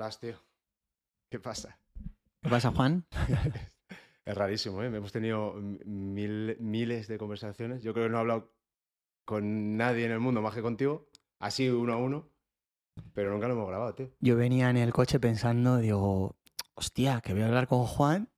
[0.00, 0.34] Tío.
[1.30, 1.78] ¿Qué pasa?
[2.42, 3.04] ¿Qué pasa, Juan?
[4.24, 4.86] es rarísimo, ¿eh?
[4.86, 7.82] Hemos tenido mil, miles de conversaciones.
[7.82, 8.54] Yo creo que no he hablado
[9.26, 11.06] con nadie en el mundo más que contigo.
[11.38, 12.30] Así uno a uno.
[13.12, 14.10] Pero nunca lo hemos grabado, tío.
[14.20, 16.34] Yo venía en el coche pensando, digo,
[16.74, 18.30] hostia, que voy a hablar con Juan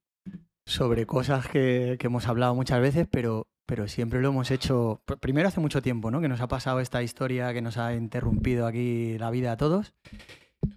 [0.66, 5.46] sobre cosas que, que hemos hablado muchas veces, pero, pero siempre lo hemos hecho, primero
[5.46, 6.20] hace mucho tiempo, ¿no?
[6.20, 9.94] Que nos ha pasado esta historia que nos ha interrumpido aquí la vida a todos,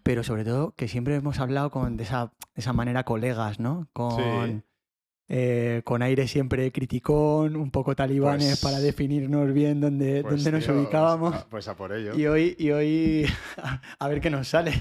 [0.03, 3.87] pero sobre todo que siempre hemos hablado con, de, esa, esa manera colegas, ¿no?
[3.93, 4.63] Con,
[5.27, 10.51] eh, con aire siempre criticón, un poco talibanes Pues- para definirnos bien dónde, Pues, dónde
[10.51, 11.31] nos tío, ubicábamos.
[11.31, 12.15] Pues a, pues a por ello.
[12.15, 13.25] Y hoy, y hoy
[13.99, 14.73] a ver qué nos sale.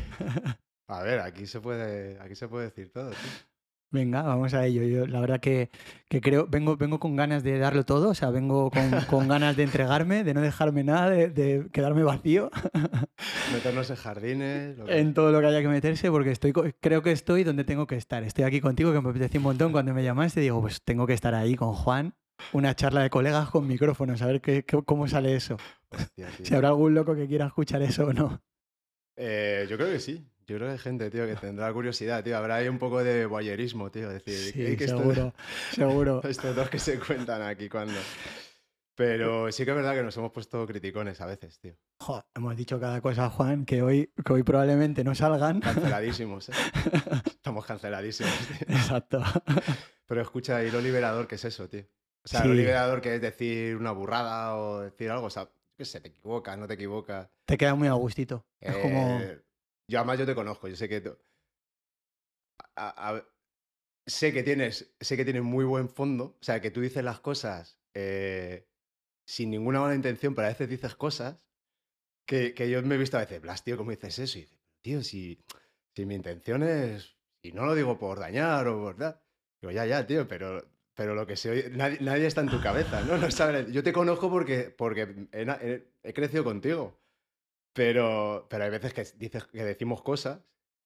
[0.88, 3.18] A ver, aquí se puede, aquí se puede decir todo, tío.
[3.94, 4.82] Venga, vamos a ello.
[4.82, 5.70] Yo la verdad que,
[6.08, 9.56] que creo, vengo, vengo con ganas de darlo todo, o sea, vengo con, con ganas
[9.56, 12.50] de entregarme, de no dejarme nada, de, de quedarme vacío
[13.52, 14.78] Meternos en jardines.
[14.78, 17.62] lo que- en todo lo que haya que meterse, porque estoy, creo que estoy donde
[17.62, 18.24] tengo que estar.
[18.24, 19.70] Estoy aquí contigo, que me apetece un montón.
[19.70, 22.14] Cuando me llamaste, digo, pues tengo que estar ahí con Juan,
[22.52, 25.56] una charla de colegas con micrófonos, a ver qué, qué- cómo sale eso.
[25.90, 26.30] Hostia.
[26.42, 28.42] Si habrá algún loco que quiera escuchar eso o no.
[29.16, 30.26] Eh, yo creo que sí.
[30.46, 32.36] Yo creo que hay gente, tío, que tendrá curiosidad, tío.
[32.36, 34.08] Habrá ahí un poco de voyerismo, tío.
[34.10, 35.34] Decir, Sí, "Ey, que estos- seguro,
[35.72, 36.22] seguro.
[36.28, 37.94] estos dos que se cuentan aquí cuando.
[38.96, 41.74] Pero sí que es verdad que nos hemos puesto criticones a veces, tío.
[41.98, 45.60] Jo, hemos dicho cada cosa, Juan, que hoy, que hoy probablemente no salgan.
[45.60, 46.52] Canceladísimos, ¿eh?
[47.26, 48.56] Estamos canceladísimos, tío.
[48.76, 49.20] Exacto.
[50.06, 51.82] Pero escucha, ¿y lo liberador qué es eso, tío?
[52.24, 52.58] O sea, lo Sí.
[52.58, 56.56] liberador que es decir una burrada o decir algo, o sea, que se te equivocas,
[56.56, 57.28] no te equivocas.
[57.46, 58.46] Te queda muy a gustito.
[58.60, 59.20] Es como.
[59.88, 61.02] Yo además yo te conozco, yo sé que...
[62.76, 63.24] a- a-
[64.06, 67.20] sé que tienes sé que tienes muy buen fondo, o sea, que tú dices las
[67.20, 68.68] cosas eh,
[69.26, 71.38] sin ninguna mala intención, pero a veces dices cosas
[72.26, 74.38] que, que yo me he visto a veces, Blas, tío, ¿cómo dices eso?
[74.38, 75.38] Y dices, tío, si,
[75.96, 77.16] si mi intención es...
[77.42, 78.96] Y no lo digo por dañar o por...
[78.96, 79.20] tal".
[79.60, 80.64] Digo, ya, ya, tío, pero...
[80.96, 83.18] Pero lo que se oye, nadie, nadie está en tu cabeza, ¿no?
[83.18, 87.03] no sabe- yo te conozco porque, porque he, he- he crecido contigo.
[87.74, 90.40] Pero, pero hay veces que dices que decimos cosas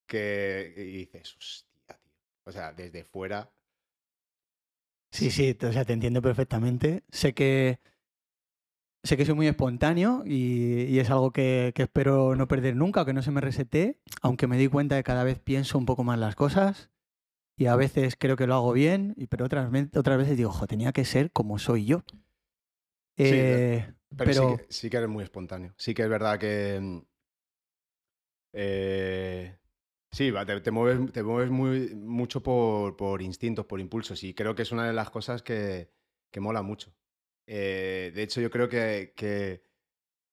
[0.06, 2.12] que y dices, hostia, tío.
[2.44, 3.52] O sea, desde fuera.
[5.10, 7.04] Sí, sí, o sea, te entiendo perfectamente.
[7.10, 7.80] Sé que.
[9.04, 13.04] Sé que soy muy espontáneo y, y es algo que, que espero no perder nunca,
[13.04, 15.86] que no se me resete, aunque me di cuenta de que cada vez pienso un
[15.86, 16.90] poco más las cosas
[17.56, 20.66] y a veces creo que lo hago bien, y- pero otras, otras veces digo, ojo,
[20.68, 22.02] tenía que ser como soy yo.
[23.22, 25.74] Sí, Eh, Pero, Pero- Sí, que, sí que eres muy espontáneo.
[25.76, 26.78] Sí que es verdad que.
[26.80, 26.98] mm,
[28.52, 29.58] eh,
[30.10, 34.22] sí, va, te, te mueves, te mueves muy, mucho por, por instintos, por impulsos.
[34.24, 35.90] Y creo que es una de las cosas que,
[36.30, 36.94] que mola mucho.
[37.46, 39.62] Eh, de hecho, yo creo que, que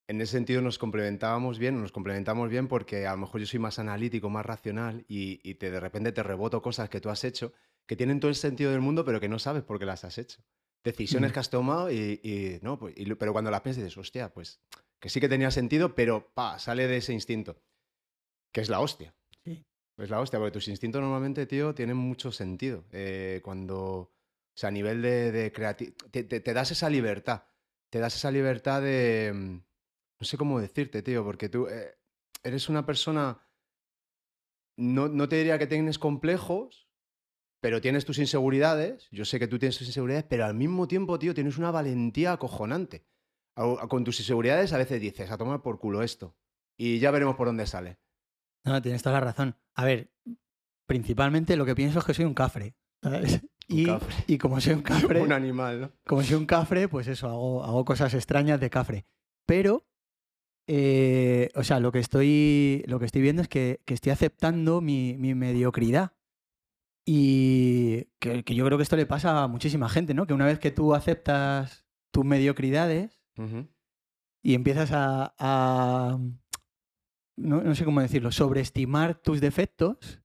[0.08, 3.60] en ese sentido nos complementábamos bien, nos complementamos bien porque a lo mejor yo soy
[3.60, 7.24] más analítico, más racional y, y te, de repente te reboto cosas que tú has
[7.24, 7.52] hecho
[7.86, 10.18] que tienen todo el sentido del mundo, pero que no sabes por qué las has
[10.18, 10.42] hecho.
[10.86, 11.34] Decisiones Mm.
[11.34, 14.60] que has tomado y, y, no, pues, y pero cuando las piensas dices, hostia, pues
[15.00, 17.60] que sí que tenía sentido, pero pa, sale de ese instinto,
[18.52, 19.12] que es la hostia.
[19.44, 19.64] Sí.
[19.98, 22.84] Es la hostia, porque tus instintos normalmente, tío, tienen mucho sentido.
[22.92, 24.12] Eh, cuando, o
[24.54, 27.44] sea, a nivel de, de creatividad, te, te- te das esa libertad,
[27.90, 29.54] te das esa libertad de, mm,
[30.20, 31.94] no sé cómo decirte, tío, porque tú eh,
[32.44, 33.40] eres una persona,
[34.76, 36.85] no, no te diría que tienes complejos,
[37.66, 41.18] pero tienes tus inseguridades, yo sé que tú tienes tus inseguridades, pero al mismo tiempo,
[41.18, 43.04] tío, tienes una valentía acojonante.
[43.88, 46.36] Con tus inseguridades a veces dices, a tomar por culo esto.
[46.78, 47.98] Y ya veremos por dónde sale.
[48.64, 49.56] No, tienes toda la razón.
[49.74, 50.12] A ver,
[50.86, 52.76] principalmente lo que pienso es que soy un cafre.
[53.02, 53.42] ¿sabes?
[53.68, 54.14] Un Y, cafre.
[54.28, 55.92] y como soy un cafre, Un animal, ¿no?
[56.06, 59.06] como soy un cafre, pues eso, hago, hago cosas extrañas de cafre.
[59.44, 59.88] Pero,
[60.68, 64.80] eh, o sea, lo que estoy, lo que estoy viendo es que, que estoy aceptando
[64.80, 66.12] mi, mi mediocridad.
[67.08, 70.26] Y que, que yo creo que esto le pasa a muchísima gente, ¿no?
[70.26, 73.22] Que una vez que tú aceptas tus mediocridades
[74.42, 76.18] y empiezas a, a-
[77.38, 80.20] no, no sé cómo decirlo, sobreestimar tus defectos,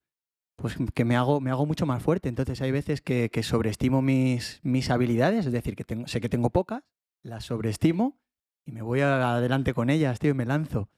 [0.55, 2.29] pues que me hago, me hago mucho más fuerte.
[2.29, 6.29] Entonces hay veces que, que sobreestimo mis, mis habilidades, es decir, que tengo, sé que
[6.29, 6.83] tengo pocas,
[7.23, 8.19] las sobreestimo
[8.65, 10.89] y me voy adelante con ellas, tío, y me lanzo.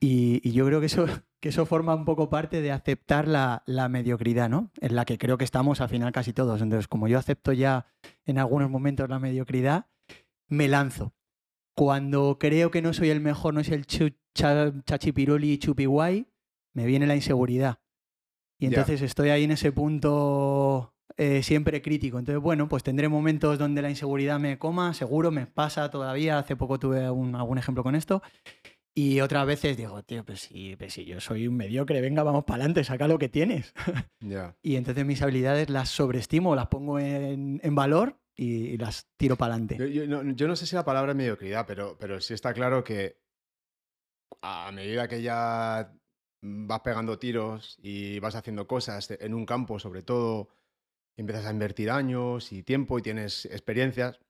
[0.00, 1.04] Y, y yo creo que eso,
[1.40, 4.70] que eso forma un poco parte de aceptar la, la mediocridad, ¿no?
[4.80, 6.60] En la que creo que estamos al final casi todos.
[6.60, 7.86] Entonces, como yo acepto ya
[8.26, 9.86] en algunos momentos la mediocridad,
[10.48, 11.14] me lanzo.
[11.74, 16.26] Cuando creo que no soy el mejor, no soy el chu- cha- chachipiruli chupi guay,
[16.74, 17.78] me viene la inseguridad.
[18.58, 22.18] Y entonces estoy ahí en ese punto eh, siempre crítico.
[22.18, 26.38] Entonces, bueno, pues tendré momentos donde la inseguridad me coma, seguro me pasa todavía.
[26.38, 28.22] Hace poco tuve un- algún ejemplo con esto.
[28.94, 32.44] Y otras veces digo, tío, pues sí, pues sí, yo soy un mediocre, venga, vamos
[32.44, 33.72] para adelante, saca lo que tienes.
[34.20, 34.56] Ya.
[34.62, 39.36] y entonces mis habilidades las sobreestimo, las pongo en, en valor y, y las tiro
[39.36, 39.92] para Yo, adelante.
[39.92, 42.84] yo no, yo no sé si la palabra es mediocridad, pero, pero sí está claro
[42.84, 43.16] que
[44.42, 45.92] a medida que ya
[46.42, 50.48] vas pegando tiros y vas haciendo cosas en un campo, sobre todo,
[51.16, 54.20] y empiezas a invertir años y tiempo y tienes experiencias,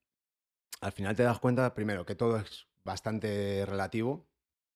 [0.81, 4.27] al final te das cuenta, primero, que todo es bastante relativo,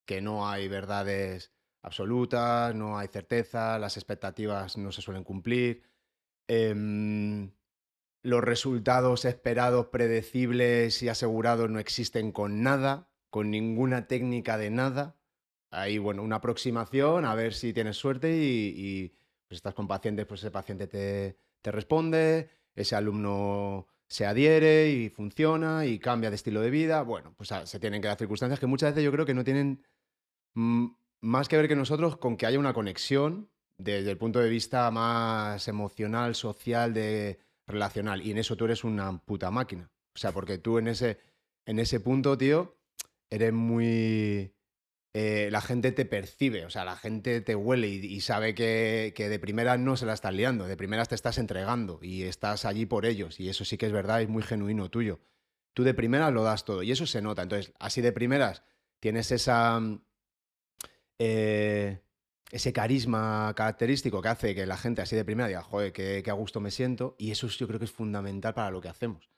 [0.06, 1.52] que no hay verdades
[1.82, 5.82] absolutas, no hay certeza, las expectativas no se suelen cumplir.
[6.48, 7.52] em,
[8.22, 15.16] los resultados esperados, predecibles y asegurados no existen con nada, con ninguna técnica de nada.
[15.70, 19.08] Hay, bueno, una aproximación, a ver si tienes suerte y, y,
[19.48, 25.10] pues estás con pacientes, pues ese paciente te, te responde, ese alumno se adhiere y
[25.10, 27.02] funciona y cambia de estilo de vida.
[27.02, 29.44] Bueno, pues ah, se tienen que dar circunstancias que muchas veces yo creo que no
[29.44, 29.82] tienen
[30.54, 34.90] más que ver que nosotros con que haya una conexión desde el punto de vista
[34.90, 38.22] más emocional, social, de relacional.
[38.22, 39.90] Y en eso tú eres una puta máquina.
[40.14, 41.18] O sea, porque tú en ese,
[41.66, 42.76] en ese punto, tío,
[43.30, 44.52] eres muy...
[45.14, 49.28] eh, la gente te percibe, o sea, la gente te huele y, sabe que, que
[49.28, 52.86] de primeras no se la estás liando, de primeras te estás entregando y estás allí
[52.86, 53.40] por ellos.
[53.40, 55.20] Y eso sí que es verdad, es muy genuino tuyo.
[55.72, 57.42] Tú de primeras lo das todo y eso se nota.
[57.42, 58.62] Entonces, así de primeras
[59.00, 59.80] tienes esa...
[61.18, 62.00] eh,
[62.50, 66.32] ese carisma característico que hace que la gente así de primera diga, joder, qué, a
[66.34, 67.16] gusto me siento.
[67.18, 69.30] Y eso es- yo creo que es fundamental para lo que hacemos,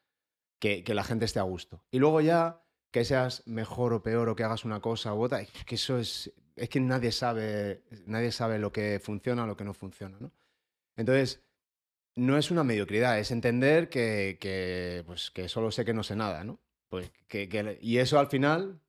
[0.61, 1.83] que, que la gente esté a gusto.
[1.91, 5.41] Y luego ya, que seas mejor o peor o que hagas una cosa u otra,
[5.43, 9.57] es que eso es, es que nadie sabe, nadie sabe lo que funciona o lo
[9.57, 10.19] que no funciona.
[10.97, 11.43] Entonces,
[12.17, 16.17] no es una mediocridad, es entender que, que, pues, que solo sé que no sé
[16.17, 16.61] nada, ¿no?
[16.89, 18.81] Pues que, que- y eso al final,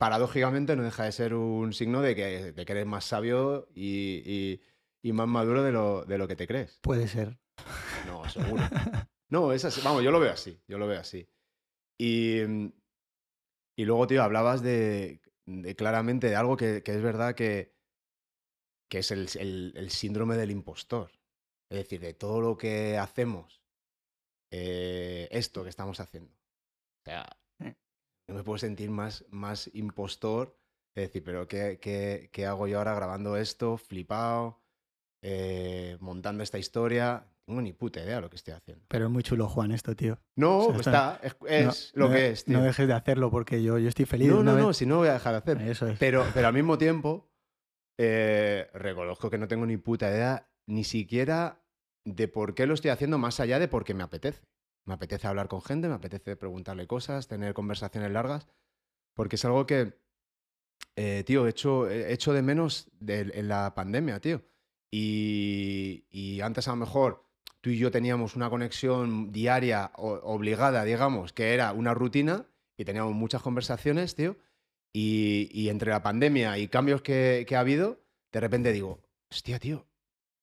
[0.00, 4.22] paradójicamente, no deja de ser un signo de que, de que eres más sabio y,
[4.24, 4.60] y-
[5.02, 6.78] y más maduro de lo, de lo que te crees.
[6.80, 7.38] Puede ser.
[8.06, 8.62] No, seguro.
[9.28, 9.82] No, es así.
[9.84, 10.58] Vamos, yo lo veo así.
[10.66, 11.28] Yo lo veo así.
[11.98, 12.38] Y,
[13.76, 17.74] y luego, tío, hablabas de, de claramente de algo que, que es verdad que,
[18.88, 21.10] que es el, el- el síndrome del impostor.
[21.70, 23.62] Es decir, de todo lo que hacemos,
[24.50, 26.32] eh, esto que estamos haciendo.
[26.32, 27.28] O sea,
[28.30, 30.56] No me puedo sentir más, más impostor.
[30.94, 34.62] Es decir, pero ¿qué, qué, qué hago yo ahora grabando esto, flipado,
[35.22, 37.26] eh, montando esta historia?
[37.46, 38.84] No tengo ni puta idea de lo que estoy haciendo.
[38.88, 40.18] Pero es muy chulo, Juan, esto, tío.
[40.36, 42.58] No, O sea, pues está- está, es, No- lo no que es, tío.
[42.58, 44.28] No dejes de hacerlo porque yo, yo estoy feliz.
[44.28, 45.68] no, no, vez- no, si no voy a dejar de hacer.
[45.68, 45.98] Eso es.
[45.98, 47.28] Pero, pero al mismo tiempo,
[47.98, 51.60] eh, reconozco que no tengo ni puta idea, ni siquiera
[52.04, 54.42] de por qué lo estoy haciendo, más allá de porque me apetece.
[54.90, 58.48] Me apetece hablar con gente, me apetece preguntarle cosas, tener conversaciones largas,
[59.14, 59.94] porque es algo que,
[60.96, 64.42] eh, tío, he hecho de menos en la pandemia, tío.
[64.90, 67.24] Y, y antes a lo mejor
[67.60, 73.14] tú y yo teníamos una conexión diaria obligada, digamos, que era una rutina y teníamos
[73.14, 74.38] muchas conversaciones, tío.
[74.92, 78.00] Y, y entre la pandemia y cambios que, que ha habido,
[78.32, 78.98] de repente digo,
[79.30, 79.86] hostia, tío,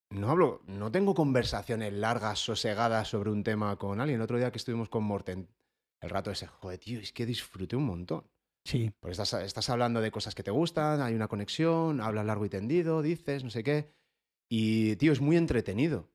[0.10, 4.20] no hablo, no tengo conversaciones largas, sosegadas sobre un tema con alguien.
[4.20, 5.50] El otro día que estuvimos con Morten,
[6.02, 8.24] el rato ese, joder, tío, es que disfruté un montón.
[8.66, 12.46] Sí, Porque estás, estás hablando de cosas que te gustan, hay una conexión, hablas largo
[12.46, 13.94] y tendido, dices, no sé qué.
[14.50, 16.10] Y, tío, es muy entretenido.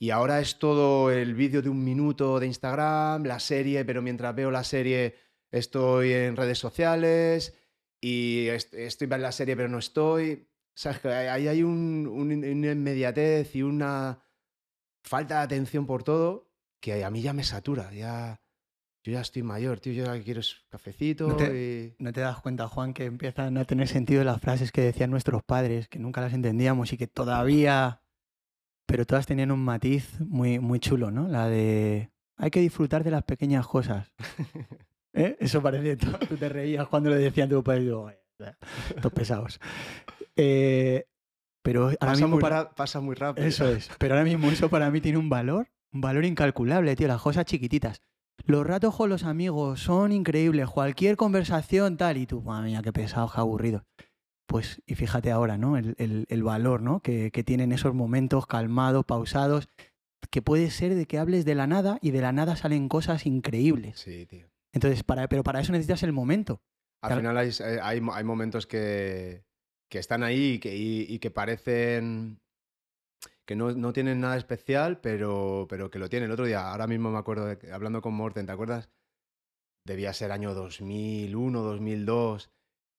[0.00, 4.34] Y ahora es todo el vídeo de un minuto de Instagram, la serie, pero mientras
[4.34, 5.16] veo la serie
[5.50, 7.56] estoy en redes sociales
[8.00, 10.48] y est- estoy en la serie pero no estoy.
[10.78, 11.00] ¿Sabes?
[11.00, 14.22] Que ahí hay un, un- una inmediatez y una
[15.02, 17.92] falta de atención por todo que a mí ya me satura.
[17.92, 18.40] Ya,
[19.02, 19.92] yo ya estoy mayor, tío.
[19.92, 21.96] Yo ya quiero es cafecito No y...
[21.98, 25.42] ¿No te das cuenta, Juan, que empiezan a tener sentido las frases que decían nuestros
[25.42, 28.02] padres, que nunca las entendíamos y que todavía...
[28.86, 31.26] Pero todas tenían un matiz muy, muy chulo, ¿no?
[31.26, 32.12] La de...
[32.36, 34.12] Hay que disfrutar de las pequeñas cosas.
[35.12, 35.36] ¿Eh?
[35.40, 35.96] Eso parece...
[35.96, 38.56] Tú, tú te reías cuando le decían a tu padre y digo, "Vaya,
[38.94, 39.58] estos pesados.
[40.38, 41.04] Eh,
[41.62, 42.62] pero ahora Pasa mismo muy, para...
[42.62, 43.46] ra- pasa muy rápido.
[43.46, 43.90] Eso es.
[43.98, 47.08] Pero ahora mismo eso para mí tiene un valor, un valor incalculable, tío.
[47.08, 48.00] Las cosas chiquititas.
[48.46, 50.70] Los ratos con los amigos son increíbles.
[50.70, 52.16] Cualquier conversación tal.
[52.16, 53.84] Y tú, madre mía, qué pesado, qué aburrido.
[54.46, 55.76] Pues, y fíjate ahora, ¿no?
[55.76, 57.00] El, el- el valor, ¿no?
[57.00, 59.68] Que, que tienen esos momentos calmados, pausados.
[60.30, 63.26] Que puede ser de que hables de la nada y de la nada salen cosas
[63.26, 63.98] increíbles.
[64.00, 64.46] Sí, tío.
[64.72, 66.62] Entonces, para, pero para eso necesitas el momento.
[67.02, 67.50] Al final hay,
[67.82, 69.44] hay momentos que,
[69.88, 72.40] que están ahí y que, y, y que parecen
[73.46, 76.26] que no, no tienen nada especial, pero, pero que lo tienen.
[76.28, 78.90] El otro día, ahora mismo me acuerdo, de hablando con Morten, ¿te acuerdas?
[79.84, 82.50] Debía ser año 2001, 2002,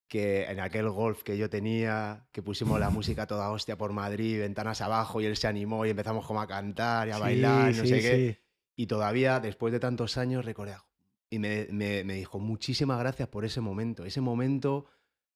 [0.08, 4.40] que en aquel golf que yo tenía, que pusimos la música toda hostia por Madrid,
[4.40, 7.72] ventanas abajo, y él se animó y empezamos como a cantar y a Sí, bailar,
[7.72, 8.24] y no sí, sé qué.
[8.32, 8.38] sí.
[8.76, 10.76] Y todavía, después de tantos años, recordé.
[11.30, 14.04] Y me, me- me dijo, muchísimas gracias por ese momento.
[14.04, 14.86] Ese momento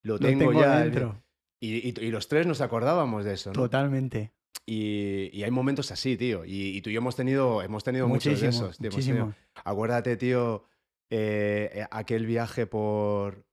[0.03, 0.81] lo Lo tengo, tengo ya.
[0.81, 1.24] dentro.
[1.65, 3.55] Y, y- y los tres nos acordábamos de eso, ¿no?
[3.55, 4.33] Totalmente.
[4.67, 6.45] Y, y hay momentos así, tío.
[6.45, 8.79] Y, tú y yo hemos tenido, hemos tenido muchos de Muchísimo, esos.
[8.79, 9.49] tío, hemos tenido- muchísimo.
[9.65, 10.65] Acuérdate, tío,
[11.11, 13.45] eh, eh, aquel viaje por,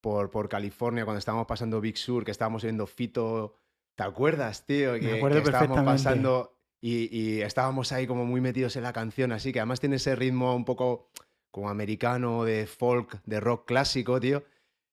[0.00, 3.56] por, por California cuando estábamos pasando Big Sur, que estábamos viendo Fito.
[3.96, 4.98] ¿Te acuerdas, tío?
[4.98, 9.52] Que, acuerdo que estábamos pasando y estábamos ahí como muy metidos en la canción, así
[9.52, 11.08] que además tiene ese ritmo un poco
[11.50, 14.44] como americano, de folk, de rock clásico, tío.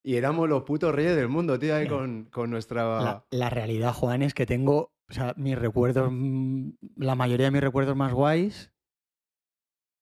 [0.03, 3.01] Y éramos los putos reyes del mundo, tío, ahí con, con nuestra...
[3.01, 7.51] La, la realidad, Juan, es que tengo, o sea, mis recuerdos, mm, la mayoría de
[7.51, 8.71] mis recuerdos más guays,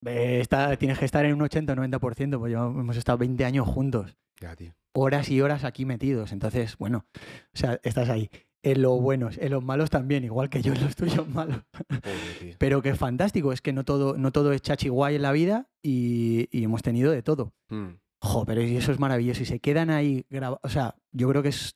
[0.05, 3.43] eh, está, tienes que estar en un 80 o 90%, pues llevamos- hemos estado 20
[3.45, 4.73] años juntos, Ya, tío.
[4.93, 6.31] horas y horas aquí metidos.
[6.31, 7.05] Entonces, bueno,
[7.53, 8.29] o sea, estás ahí.
[8.61, 11.63] En los buenos, en los malos también, igual que yo en los tuyos malos.
[11.87, 12.55] Pobre.
[12.57, 15.69] Pero que fantástico, es que no todo, no todo es chachi guay en la vida
[15.81, 17.53] y, y hemos tenido de todo.
[17.69, 17.91] Mm.
[18.21, 19.41] Jo, pero eso es maravilloso.
[19.43, 20.59] Y se quedan ahí grabados.
[20.63, 21.75] O sea, yo creo que es.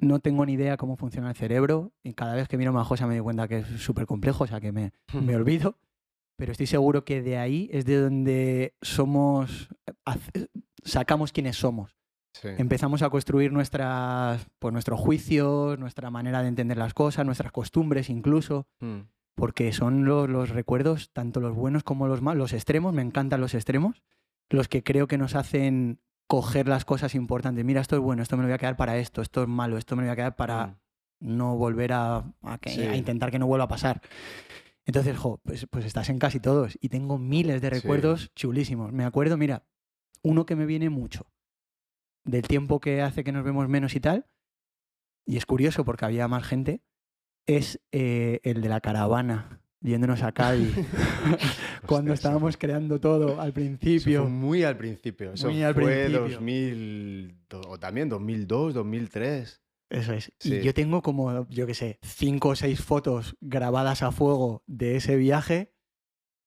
[0.00, 1.92] No tengo ni idea cómo funciona el cerebro.
[2.04, 4.60] Y cada vez que miro Majosa me doy cuenta que es súper complejo, o sea
[4.60, 5.76] que me, me olvido.
[6.36, 9.68] Pero estoy seguro que de ahí es de donde somos.
[10.84, 11.96] Sacamos quienes somos.
[12.32, 12.48] Sí.
[12.58, 18.10] Empezamos a construir nuestras, pues, nuestros juicios, nuestra manera de entender las cosas, nuestras costumbres
[18.10, 19.00] incluso Mm.
[19.34, 23.40] porque son los, los recuerdos, tanto los buenos como los malos, los extremos, me encantan
[23.40, 24.02] los extremos,
[24.50, 27.64] los que creo que nos hacen coger las cosas importantes.
[27.64, 29.78] Mira, esto es bueno, esto me lo voy a quedar para esto, esto es malo,
[29.78, 31.36] esto me lo voy a quedar para Mm.
[31.36, 32.82] no volver a, a que- Sí.
[32.82, 34.00] a intentar que no vuelva a pasar.
[34.84, 38.92] Entonces, jo, pues, pues estás en casi todos y tengo miles de recuerdos chulísimos.
[38.92, 39.64] Me acuerdo, mira,
[40.22, 41.26] uno que me viene mucho
[42.24, 44.26] del tiempo que hace que nos vemos menos y tal,
[45.26, 46.82] y es curioso porque había más gente,
[47.46, 50.74] es eh, el de la caravana, yéndonos a Cádiz,
[51.86, 54.22] cuando eso estábamos creando todo al eso principio.
[54.22, 55.32] fue muy al principio.
[55.32, 56.20] Eso Muy al fue principio.
[56.22, 59.62] 2000, do- o también 2002, 2003.
[59.90, 60.32] Eso es.
[60.38, 60.56] Sí.
[60.56, 64.96] Y yo tengo como, yo qué sé, cinco o seis fotos grabadas a fuego de
[64.96, 65.72] ese viaje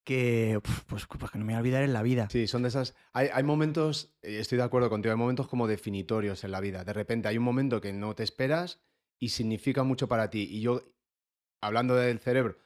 [0.05, 2.27] que, pues, pues que no me voy a olvidar en la vida.
[2.29, 2.95] Sí, son de esas.
[3.13, 6.83] Hay, hay momentos, eh, estoy de acuerdo contigo, hay momentos como definitorios en la vida.
[6.83, 8.81] De repente hay un momento que no te esperas
[9.19, 10.47] y significa mucho para ti.
[10.49, 10.81] Y yo,
[11.61, 12.57] hablando del cerebro,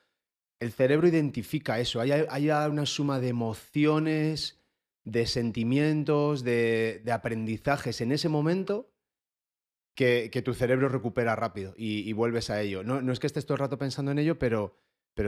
[0.59, 1.99] el cerebro identifica eso.
[1.99, 4.59] Hay, una suma de emociones,
[5.03, 8.91] de sentimientos, de, aprendizajes en ese momento
[9.95, 12.83] que, tu cerebro recupera rápido y, vuelves a ello.
[12.83, 14.75] No, es que estés todo el rato pensando en ello, pero,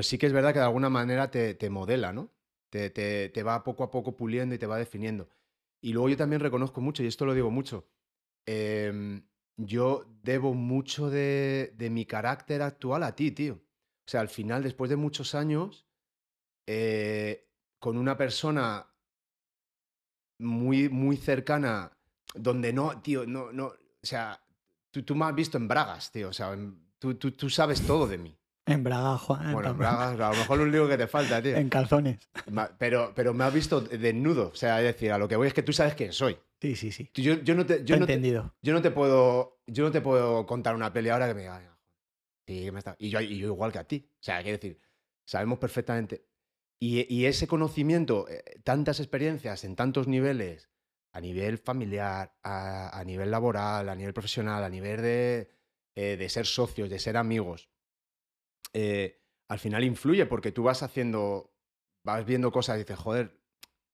[0.01, 2.31] sí que es verdad que de alguna manera te, te modela, ¿no?
[2.69, 5.29] Te, te- te va poco a poco puliendo y te va definiendo.
[5.81, 7.87] Y luego yo también reconozco mucho, y esto lo digo mucho,
[8.45, 9.23] em,
[9.57, 13.61] yo debo mucho de, de mi carácter actual a ti, tío.
[14.07, 15.85] O sea, al final, después de muchos años,
[16.65, 18.87] eh, con una persona
[20.39, 21.91] muy, muy cercana,
[22.33, 24.39] donde no, tío, no, no, o sea,
[24.91, 27.81] tú, tú me has visto en Bragas, tío, o sea, en- tú, tú, tú sabes
[27.85, 28.37] todo de mí.
[28.65, 29.51] En Braga, Juan.
[29.53, 29.77] Bueno, en.
[29.77, 31.55] Bragas, a lo mejor lo único que te falta, tío.
[31.55, 32.19] En calzones.
[32.77, 35.53] Pero, pero me has visto desnudo, o sea, es decir, a lo que voy es
[35.53, 36.37] que tú sabes quién soy.
[36.61, 37.09] Sí, sí, sí.
[37.13, 38.53] Yo, yo no te, yo no te, entendido.
[38.61, 41.76] yo no te puedo, yo no te puedo contar una peli ahora que me diga,
[42.47, 42.95] "Venga, sí, que me está-".
[42.99, 44.09] y yo, y yo igual que a ti.
[44.13, 44.79] O sea, quiero decir,
[45.25, 46.25] sabemos perfectamente.
[46.79, 50.69] Y, y ese conocimiento, eh, tantas experiencias en tantos niveles,
[51.13, 55.49] a nivel familiar, a, a nivel laboral, a nivel profesional, a nivel de,
[55.95, 57.69] eh, de ser socios, de ser amigos,
[58.73, 61.53] eh, al final influye porque tú vas haciendo,
[62.03, 63.39] vas viendo cosas y dices, joder,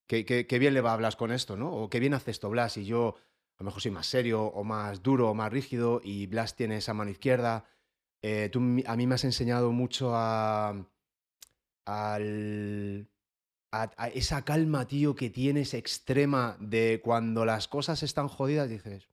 [0.07, 1.71] qué, qué- qué bien le va a Blas con esto, ¿no?
[1.73, 3.15] O qué bien hace esto Blas y yo
[3.57, 6.77] a lo mejor soy más serio o más duro o más rígido y Blas tiene
[6.77, 7.65] esa mano izquierda.
[8.25, 10.87] Eh, tú a mí me has enseñado mucho a,
[14.13, 19.09] esa calma, tío, que tienes extrema de cuando las cosas están jodidas, dices,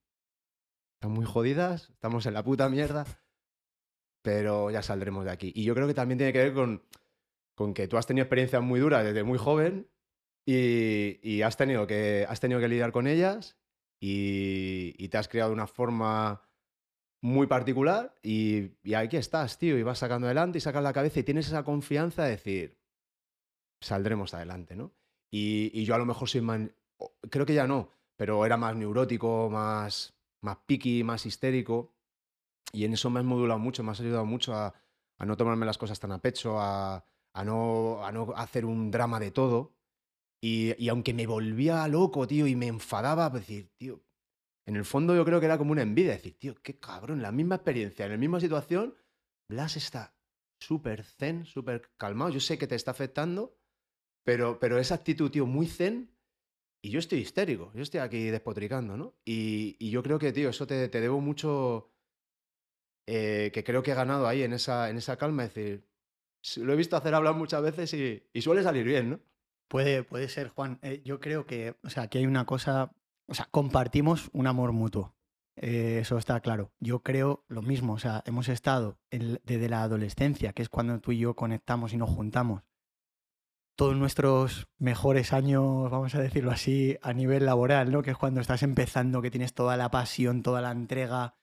[0.95, 3.05] están muy jodidas, estamos en la puta mierda,
[4.23, 5.53] pero ya saldremos de aquí.
[5.57, 8.79] Y yo creo que también tiene que ver con, que tú has tenido experiencias muy
[8.79, 9.91] duras desde muy joven
[10.47, 13.59] y, y has, tenido que, has tenido que lidiar con ellas
[13.99, 16.50] y, y te has creado una forma
[17.23, 21.21] muy particular y, y aquí estás, tío, y vas sacando adelante y sacas la cabeza
[21.21, 22.79] y tienes esa confianza de decir,
[23.81, 24.93] saldremos adelante, ¿no?
[25.31, 26.61] Y, yo a lo mejor soy más,
[27.31, 31.95] creo que ya no, pero era más neurótico, más, más picky, más histérico
[32.73, 34.75] y en eso me has modulado mucho, me has ayudado mucho a,
[35.19, 37.05] no tomarme las cosas tan a pecho, a,
[37.45, 39.75] no, a no hacer un drama de todo.
[40.43, 44.03] Y, y aunque me volvía loco, tío, y me enfadaba, pues decir, tío,
[44.67, 47.33] en el fondo yo creo que era como una envidia, decir, tío, qué cabrón, la
[47.33, 48.95] misma experiencia, en la misma situación,
[49.49, 50.15] Blas está
[50.61, 52.31] súper zen, súper calmado.
[52.31, 53.59] Yo sé que te está afectando,
[54.25, 56.15] pero, pero esa actitud, tío, muy zen,
[56.83, 59.15] y yo estoy histérico, yo estoy aquí despotricando, ¿no?
[59.25, 61.93] Y, yo creo que, tío, eso te, te debo mucho,
[63.07, 65.87] eh, que creo que he ganado ahí en esa, en esa calma, es decir,
[66.57, 69.21] lo he visto hacer hablar muchas veces y, y suele salir bien, ¿no?
[69.69, 70.79] Puede, puede ser, Juan.
[70.83, 72.93] Eh, yo creo que, o sea, aquí hay una cosa,
[73.31, 75.15] o sea, compartimos un amor mutuo.
[75.57, 76.73] Eh, eso está claro.
[76.81, 81.01] Yo creo lo mismo, o sea, hemos estado en- desde la adolescencia, que es cuando
[81.01, 82.63] tú y yo conectamos y nos juntamos,
[83.77, 88.03] todos nuestros mejores años, vamos a decirlo así, a nivel laboral, ¿no?
[88.03, 91.35] Que es cuando estás empezando, que tienes toda la pasión, toda la entrega.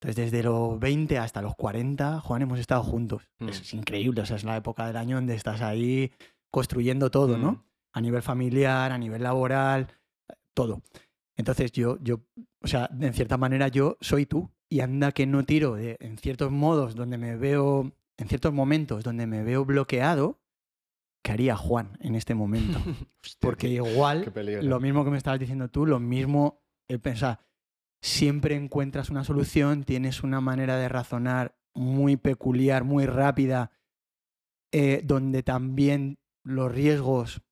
[0.00, 3.28] Entonces, desde los 20 hasta los 40, Juan, hemos estado juntos.
[3.38, 3.48] Mm.
[3.48, 6.12] Eso es increíble, o sea, es la época del año donde estás ahí
[6.50, 7.52] construyendo todo, ¿no?
[7.52, 7.62] Mm.
[7.94, 9.88] A nivel familiar, a nivel laboral,
[10.54, 10.82] todo.
[11.36, 12.20] Entonces yo, yo,
[12.60, 16.18] o sea, en cierta manera yo soy tú y anda que no tiro de, en
[16.18, 20.40] ciertos modos donde me veo, en ciertos momentos donde me veo bloqueado,
[21.22, 22.78] ¿qué haría Juan en este momento?
[23.40, 27.38] Porque igual, lo mismo que me estabas diciendo tú, lo mismo, he pensado,
[28.02, 33.70] siempre encuentras una solución, tienes una manera de razonar muy peculiar, muy rápida,
[34.72, 37.42] eh, donde también los riesgos,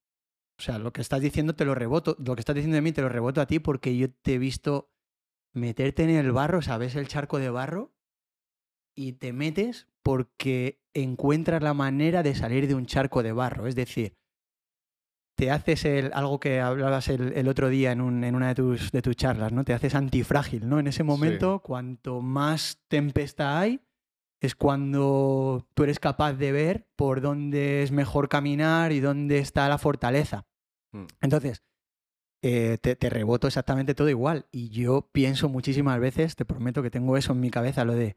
[0.61, 2.93] o sea, lo que estás diciendo te lo reboto, lo que estás diciendo de mí
[2.93, 4.93] te lo reboto a ti porque yo te he visto
[5.55, 6.95] meterte en el barro, ¿sabes?
[6.97, 7.95] El charco de barro
[8.95, 13.67] y te metes porque encuentras la manera de salir de un charco de barro.
[13.67, 14.17] Es decir,
[15.37, 18.55] te haces el, algo que hablabas el, el otro día en, un- en una de
[18.57, 19.65] tus, de tus charlas, ¿no?
[19.65, 20.79] Te haces antifrágil, ¿no?
[20.79, 23.81] En ese momento, cuanto más tempestad hay,
[24.43, 29.69] es cuando tú eres capaz de ver por dónde es mejor caminar y dónde está
[29.69, 30.47] la fortaleza.
[30.93, 31.05] Mm.
[31.21, 31.63] Entonces,
[32.43, 34.47] eh, te, te reboto exactamente todo igual.
[34.51, 38.17] Y yo pienso muchísimas veces, te prometo que tengo eso en mi cabeza, lo de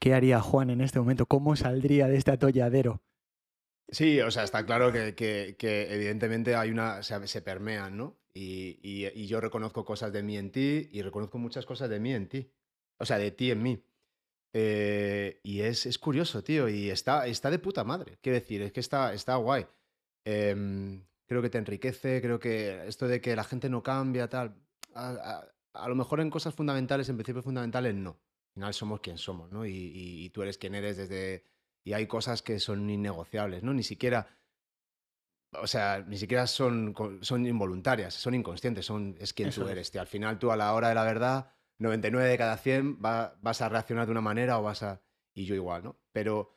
[0.00, 1.26] ¿qué haría Juan en este momento?
[1.26, 3.02] ¿Cómo saldría de este atolladero?
[3.88, 8.18] Sí, o sea, está claro que, que- que evidentemente hay una, se, se permean, ¿no?
[8.34, 12.00] Y, y- y yo reconozco cosas de mí en ti y reconozco muchas cosas de
[12.00, 12.50] mí en ti.
[12.98, 13.84] O sea, de ti en mí.
[14.52, 18.18] Eh, y es, es curioso, tío, y está, está de puta madre.
[18.22, 19.66] Quiero decir, es que está, está guay.
[20.24, 24.56] Em, creo que te enriquece, creo que esto de que la gente no cambia, tal.
[24.94, 28.10] A, a- a lo mejor en cosas fundamentales, en principios fundamentales, no.
[28.10, 29.66] Al final somos quien somos, ¿no?
[29.66, 31.44] Y, y- y tú eres quien eres desde,
[31.84, 33.74] y hay cosas que son innegociables, ¿no?
[33.74, 34.26] Ni siquiera,
[35.52, 39.72] o sea, ni siquiera son, son involuntarias, son inconscientes, son, es quien Eso tú es.
[39.72, 40.00] eres, tío.
[40.00, 43.60] Al final tú a la hora de la verdad, 99 de cada 100 va- vas
[43.62, 45.02] a reaccionar de una manera o vas a...
[45.34, 46.00] Y yo igual, ¿no?
[46.12, 46.50] Pero,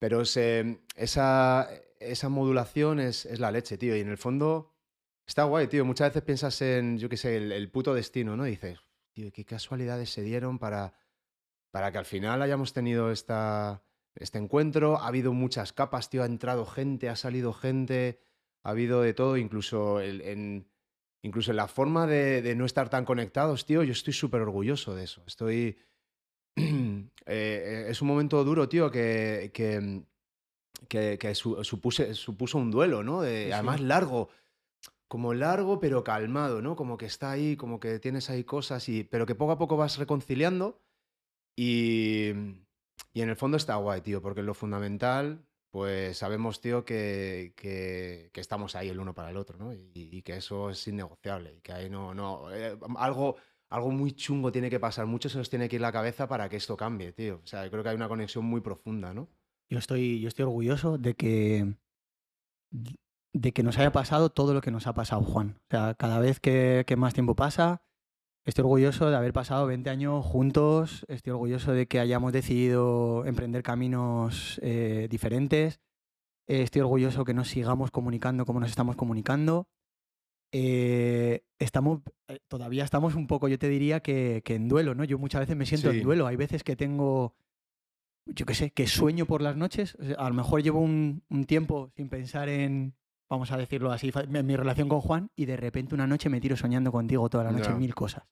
[0.00, 1.68] pero esa,
[2.10, 3.96] esa modulación es, es la leche, tío.
[3.96, 4.72] Y en el fondo
[5.26, 5.84] está guay, tío.
[5.84, 8.46] Muchas veces piensas en, yo qué sé, el, puto destino, ¿no?
[8.46, 8.78] Y dices,
[9.12, 10.94] tío, qué casualidades se dieron para,
[11.70, 14.98] para que al final hayamos tenido esta, este encuentro.
[14.98, 16.22] Ha habido muchas capas, tío.
[16.22, 18.20] Ha entrado gente, ha salido gente,
[18.62, 20.68] ha habido de todo, incluso el- en,
[21.22, 23.82] incluso en la forma de, no estar tan conectados, tío.
[23.82, 25.22] Yo estoy súper orgulloso de eso.
[25.26, 25.78] Estoy.
[27.26, 29.50] eh, es un momento duro, tío, que,
[30.88, 33.22] que, que su- supuse- supuso un duelo, ¿no?
[33.22, 34.28] De- Sí, además, largo.
[35.08, 36.74] Como largo, pero calmado, ¿no?
[36.76, 39.76] Como que está ahí, como que tienes ahí cosas, y, pero que poco a poco
[39.76, 40.80] vas reconciliando.
[41.56, 42.30] Y,
[43.12, 48.30] y en el fondo está guay, tío, porque lo fundamental, pues sabemos, tío, que, que-
[48.32, 49.72] que estamos ahí el uno para el otro, ¿no?
[49.72, 51.54] Y, y que eso es innegociable.
[51.58, 52.52] Y que ahí no, no.
[52.52, 53.36] eh, algo,
[53.70, 56.48] algo muy chungo tiene que pasar, mucho se nos tiene que ir la cabeza para
[56.48, 57.40] que esto cambie, tío.
[57.42, 59.28] O sea, yo creo que hay una conexión muy profunda, ¿no?
[59.74, 61.74] Yo estoy, yo estoy orgulloso de que,
[63.32, 65.56] de que nos haya pasado todo lo que nos ha pasado, Juan.
[65.64, 67.82] O sea, cada vez que, que más tiempo pasa,
[68.44, 73.64] estoy orgulloso de haber pasado 20 años juntos, estoy orgulloso de que hayamos decidido emprender
[73.64, 75.80] caminos eh, diferentes,
[76.46, 79.66] estoy orgulloso que nos sigamos comunicando como nos estamos comunicando.
[80.52, 85.02] Eh, estamos, eh, todavía estamos un poco, yo te diría que, que en duelo, ¿no?
[85.02, 85.96] Yo muchas veces me siento Sí.
[85.96, 87.34] en duelo, hay veces que tengo
[88.26, 89.96] yo qué sé, que sueño por las noches.
[90.00, 92.94] O sea, A lo mejor llevo un, un tiempo sin pensar en,
[93.28, 96.40] vamos a decirlo así, en mi relación con Juan y de repente una noche me
[96.40, 97.76] tiro soñando contigo toda la noche Ya.
[97.76, 98.24] mil cosas.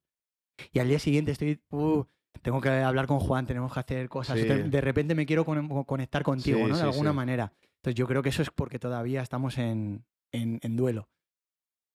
[0.72, 2.05] Y al día siguiente estoy, "Uh,
[2.42, 4.38] tengo que hablar con Juan, tenemos que hacer cosas.
[4.38, 4.46] Sí.
[4.46, 6.68] De- repente me quiero con- conectar contigo, Sí, ¿no?
[6.70, 7.52] De sí, alguna manera.
[7.76, 11.09] Entonces yo creo que eso es porque todavía estamos en, en- en duelo.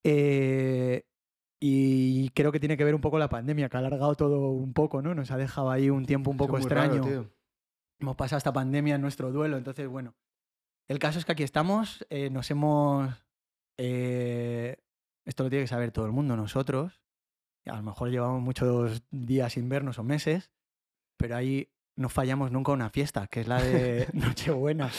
[0.04, 1.04] Eh,
[1.60, 4.74] y creo que tiene que ver un poco la pandemia, que ha alargado todo un
[4.74, 5.16] poco, ¿no?
[5.16, 7.32] Nos ha dejado ahí un tiempo un poco raro, extraño tío.
[8.00, 10.16] Hemos pasado esta pandemia en nuestro duelo, entonces bueno,
[10.88, 13.14] el caso es que aquí estamos, eh, nos hemos,
[13.78, 14.78] eh,
[15.26, 17.02] esto lo tiene que saber todo el mundo, nosotros
[17.66, 20.52] a lo mejor llevamos muchos días sin vernos o meses,
[21.18, 24.90] pero ahí no fallamos nunca una fiesta, que es la de Nochebuena.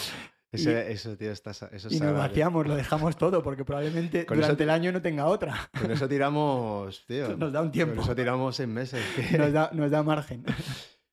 [0.53, 4.37] Ese- eso, tío, está, eso es Y nos vaciamos, lo dejamos todo, porque probablemente Con
[4.39, 5.71] eso durante te- el año no tenga otra.
[5.81, 7.29] Con eso tiramos, tío.
[7.39, 7.95] Nos da un tiempo.
[7.97, 9.03] Con eso tiramos seis meses.
[9.39, 10.45] Nos da, nos da margen.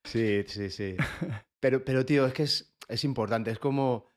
[0.03, 0.95] Sí, sí, sí.
[1.65, 3.49] Pero, pero tío, es que es, es importante.
[3.49, 4.07] Es como.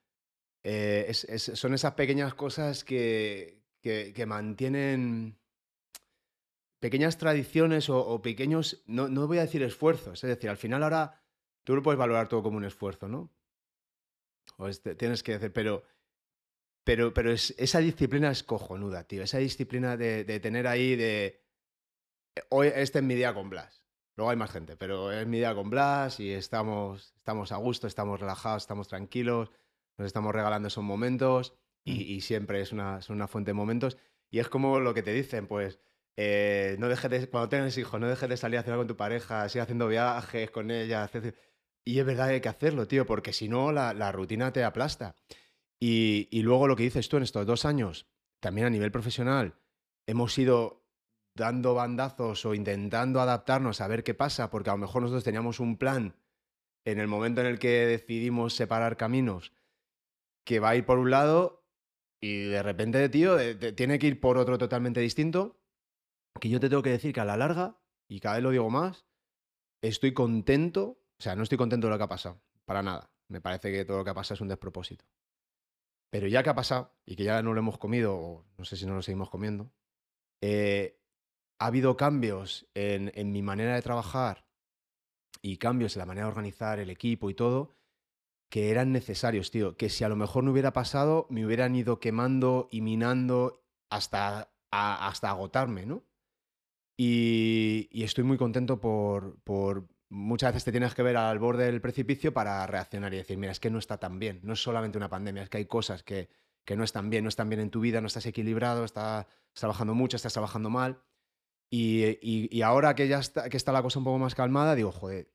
[0.62, 5.38] eh, son esas pequeñas cosas que, que, mantienen.
[6.78, 8.82] Pequeñas tradiciones o, pequeños.
[8.84, 10.22] No, no voy a decir esfuerzos.
[10.22, 11.24] Es decir, al final ahora
[11.64, 13.32] tú lo puedes valorar todo como un esfuerzo, ¿no?
[14.58, 15.84] O tienes que decir, pero.
[16.84, 19.22] Pero, pero es, esa disciplina es cojonuda, tío.
[19.22, 21.42] Esa disciplina de, de tener ahí de.
[22.50, 23.87] Hoy, este es mi día con Blas.
[24.18, 27.86] Luego hay más gente, pero es mi día con Blas y estamos, estamos a gusto,
[27.86, 29.52] estamos relajados, estamos tranquilos,
[29.96, 31.54] nos estamos regalando esos momentos
[31.84, 33.96] y, y siempre es una, son una fuente de momentos.
[34.28, 35.78] Y es como lo que te dicen, pues,
[36.16, 38.96] eh, no dejes de, cuando tengas hijos, no dejes de salir a cenar con tu
[38.96, 41.08] pareja, sigue haciendo viajes con ella.
[41.84, 44.64] Y es verdad que hay que hacerlo, tío, porque si no, la, la rutina te
[44.64, 45.14] aplasta.
[45.78, 48.08] Y, y luego lo que dices tú en estos dos años,
[48.40, 49.54] también a nivel profesional,
[50.08, 50.77] hemos ido
[51.38, 55.60] dando bandazos o intentando adaptarnos a ver qué pasa, porque a lo mejor nosotros teníamos
[55.60, 56.16] un plan
[56.84, 59.52] en el momento en el que decidimos separar caminos
[60.44, 61.64] que va a ir por un lado
[62.20, 63.36] y de repente, tío,
[63.74, 65.60] tiene que ir por otro totalmente distinto,
[66.40, 68.70] que yo te tengo que decir que a la larga, y cada vez lo digo
[68.70, 69.06] más,
[69.82, 73.10] estoy contento, o sea, no estoy contento de lo que ha pasado, para nada.
[73.28, 75.04] Me parece que todo lo que ha pasado es un despropósito.
[76.10, 78.76] Pero ya que ha pasado y que ya no lo hemos comido, o no sé
[78.76, 79.70] si no lo seguimos comiendo,
[80.40, 80.97] eh,
[81.58, 84.46] ha habido cambios en, mi manera de trabajar
[85.42, 87.76] y cambios en la manera de organizar el equipo y todo
[88.48, 89.76] que eran necesarios, tío.
[89.76, 94.50] Que si a lo mejor no hubiera pasado, me hubieran ido quemando y minando hasta,
[94.70, 96.04] hasta agotarme, ¿no?
[96.96, 99.88] Y, estoy muy contento por, por...
[100.08, 103.52] Muchas veces te tienes que ver al borde del precipicio para reaccionar y decir, mira,
[103.52, 104.40] es que no está tan bien.
[104.42, 106.30] No es solamente una pandemia, es que hay cosas que,
[106.64, 109.94] que no están bien, no están bien en tu vida, no estás equilibrado, estás trabajando
[109.94, 111.02] mucho, estás trabajando mal.
[111.70, 114.74] Y, y- y ahora que ya está, que está la cosa un poco más calmada,
[114.74, 115.30] digo, joder,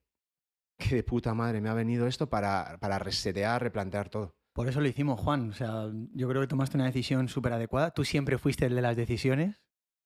[0.79, 4.35] qué de puta madre me ha venido esto para, para resetear, replantear todo.
[4.53, 5.49] Por eso lo hicimos, Juan.
[5.49, 7.91] O sea, yo creo que tomaste una decisión súper adecuada.
[7.91, 9.61] Tú siempre fuiste el de las decisiones.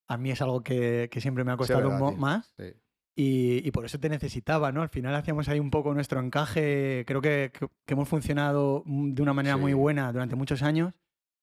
[0.10, 2.54] A mí es algo que, que siempre me ha Sí, costado verdad, un más.
[2.58, 2.74] Sí.
[3.20, 4.82] Y, y por eso te necesitaba, ¿no?
[4.82, 7.04] Al final hacíamos ahí un poco nuestro encaje.
[7.08, 9.78] Creo que, que- que hemos funcionado mm, de una manera muy Sí.
[9.78, 10.94] buena durante muchos años.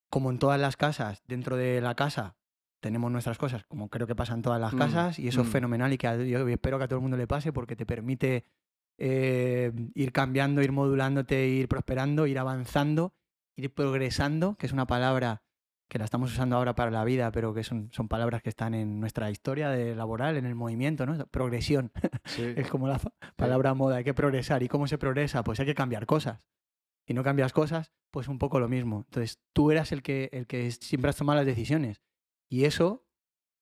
[0.09, 2.37] Como en todas las casas, dentro de la casa
[2.79, 5.47] tenemos nuestras cosas, como creo que pasa en todas las Mm, casas, y eso es
[5.47, 5.51] mm.
[5.51, 7.85] fenomenal y que a- yo espero que a todo el mundo le pase porque te
[7.85, 8.45] permite
[8.97, 13.13] eh, ir cambiando, ir modulándote, ir prosperando, ir avanzando,
[13.57, 15.41] ir progresando, que es una palabra
[15.89, 18.73] que la estamos usando ahora para la vida, pero que son, son palabras que están
[18.73, 21.25] en nuestra historia de laboral, en el movimiento, ¿no?
[21.27, 21.91] Progresión.
[22.25, 22.41] Sí.
[22.55, 22.99] Es como la
[23.35, 24.63] palabra moda, hay que progresar.
[24.63, 25.43] ¿Y cómo se progresa?
[25.43, 26.39] Pues hay que cambiar cosas.
[27.05, 29.03] Y no cambias cosas, pues un poco lo mismo.
[29.07, 32.01] Entonces, tú eras el que, el que siempre has tomado las decisiones.
[32.49, 33.05] Y eso,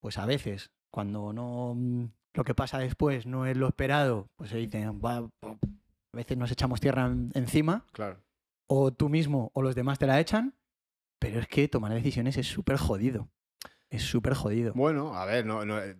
[0.01, 4.49] pues a veces, cuando no mm, lo que pasa después no es lo esperado, pues
[4.49, 5.27] se dice, "Va, a
[6.13, 8.19] veces nos echamos tierra en- encima, Claro.
[8.67, 10.55] o tú mismo o los demás te la echan,
[11.19, 13.29] pero es que tomar decisiones es súper jodido.
[13.89, 14.73] Es súper jodido.
[14.73, 15.95] Bueno, a ver, no, no, eh,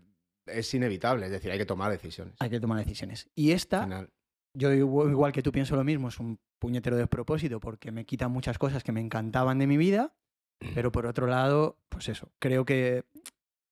[0.47, 2.35] es inevitable, es decir, hay que tomar decisiones.
[2.39, 3.29] Hay que tomar decisiones.
[3.35, 4.09] Y esta, final.
[4.57, 8.27] yo igual igual que tú pienso lo mismo, es un puñetero despropósito porque me quita
[8.27, 10.13] muchas cosas que me encantaban de mi vida,
[10.73, 13.05] pero por otro lado, pues eso, creo que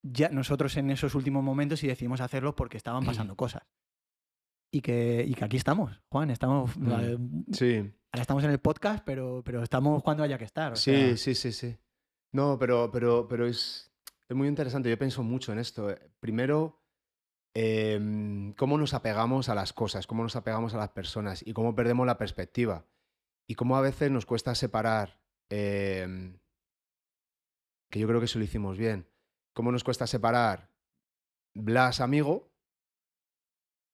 [0.03, 3.63] ya nosotros en esos últimos momentos sí decidimos hacerlo porque estaban pasando cosas.
[4.73, 6.91] Y que, y que aquí estamos, Juan, estamos, Mm.
[7.01, 7.17] eh,
[7.51, 7.75] Sí,
[8.13, 10.73] ahora estamos en el podcast, pero, pero estamos cuando haya que estar.
[10.73, 11.77] o sí, sea, sí, sí, sí.
[12.31, 13.91] No, pero, pero, pero es,
[14.29, 14.89] es muy interesante.
[14.89, 15.93] Yo pienso mucho en esto.
[16.21, 16.81] Primero,
[17.53, 21.75] em, cómo nos apegamos a las cosas, cómo nos apegamos a las personas y cómo
[21.75, 22.85] perdemos la perspectiva.
[23.47, 26.37] Y cómo a veces nos cuesta separar, em,
[27.91, 29.05] que yo creo que eso lo hicimos bien,
[29.53, 30.71] cómo nos cuesta separar
[31.53, 32.49] Blas amigo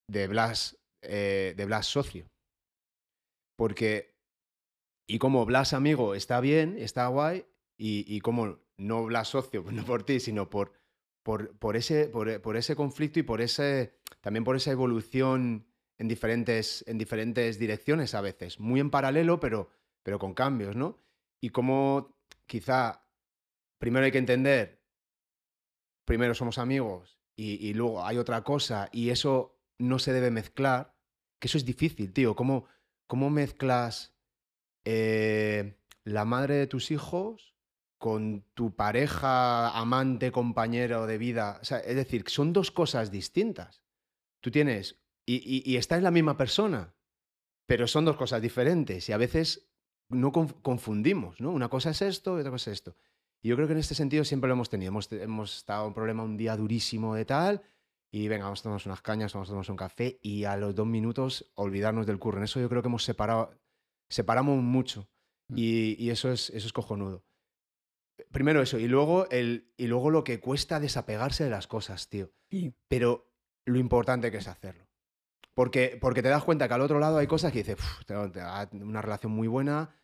[0.08, 2.30] de Blas, eh, de Blas socio.
[3.56, 4.14] Porque,
[5.08, 9.84] y como Blas amigo está bien, está guay, y, y como no Blas socio, no
[9.84, 10.72] por ti, sino por,
[11.24, 15.66] por, ese, por, por ese conflicto y por ese, también por esa evolución
[15.98, 19.68] en diferentes, en diferentes direcciones a veces, muy en paralelo, pero,
[20.04, 21.00] pero con cambios, ¿no?
[21.40, 23.07] Y como quizá
[23.78, 24.82] primero hay que entender,
[26.04, 30.94] primero somos amigos y, luego hay otra cosa y eso no se debe mezclar,
[31.38, 32.34] que eso es difícil, tío.
[32.34, 32.66] ¿Cómo,
[33.06, 34.16] cómo mezclas
[34.84, 37.54] eh, la madre de tus hijos
[37.98, 41.60] con tu pareja, amante, compañero de vida.
[41.62, 43.82] Es decir, son dos cosas distintas.
[44.40, 46.94] Tú tienes, y, y, y está en la misma persona,
[47.66, 49.68] pero son dos cosas diferentes y a veces
[50.08, 51.50] no confundimos, ¿no?
[51.50, 52.96] Una cosa es esto y otra cosa es esto.
[53.42, 54.90] Y yo creo que en este sentido siempre lo hemos tenido.
[54.90, 57.62] Hemos, hemos estado un problema un día durísimo de tal
[58.10, 60.74] y venga, vamos a tomarnos unas cañas, vamos a tomarnos un café y a los
[60.74, 62.38] dos minutos olvidarnos del curro.
[62.38, 63.50] En eso yo creo que hemos separado,
[64.08, 65.08] separamos mucho
[65.48, 65.54] mm.
[65.56, 67.24] y, y eso, es, eso es cojonudo.
[68.32, 72.32] Primero eso, y luego, el, y luego lo que cuesta desapegarse de las cosas, tío.
[72.88, 73.30] Pero
[73.64, 74.88] lo importante que es hacerlo.
[75.54, 78.30] Porque, porque te das cuenta que al otro lado hay cosas que dices, tengo
[78.72, 79.94] una relación muy buena,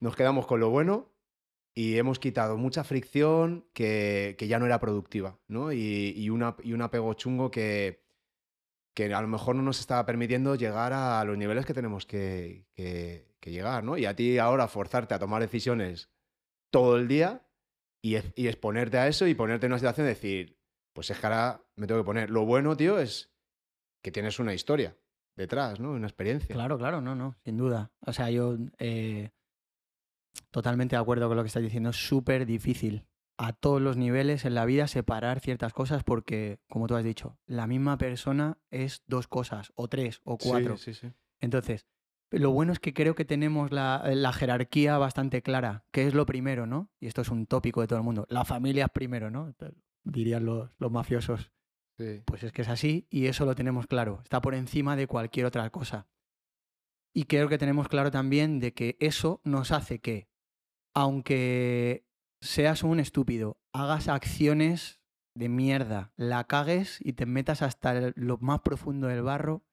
[0.00, 1.10] nos quedamos con lo bueno
[1.74, 5.72] y hemos quitado mucha fricción que, que ya no era productiva, ¿no?
[5.72, 8.04] Y, y, una, y un apego chungo que,
[8.94, 12.66] que a lo mejor no nos estaba permitiendo llegar a los niveles que tenemos que,
[12.74, 13.96] que, llegar, ¿no?
[13.96, 16.10] Y a ti ahora forzarte a tomar decisiones
[16.70, 17.46] todo el día
[18.02, 20.58] y, y, exponerte a eso y ponerte en una situación de decir,
[20.92, 22.28] pues es que ahora me tengo que poner.
[22.28, 23.32] Lo bueno, tío, es
[24.02, 24.96] que tienes una historia
[25.36, 25.92] detrás, ¿no?
[25.92, 26.52] Una experiencia.
[26.54, 27.92] Claro, claro, no, no, sin duda.
[28.00, 29.30] O sea, yo eh,
[30.50, 31.90] Totalmente de acuerdo con lo que estás diciendo.
[31.90, 33.04] Es súper difícil
[33.38, 37.38] a todos los niveles en la vida separar ciertas cosas porque, como tú has dicho,
[37.46, 40.76] la misma persona es dos cosas, o tres, o cuatro.
[40.76, 41.14] Sí, sí, sí.
[41.40, 41.86] Entonces,
[42.30, 46.26] lo bueno es que creo que tenemos la, la, jerarquía bastante clara, que es lo
[46.26, 46.90] primero, ¿no?
[47.00, 48.26] Y esto es un tópico de todo el mundo.
[48.28, 49.54] La familia es primero, ¿no?
[50.02, 51.52] Dirían los, los mafiosos.
[51.96, 52.22] Sí.
[52.24, 54.20] Pues es que es así y eso lo tenemos claro.
[54.22, 56.06] Está por encima de cualquier otra cosa.
[57.12, 60.28] Y creo que tenemos claro también de que eso nos hace que,
[60.94, 62.06] aunque
[62.40, 65.00] seas un estúpido, hagas acciones
[65.34, 69.64] de mierda, la cagues y te metas hasta lo más profundo del barro,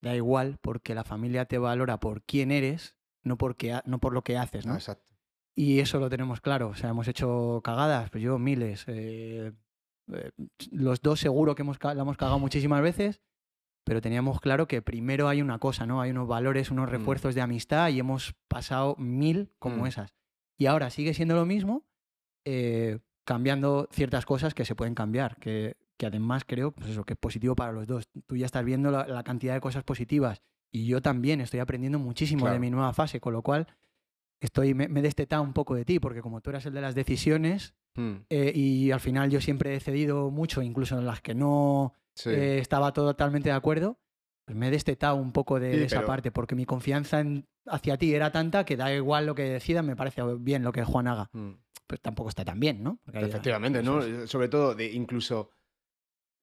[0.00, 4.22] da igual, porque la familia te valora por quién eres, no, porque, no por lo
[4.22, 4.74] que haces, ¿no?
[4.74, 5.14] Exacto.
[5.56, 6.68] Y eso lo tenemos claro.
[6.68, 8.84] O sea, hemos hecho cagadas, pues yo miles.
[8.88, 9.52] Eh,
[10.12, 10.30] eh,
[10.70, 13.22] los dos seguro que hemos, la hemos cagado muchísimas veces
[13.84, 16.00] pero teníamos claro que primero hay una cosa, ¿no?
[16.00, 16.92] Hay unos valores, unos mm.
[16.92, 17.36] refuerzos mm.
[17.36, 19.86] de amistad y hemos pasado mil como mm.
[19.86, 20.14] esas.
[20.56, 21.84] Y ahora sigue siendo lo mismo,
[22.44, 27.12] eh, cambiando ciertas cosas que se pueden cambiar, que, que, además creo pues eso, que
[27.12, 28.08] es positivo para los dos.
[28.26, 31.98] Tú ya estás viendo la, la cantidad de cosas positivas y yo también estoy aprendiendo
[31.98, 32.54] muchísimo claro.
[32.54, 33.66] de mi nueva fase, con lo cual
[34.40, 36.80] estoy, me, me, he destetado un poco de ti, porque como tú eras el de
[36.80, 41.34] las decisiones eh, y al final yo siempre he cedido mucho, incluso en las que
[41.34, 42.30] no sí.
[42.30, 43.98] eh, estaba totalmente de acuerdo,
[44.44, 46.06] pues me he destetado un poco de, sí, de esa pero...
[46.06, 49.86] parte, porque mi confianza en, hacia ti era tanta que da igual lo que decidan,
[49.86, 51.30] me parece bien lo que Juan haga.
[51.32, 51.52] Mm.
[51.86, 52.98] Pues tampoco está tan bien, ¿no?
[53.04, 54.02] Porque Efectivamente, ¿no?
[54.02, 54.30] Es...
[54.30, 55.50] Sobre todo, de, incluso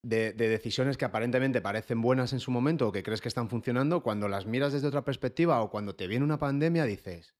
[0.04, 3.48] de, de, decisiones que aparentemente parecen buenas en su momento o que crees que están
[3.48, 7.34] funcionando, cuando las miras desde otra perspectiva o cuando te viene una pandemia, dices,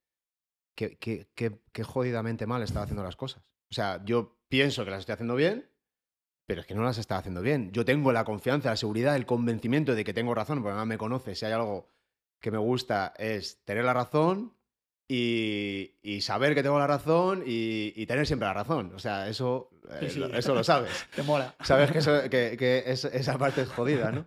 [0.74, 3.42] qué, qué, qué, qué jodidamente mal estaba haciendo las cosas.
[3.70, 5.70] O sea, yo pienso que las estoy haciendo bien,
[6.46, 7.72] pero es que no las está haciendo bien.
[7.72, 10.98] Yo tengo la confianza, la seguridad, el convencimiento de que tengo razón, porque además me
[10.98, 11.88] conoce, si hay algo
[12.40, 14.54] que me gusta es tener la razón
[15.08, 18.92] y, y saber que tengo la razón y, y, tener siempre la razón.
[18.94, 20.22] O sea, eso, sí, sí.
[20.22, 21.06] Eh, eso lo sabes.
[21.14, 21.54] Te mola.
[21.62, 24.26] Sabes que, eso, que, que es, esa parte es jodida, ¿no?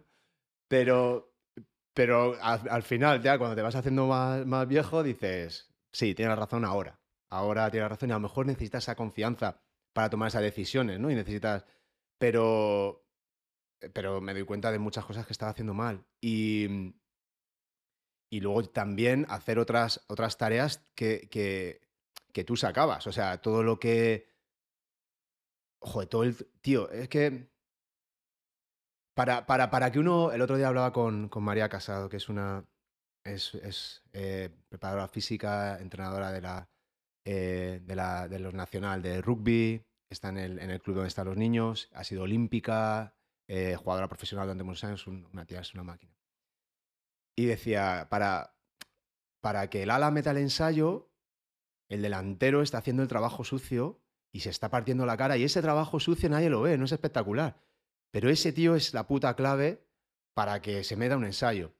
[0.67, 1.33] Pero,
[1.93, 6.37] pero al, al, final, ya cuando te vas haciendo más, más viejo, dices, sí, tienes
[6.37, 6.99] razón ahora.
[7.29, 9.61] Ahora tienes razón y a lo mejor necesitas esa confianza
[9.93, 11.09] para tomar esas decisiones, ¿no?
[11.09, 11.65] Y necesitas
[12.17, 13.05] pero,
[13.81, 16.05] eh, pero me doy cuenta de muchas cosas que estaba haciendo mal.
[16.21, 16.93] Y, mm,
[18.31, 21.81] y luego también hacer otras, otras tareas que, que,
[22.33, 23.07] que tú sacabas.
[23.07, 24.27] O sea, todo lo que...
[25.79, 26.35] Joder, todo el...
[26.61, 27.49] Tío, es que...
[29.13, 30.31] Para, para, para que uno...
[30.31, 32.65] El otro día hablaba con, con María Casado, que es una...
[33.25, 36.69] Es, es eh, preparadora física, entrenadora de la,
[37.25, 41.07] eh, de la de los nacional de rugby, está en el, en el club donde
[41.07, 43.15] están los niños, ha sido olímpica,
[43.47, 46.15] eh, jugadora profesional durante muchos años, un, una tía, es una máquina.
[47.35, 48.55] Y decía, para,
[49.41, 51.11] para que el ala meta el ensayo,
[51.89, 55.61] el delantero está haciendo el trabajo sucio y se está partiendo la cara y ese
[55.61, 57.59] trabajo sucio nadie lo ve, no es espectacular.
[58.11, 59.85] Pero ese tío es la puta clave
[60.33, 61.73] para que se meta un ensayo.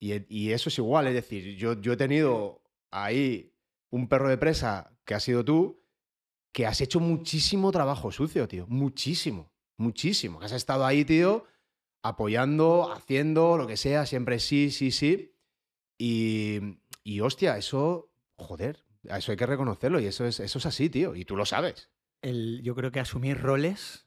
[0.00, 3.52] Y, y eso es igual, es decir, yo, yo he tenido ahí
[3.90, 5.84] un perro de presa que ha sido tú,
[6.52, 8.66] que has hecho muchísimo trabajo sucio, tío.
[8.68, 10.38] Muchísimo, muchísimo.
[10.38, 11.44] Que has estado ahí, tío,
[12.02, 15.34] apoyando, haciendo lo que sea, siempre sí, sí, sí.
[15.98, 20.88] Y, y hostia, eso, joder, eso hay que reconocerlo y eso es, eso es así,
[20.88, 21.14] tío.
[21.14, 21.90] Y tú lo sabes.
[22.22, 24.06] El, yo creo que asumir roles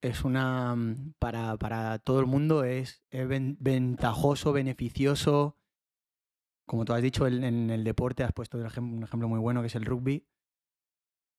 [0.00, 0.74] es una.
[0.74, 5.56] Mm, para, para todo el mundo es, es ventajoso, beneficioso.
[6.66, 8.66] Como tú has dicho, en, en el deporte has puesto un
[9.02, 10.26] ejemplo muy bueno que es el rugby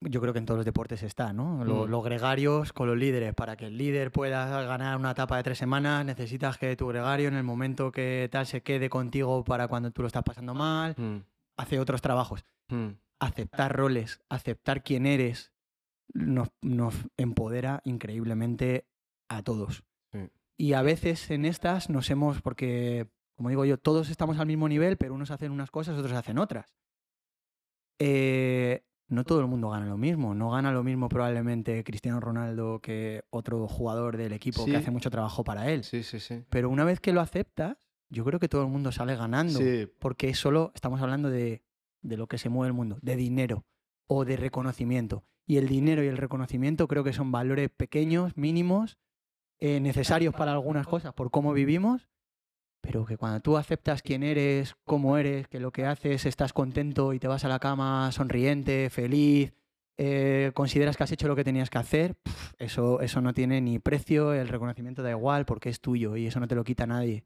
[0.01, 1.57] yo creo que en todos los deportes está, ¿no?
[1.57, 1.89] Mm.
[1.89, 3.33] Los gregarios con los líderes.
[3.33, 7.27] Para que el líder pueda ganar una etapa de tres semanas, necesitas que tu gregario
[7.27, 10.95] en el momento que tal se quede contigo para cuando tú lo estás pasando mal,
[10.97, 11.17] Mm,
[11.57, 12.45] hace otros trabajos.
[12.69, 12.89] mm.
[13.21, 15.51] Aceptar roles, aceptar quién eres,
[16.13, 18.87] nos, nos empodera increíblemente
[19.29, 19.83] a todos.
[20.11, 20.19] Sí.
[20.57, 24.67] Y a veces en estas nos hemos, porque, como digo yo, todos estamos al mismo
[24.67, 26.73] nivel, pero unos hacen unas cosas, otros hacen otras.
[27.99, 30.33] Eh, no todo el mundo gana lo mismo.
[30.35, 34.71] No gana lo mismo probablemente Cristiano Ronaldo que otro jugador del equipo Sí.
[34.71, 35.83] que hace mucho trabajo para él.
[35.83, 36.43] Sí, sí, sí.
[36.49, 37.77] Pero una vez que lo aceptas,
[38.09, 39.59] yo creo que todo el mundo sale ganando.
[39.59, 41.63] Sí, Porque solo estamos hablando de,
[42.01, 43.65] de lo que se mueve el mundo, de dinero
[44.07, 45.23] o de reconocimiento.
[45.49, 48.99] Y el dinero y el reconocimiento creo que son valores pequeños, mínimos,
[49.57, 52.07] eh, necesarios para algunas cosas, por cómo vivimos,
[52.81, 57.13] pero que cuando tú aceptas quién eres, cómo eres, que lo que haces estás contento
[57.13, 59.51] y te vas a la cama sonriente, feliz,
[59.97, 62.15] eh, consideras que has hecho lo que tenías que hacer,
[62.59, 66.39] eso, eso no tiene ni precio, el reconocimiento da igual porque es tuyo y eso
[66.39, 67.23] no te lo quita nadie.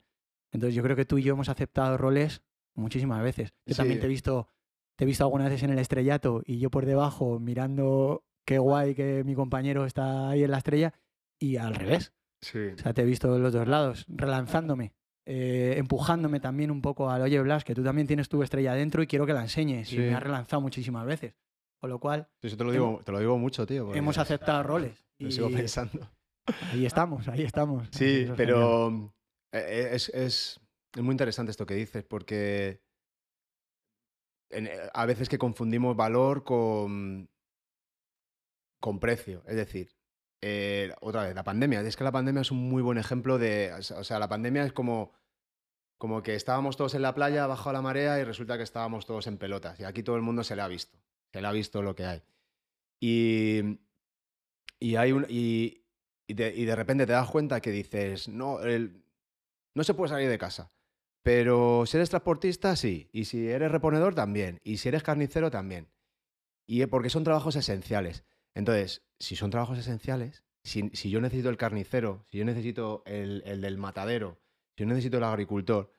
[0.53, 2.41] Entonces yo creo que tú y yo hemos aceptado roles
[2.73, 3.53] muchísimas veces.
[3.65, 4.47] Yo también te he visto,
[4.95, 8.93] te he visto algunas veces en el estrellato y yo por debajo mirando qué guay
[8.95, 10.93] que mi compañero está ahí en la estrella
[11.39, 12.13] y al revés.
[12.41, 12.59] sí.
[12.73, 14.93] O sea, te he visto de los dos lados, relanzándome,
[15.25, 19.01] eh, empujándome también un poco al, oye Blas, que tú también tienes tu estrella dentro
[19.01, 19.91] y quiero que la enseñes.
[19.91, 20.01] Y Sí.
[20.01, 21.35] me has relanzado muchísimas veces.
[21.79, 23.93] Con lo cual, Eso te lo digo, te lo digo mucho, tío.
[23.93, 25.05] hemos aceptado roles.
[25.19, 26.09] Lo Y sigo pensando.
[26.71, 27.87] ahí estamos, ahí estamos.
[27.91, 29.13] Sí, pero
[29.53, 30.59] eh, es, es-
[30.95, 32.81] es muy interesante esto que dices, porque
[34.49, 37.29] eh, a veces que confundimos valor con,
[38.79, 39.43] con precio.
[39.47, 39.95] Es decir,
[40.41, 41.81] eh, otra vez, la pandemia.
[41.81, 43.73] Es que la pandemia es un muy buen ejemplo de.
[43.73, 45.13] O sea, la pandemia es como,
[45.97, 49.27] como que estábamos todos en la playa, bajo la marea, y resulta que estábamos todos
[49.27, 49.79] en pelotas.
[49.79, 50.97] Y aquí todo el mundo se le ha visto.
[51.31, 52.23] Se le ha visto lo que hay.
[52.99, 53.79] Y,
[54.79, 55.25] y hay un.
[55.29, 55.83] Y,
[56.27, 58.59] y de, repente te das cuenta que dices, no,
[59.75, 60.71] no se puede salir de casa.
[61.23, 63.09] Pero si eres transportista, sí.
[63.13, 64.59] Y si eres reponedor, también.
[64.63, 65.89] Y si eres carnicero, también.
[66.67, 68.23] Y porque son trabajos esenciales.
[68.53, 73.41] Entonces, si son trabajos esenciales, si, si yo necesito el carnicero, si yo necesito el,
[73.45, 74.39] el del matadero,
[74.75, 75.91] si yo necesito el agricultor,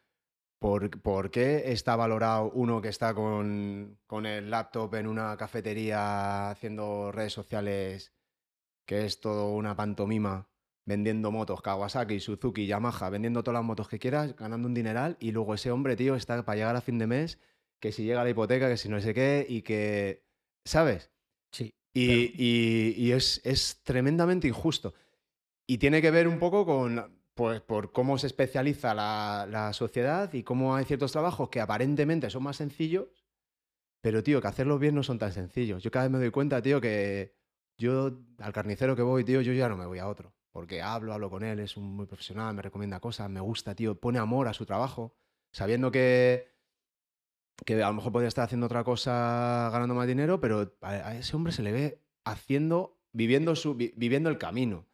[0.58, 6.50] ¿por, por qué está valorado uno que está con, con el laptop en una cafetería
[6.50, 8.12] haciendo redes sociales,
[8.87, 10.48] que es todo una pantomima,
[10.87, 15.33] vendiendo motos, Kawasaki, Suzuki, Yamaha, vendiendo todas las motos que quieras, ganando un dineral, y
[15.33, 17.38] luego ese hombre, tío, está para llegar a fin de mes,
[17.81, 20.25] que si llega la hipoteca, que si no sé qué, y que,
[20.64, 21.11] ¿sabes?
[21.53, 21.70] Sí.
[21.94, 24.94] Y, y- y es, es tremendamente injusto.
[25.66, 30.33] Y tiene que ver un poco con pues, por cómo se especializa la, la sociedad
[30.35, 33.25] y cómo hay ciertos trabajos que aparentemente son más sencillos,
[34.03, 35.83] pero, tío, que hacerlos bien no son tan sencillos.
[35.83, 37.35] Yo cada vez me doy cuenta, tío, que
[37.79, 40.35] yo al carnicero que voy, tío, yo ya no me voy a otro.
[40.54, 43.98] Porque hablo, hablo con él, es un muy profesional, me recomienda cosas, me gusta, tío,
[44.00, 45.12] pone amor a su trabajo,
[45.52, 46.48] sabiendo que,
[47.66, 51.34] que a lo mejor podría estar haciendo otra cosa ganando más dinero, pero a, ese
[51.36, 54.86] hombre se le ve haciendo, viviendo, su, vi- viviendo el camino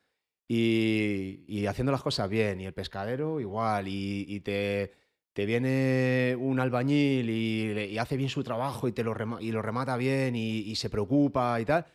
[0.48, 2.60] y, y haciendo las cosas bien.
[2.60, 4.92] Y el pescadero igual, y, y te,
[5.32, 9.52] te viene un albañil y, y hace bien su trabajo y, te lo, rema- y
[9.52, 11.86] lo remata bien y, y se preocupa y tal.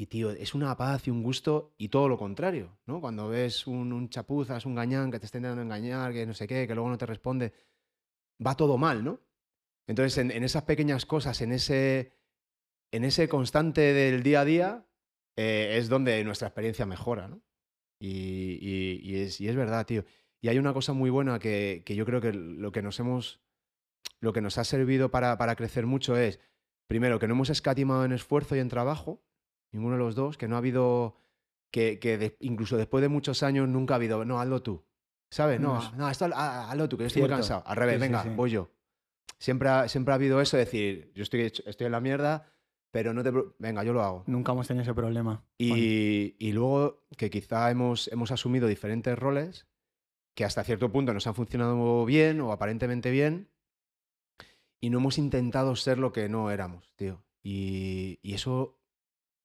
[0.00, 3.02] Y tío, es una paz y un gusto y todo lo contrario, ¿no?
[3.02, 6.48] Cuando ves un, un chapuzas, un gañán que te está intentando engañar, que no sé
[6.48, 7.52] qué, que luego no te responde,
[8.44, 9.20] va todo mal, ¿no?
[9.86, 12.14] Entonces, en, esas pequeñas cosas, en ese,
[12.92, 14.86] en ese constante del día a día,
[15.36, 17.42] eh, es donde nuestra experiencia mejora, ¿no?
[18.00, 20.06] Y, y- y es, y es verdad, tío.
[20.40, 23.42] Y hay una cosa muy buena que, que yo creo que lo que nos hemos.
[24.20, 26.40] Lo que nos ha servido para, para crecer mucho es,
[26.86, 29.22] primero, que no hemos escatimado en esfuerzo y en trabajo,
[29.72, 31.16] ninguno de los dos, que no ha habido.
[31.72, 34.84] Que, que de- incluso después de muchos años nunca ha habido, no, hazlo tú.
[35.30, 35.60] ¿Sabes?
[35.60, 37.62] No, No, no, esto ha- hazlo tú, que yo estoy muy cansado.
[37.64, 38.28] Al revés, Sí, venga, sí.
[38.30, 38.70] voy yo.
[39.38, 42.52] Siempre ha, siempre ha habido eso de decir, yo estoy, estoy en la mierda,
[42.90, 43.30] pero no te.
[43.60, 44.24] Venga, yo lo hago.
[44.26, 45.44] Nunca hemos tenido ese problema.
[45.58, 49.68] Y, y luego que quizá hemos, hemos asumido diferentes roles
[50.34, 53.48] que hasta cierto punto nos han funcionado bien o aparentemente bien
[54.80, 57.22] y no hemos intentado ser lo que no éramos, tío.
[57.44, 58.79] Y, y eso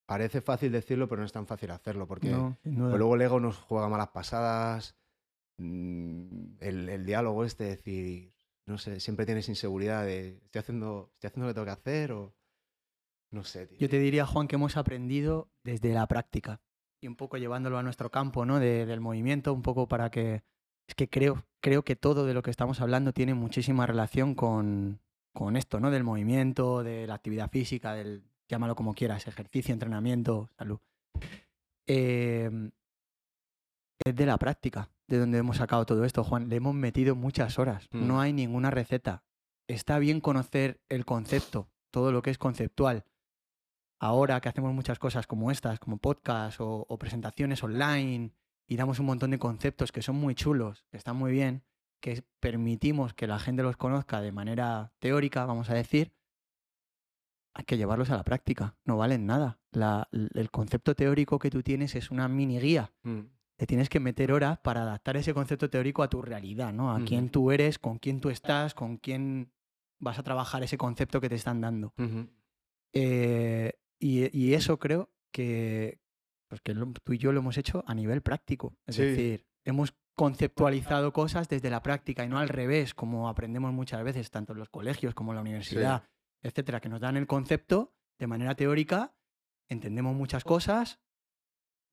[0.05, 3.39] parece fácil decirlo, pero no es tan fácil hacerlo porque No, pues luego el ego
[3.39, 4.95] nos juega malas pasadas,
[5.57, 8.33] mm, el, el diálogo este, decir,
[8.67, 12.11] no sé, siempre tienes inseguridad de, ¿estoy haciendo, estoy haciendo lo que tengo que hacer
[12.11, 12.33] o...?
[13.31, 13.77] No sé, tío.
[13.79, 16.61] Yo te diría, Juan, que hemos aprendido desde la práctica
[17.01, 18.59] y un poco llevándolo a nuestro campo, ¿no?
[18.59, 20.43] De- del movimiento, un poco para que...
[20.87, 25.01] Es que creo, creo que todo de lo que estamos hablando tiene muchísima relación con,
[25.33, 25.89] con esto, ¿no?
[25.91, 30.79] Del movimiento, de la actividad física, del llámalo como quieras, ejercicio, entrenamiento, salud.
[31.87, 32.71] Em,
[34.03, 36.49] es de la práctica, de donde hemos sacado todo esto, Juan.
[36.49, 37.87] Le hemos metido muchas horas.
[37.91, 38.07] Mm.
[38.07, 39.23] No hay ninguna receta.
[39.67, 43.05] Está bien conocer el concepto, todo lo que es conceptual.
[43.99, 48.33] Ahora que hacemos muchas cosas como estas, como podcast o, o presentaciones online,
[48.67, 51.63] y damos un montón de conceptos que son muy chulos, que están muy bien,
[51.99, 56.13] que permitimos que la gente los conozca de manera teórica, vamos a decir,
[57.57, 58.75] hay que llevarlos a la práctica.
[58.85, 59.59] No valen nada.
[59.71, 62.91] La- el concepto teórico que tú tienes es una mini guía.
[63.03, 63.21] Mm.
[63.57, 66.93] Te tienes que meter horas para adaptar ese concepto teórico a tu realidad, ¿no?
[66.93, 69.53] A quién tú eres, con quién tú estás, con quién
[69.99, 71.93] vas a trabajar ese concepto que te están dando.
[72.93, 75.99] Eh, y, y eso creo que,
[76.49, 78.75] pues que lo- tú y yo lo hemos hecho a nivel práctico.
[78.85, 79.03] Es Sí.
[79.03, 84.31] decir, hemos conceptualizado cosas desde la práctica y no al revés, como aprendemos muchas veces,
[84.31, 86.03] tanto en los colegios como en la universidad,
[86.45, 89.15] etcétera, que nos dan el concepto de manera teórica,
[89.67, 90.99] entendemos muchas cosas,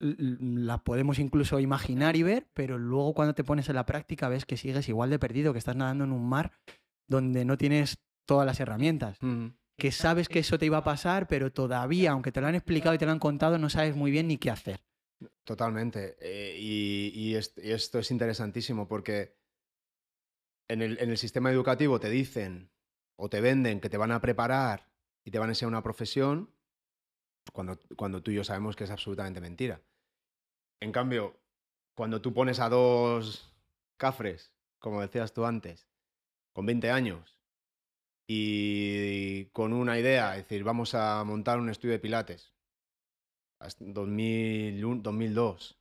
[0.00, 3.86] l- l- las podemos incluso imaginar y ver, pero luego cuando te pones en la
[3.86, 6.52] práctica ves que sigues igual de perdido, que estás nadando en un mar
[7.08, 9.52] donde no tienes todas las herramientas Ujú.
[9.76, 12.94] que sabes que eso te iba a pasar, pero todavía, aunque te lo han explicado
[12.94, 14.80] y te lo han contado, no sabes muy bien ni qué hacer.
[15.44, 16.16] Totalmente.
[16.20, 19.36] Eh, y, y est- y esto es interesantísimo porque
[20.68, 22.70] en el, en el sistema educativo te dicen
[23.24, 24.90] o te venden que te van a preparar
[25.24, 26.52] y te van a enseñar una profesión
[27.52, 29.80] cuando, cuando tú y yo sabemos que es absolutamente mentira.
[30.80, 31.38] En cambio,
[31.94, 33.54] cuando tú pones a dos
[33.96, 35.86] cafres, como decías tú antes,
[36.52, 37.38] con 20 años
[38.26, 42.52] y con una idea, es decir, vamos a montar un estudio de pilates,
[43.60, 45.80] hasta 2001, 2002,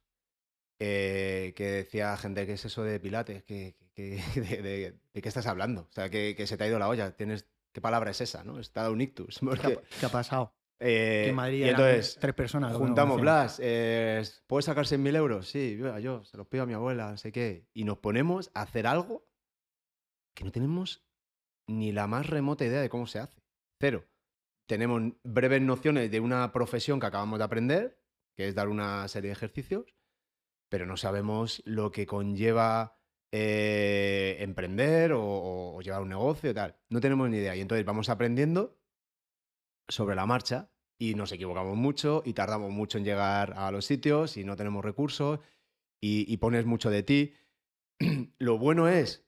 [0.77, 3.43] eh, que decía gente, ¿qué es eso de pilates?
[3.43, 3.80] ¿Qué,
[4.35, 5.81] de, de- de qué estás hablando?
[5.89, 7.15] O sea, que, que se te ha ido la olla.
[7.15, 8.43] Tienes, ¿Qué palabra es esa?
[8.43, 8.59] ¿no?
[8.59, 9.39] Está un ictus.
[9.39, 10.55] ¿Qué porque, ha, qué ha pasado?
[10.79, 12.73] eh, Que en Madrid y entonces, tres personas.
[12.73, 13.21] no juntamos.
[13.21, 15.47] Blas, eh, ¿puedes sacar 6.000 euros?
[15.49, 17.67] Sí, yo, yo, se los pido a mi abuela, no sé qué.
[17.73, 19.25] Y nos ponemos a hacer algo
[20.35, 21.05] que no tenemos
[21.67, 23.41] ni la más remota idea de cómo se hace.
[23.79, 24.05] Cero.
[24.67, 28.01] Tenemos breves nociones de una profesión que acabamos de aprender,
[28.37, 29.95] que es dar una serie de ejercicios,
[30.69, 33.00] pero no sabemos lo que conlleva
[33.31, 36.77] eh, emprender o, llevar un negocio tal.
[36.89, 37.55] No tenemos ni idea.
[37.55, 38.77] Y entonces vamos aprendiendo
[39.87, 44.37] sobre la marcha y nos equivocamos mucho y tardamos mucho en llegar a los sitios
[44.37, 45.39] y no tenemos recursos
[46.01, 47.33] y, y pones mucho de ti.
[48.39, 49.25] lo bueno es,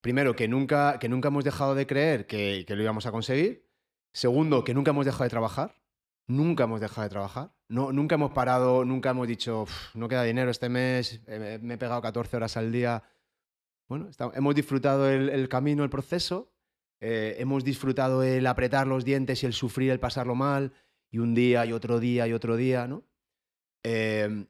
[0.00, 3.68] primero, que nunca, que nunca hemos dejado de creer que, que lo íbamos a conseguir.
[4.12, 5.82] Segundo, que nunca hemos dejado de trabajar.
[6.26, 7.52] Nunca hemos dejado de trabajar.
[7.70, 11.74] No, nunca hemos parado, nunca hemos dicho, "Uf, no queda dinero este mes, eh, me
[11.74, 13.04] he pegado 14 horas al día.
[13.88, 16.52] Bueno, hemos disfrutado el, camino, el proceso.
[17.02, 20.74] eh, hemos disfrutado el apretar los dientes y el sufrir, el pasarlo mal.
[21.10, 23.04] Y un día y otro día y otro día, ¿no?
[23.84, 24.44] Eh,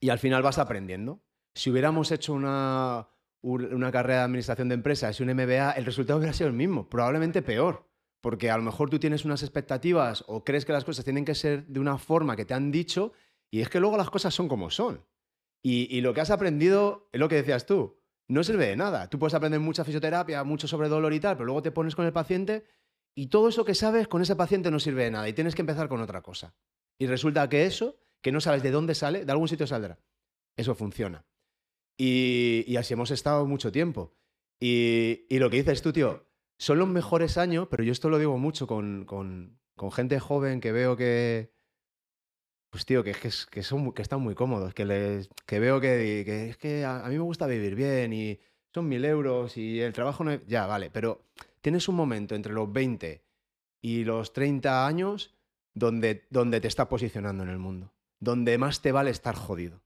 [0.00, 1.20] y al final vas aprendiendo.
[1.54, 3.06] Si hubiéramos hecho una,
[3.42, 6.54] un- una carrera de administración de empresas y un MBA, el resultado hubiera sido el
[6.54, 7.86] mismo, probablemente peor.
[8.22, 11.34] Porque a lo mejor tú tienes unas expectativas o crees que las cosas tienen que
[11.34, 13.12] ser de una forma que te han dicho
[13.50, 15.04] y es que luego las cosas son como son.
[15.64, 19.08] Y, lo que has aprendido es lo que decías tú, no sirve de nada.
[19.08, 22.06] Tú puedes aprender mucha fisioterapia, mucho sobre dolor y tal, pero luego te pones con
[22.06, 22.64] el paciente
[23.14, 25.62] y todo eso que sabes con ese paciente no sirve de nada y tienes que
[25.62, 26.54] empezar con otra cosa.
[26.98, 30.00] Y resulta que eso, que no sabes de dónde sale, de algún sitio saldrá.
[30.56, 31.24] Eso funciona.
[31.96, 34.16] Y, y así hemos estado mucho tiempo.
[34.60, 36.26] Y, y lo que dices tú, tío,
[36.58, 40.60] son los mejores años, pero yo esto lo digo mucho con, con- con gente joven
[40.60, 41.52] que veo que,
[42.70, 46.22] pues tío, que, es que, son, que están muy cómodos, que, les, que veo que,
[46.24, 48.38] que es que a, mí me gusta vivir bien y
[48.74, 50.46] son mil euros y el trabajo no es...
[50.46, 51.26] Ya, vale, pero
[51.60, 53.24] tienes un momento entre los 20
[53.82, 55.34] y los 30 años
[55.74, 59.82] donde, donde te estás posicionando en el mundo, donde más te vale estar jodido.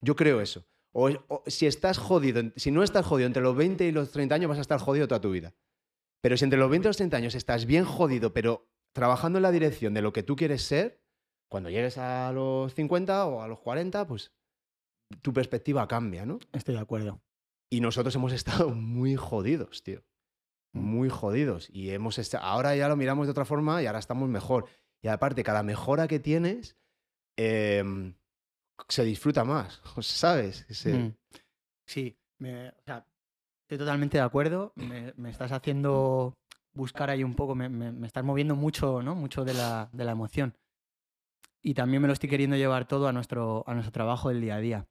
[0.00, 0.66] Yo creo eso.
[0.92, 4.34] O, o si estás jodido, si no estás jodido entre los 20 y los 30
[4.34, 5.54] años, vas a estar jodido toda tu vida.
[6.22, 9.42] Pero si entre los 20 y los 30 años estás bien jodido, pero trabajando en
[9.44, 11.00] la dirección de lo que tú quieres ser,
[11.48, 14.32] cuando llegues a los 50 o a los 40, pues
[15.22, 16.38] tu perspectiva cambia, ¿no?
[16.52, 17.22] Estoy de acuerdo.
[17.70, 20.04] Y nosotros hemos estado muy jodidos, tío.
[20.72, 21.68] Muy jodidos.
[21.70, 24.66] Y hemos esta- ahora ya lo miramos de otra forma y ahora estamos mejor.
[25.02, 26.76] Y aparte, cada mejora que tienes
[27.36, 28.14] em,
[28.88, 30.66] se disfruta más, ¿sabes?
[30.68, 31.16] Se- Mm.
[31.86, 33.06] Sí, me- o sea,
[33.70, 34.72] estoy totalmente de acuerdo.
[34.74, 36.36] Me, me estás haciendo
[36.72, 39.14] buscar ahí un poco, me, me- me estás moviendo mucho, ¿no?
[39.14, 40.56] Mucho de la, de la emoción.
[41.62, 44.56] Y también me lo estoy queriendo llevar todo a nuestro, a nuestro trabajo del día
[44.56, 44.88] a día.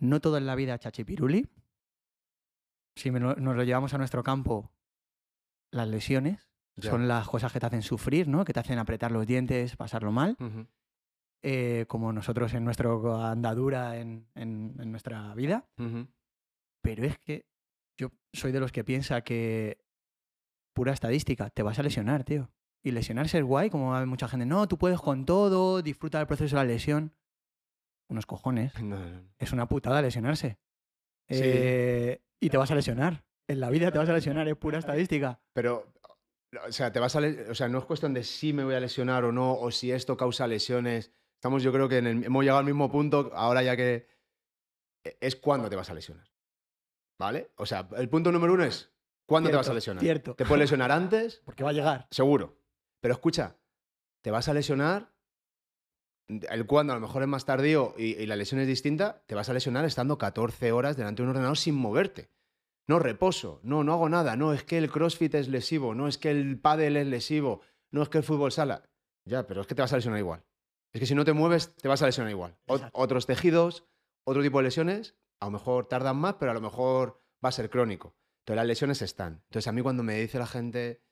[0.00, 1.48] No todo en la vida chachipiruli.
[2.96, 4.72] Si lo- nos lo llevamos a nuestro campo,
[5.70, 6.48] las lesiones,
[6.90, 8.44] son las cosas que te hacen sufrir, ¿no?
[8.44, 10.36] Que te hacen apretar los dientes, pasarlo mal.
[11.42, 12.90] Eh, como nosotros en nuestra
[13.30, 15.68] andadura en, en- en nuestra vida.
[15.78, 16.08] Ujú.
[16.82, 17.46] Pero es que
[18.00, 19.84] yo soy de los que piensa que
[20.74, 22.50] pura estadística, te vas a lesionar, tío.
[22.82, 26.26] Y lesionarse es guay, como hay mucha gente, no, tú puedes con todo, disfruta del
[26.26, 27.14] proceso de la lesión.
[28.08, 28.72] Unos cojones.
[28.82, 29.22] No, no.
[29.38, 30.58] Es una putada lesionarse.
[31.28, 31.40] Sí.
[31.44, 33.24] Eh, y te vas a lesionar.
[33.48, 35.40] En la vida te vas a lesionar, es pura estadística.
[35.52, 35.92] Pero,
[36.66, 37.20] o sea, te vas a
[37.50, 39.92] o sea, no es cuestión de si me voy a lesionar o no, o si
[39.92, 41.12] esto causa lesiones.
[41.34, 44.06] Estamos, yo creo que en el- hemos llegado al mismo punto, ahora ya que
[45.04, 46.26] e- es cuándo te vas a lesionar.
[47.20, 47.50] ¿Vale?
[47.56, 48.90] O sea, el punto número uno es
[49.26, 50.02] cuándo te vas a lesionar.
[50.02, 50.34] Cierto.
[50.34, 52.08] Te puedes lesionar antes, Porque va a llegar.
[52.10, 52.56] seguro.
[53.00, 53.56] Pero escucha,
[54.22, 55.12] te vas a lesionar,
[56.28, 59.34] el cuándo a lo mejor es más tardío y, y la lesión es distinta, te
[59.34, 62.30] vas a lesionar estando 14 horas delante de un ordenador sin moverte.
[62.88, 66.18] No reposo, no, no hago nada, no, es que el crossfit es lesivo, no es
[66.18, 67.60] que el pádel es lesivo,
[67.90, 68.82] no es que el fútbol sala.
[69.26, 70.42] Ya, pero es que te vas a lesionar igual.
[70.92, 72.56] Es que si no te mueves, te vas a lesionar igual.
[72.66, 73.84] Ot- otros tejidos,
[74.24, 77.52] otro tipo de lesiones, a lo mejor tardan más, pero a lo mejor va a
[77.52, 78.16] ser crónico.
[78.40, 79.34] Entonces las lesiones están.
[79.44, 81.02] Entonces a mí cuando me dice la gente,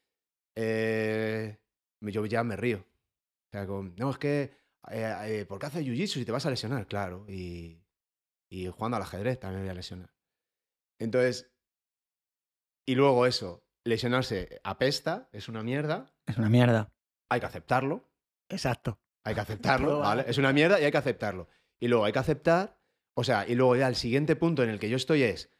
[0.57, 1.59] eh,
[2.01, 2.79] yo ya me río.
[2.81, 4.43] O sea, con, no, es que,
[4.91, 6.87] eh, eh, ¿por qué haces jiu-jitsu si te vas a lesionar?
[6.87, 7.83] Claro, y,
[8.51, 10.15] y jugando al ajedrez también me voy a lesionar.
[11.01, 11.51] Entonces,
[12.87, 16.93] y luego eso, lesionarse apesta, es una mierda, Es una mierda.
[17.31, 18.11] hay que aceptarlo,
[18.49, 19.01] Exacto.
[19.25, 20.03] hay que aceptarlo.
[20.27, 21.49] Es una mierda y hay que aceptarlo.
[21.81, 22.78] Y luego hay que aceptar,
[23.19, 25.51] o sea, y luego ya el siguiente punto en el que yo estoy es,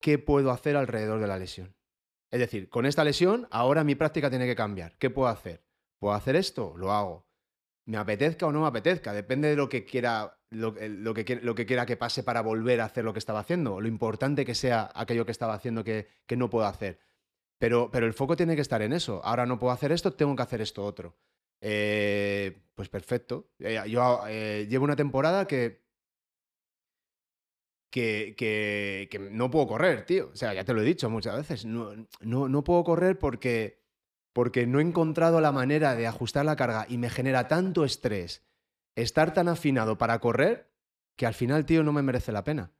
[0.00, 1.76] ¿qué puedo hacer alrededor de la lesión?
[2.28, 4.98] Es decir, con esta lesión, ahora mi práctica tiene que cambiar.
[4.98, 5.62] ¿Qué puedo hacer?
[6.00, 6.74] ¿Puedo hacer esto?
[6.76, 7.28] Lo hago.
[7.84, 11.54] Me apetezca o no me apetezca, depende de lo que quiera, lo, lo que, lo
[11.54, 14.56] que quiera que pase para volver a hacer lo que estaba haciendo, lo importante que
[14.56, 16.98] sea aquello que estaba haciendo que, no puedo hacer.
[17.58, 19.24] Pero, pero el foco tiene que estar en eso.
[19.24, 21.16] Ahora no puedo hacer esto, tengo que hacer esto otro.
[21.60, 23.52] Eh, pues perfecto.
[23.60, 25.81] Eh, yo eh, llevo una temporada que,
[27.92, 28.34] que,
[29.10, 30.30] que, no puedo correr, tío.
[30.32, 31.66] O sea, ya te lo he dicho muchas veces.
[31.66, 31.90] No,
[32.20, 33.82] no, no puedo correr porque,
[34.32, 38.42] porque no he encontrado la manera de ajustar la carga y me genera tanto estrés
[38.96, 40.72] estar tan afinado para correr
[41.16, 42.72] que al final, tío, no me merece la pena.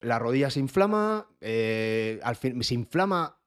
[0.00, 3.38] La rodilla se inflama, eh, al fin, se inflama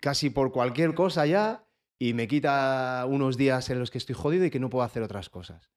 [0.00, 1.64] casi por cualquier cosa ya
[1.98, 5.02] y me quita unos días en los que estoy jodido y que no puedo hacer
[5.02, 5.70] otras cosas.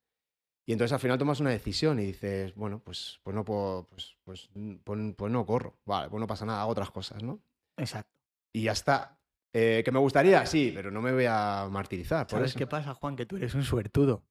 [0.65, 4.15] Y entonces al final tomas una decisión y dices, bueno, pues, pues no puedo, pues,
[4.23, 4.49] pues,
[4.83, 5.77] pues, pues no corro.
[5.85, 7.41] Vale, pues no pasa nada, hago otras cosas, ¿no?
[7.77, 8.13] Exacto.
[8.55, 9.19] Y ya está.
[9.53, 10.45] Eh, ¿Que me gustaría?
[10.45, 12.59] Sí, pero no me voy a martirizar por ¿Sabes eso.
[12.59, 13.15] qué pasa, Juan?
[13.15, 14.23] Que tú eres un suertudo.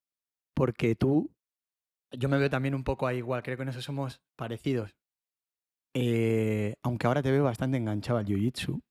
[0.55, 1.31] Porque tú,
[2.13, 4.97] yo me veo también un poco ahí igual, creo que en eso somos parecidos.
[5.95, 8.83] Eh, aunque ahora te veo bastante enganchado al jiu-jitsu,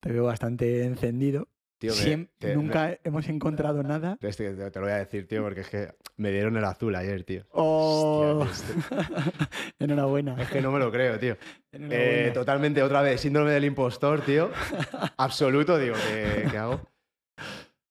[0.00, 1.48] te veo bastante encendido.
[1.78, 4.16] Tío, me- te- nunca hemos encontrado nada.
[4.20, 6.64] me- este- te, te lo voy a decir, tío, porque es que me dieron el
[6.64, 7.44] azul ayer, tío.
[7.50, 8.38] Oh.
[8.48, 8.96] Hostia, tío,
[9.78, 10.40] Enhorabuena.
[10.40, 11.36] Es que no me lo creo, tío.
[11.72, 14.50] Eh, totalmente, otra vez, síndrome del impostor, tío.
[15.18, 16.80] Absoluto, digo, ¿qué, qué hago?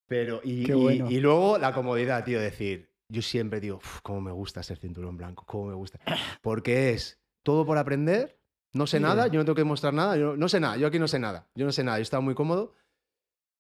[0.08, 1.12] Pero, y, Qué y- bueno.
[1.12, 5.18] y luego la comodidad, tío, decir, yo siempre digo, "Uf, cómo me gusta ser cinturón
[5.18, 6.00] blanco, cómo me gusta.
[6.42, 8.38] Porque es todo por aprender,
[8.74, 9.04] no sé Sí.
[9.04, 11.20] nada, yo no tengo que mostrar nada, yo no sé nada, yo aquí no sé
[11.20, 12.74] nada, yo no sé nada, yo estaba muy cómodo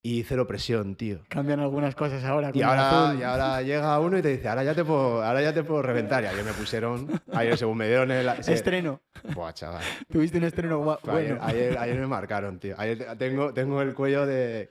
[0.07, 1.21] y cero presión, tío.
[1.29, 2.51] Cambian algunas cosas ahora.
[2.53, 3.19] Y ahora, azul.
[3.19, 5.81] y ahora llega uno y te dice, ahora ya te puedo, ahora ya te puedo
[5.81, 6.23] reventar.
[6.23, 8.43] Y ayer me pusieron, ayer según me dieron el...
[8.43, 9.01] se- Estreno.
[9.33, 9.83] Buah, chaval.
[10.11, 10.99] Tuviste un estreno Ayer,
[11.33, 11.37] bueno.
[11.41, 12.75] ayer, ayer me marcaron, tío.
[12.77, 14.69] Ayer tengo, tengo el cuello de...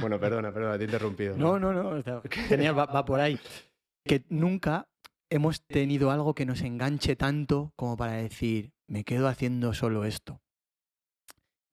[0.00, 1.36] Bueno, perdona, perdona, te he interrumpido.
[1.36, 1.88] No, no, no.
[1.88, 3.36] o sea, tenía- va, va por ahí.
[4.04, 4.86] Que nunca
[5.28, 10.40] hemos tenido algo que nos enganche tanto como para decir, me quedo haciendo solo esto.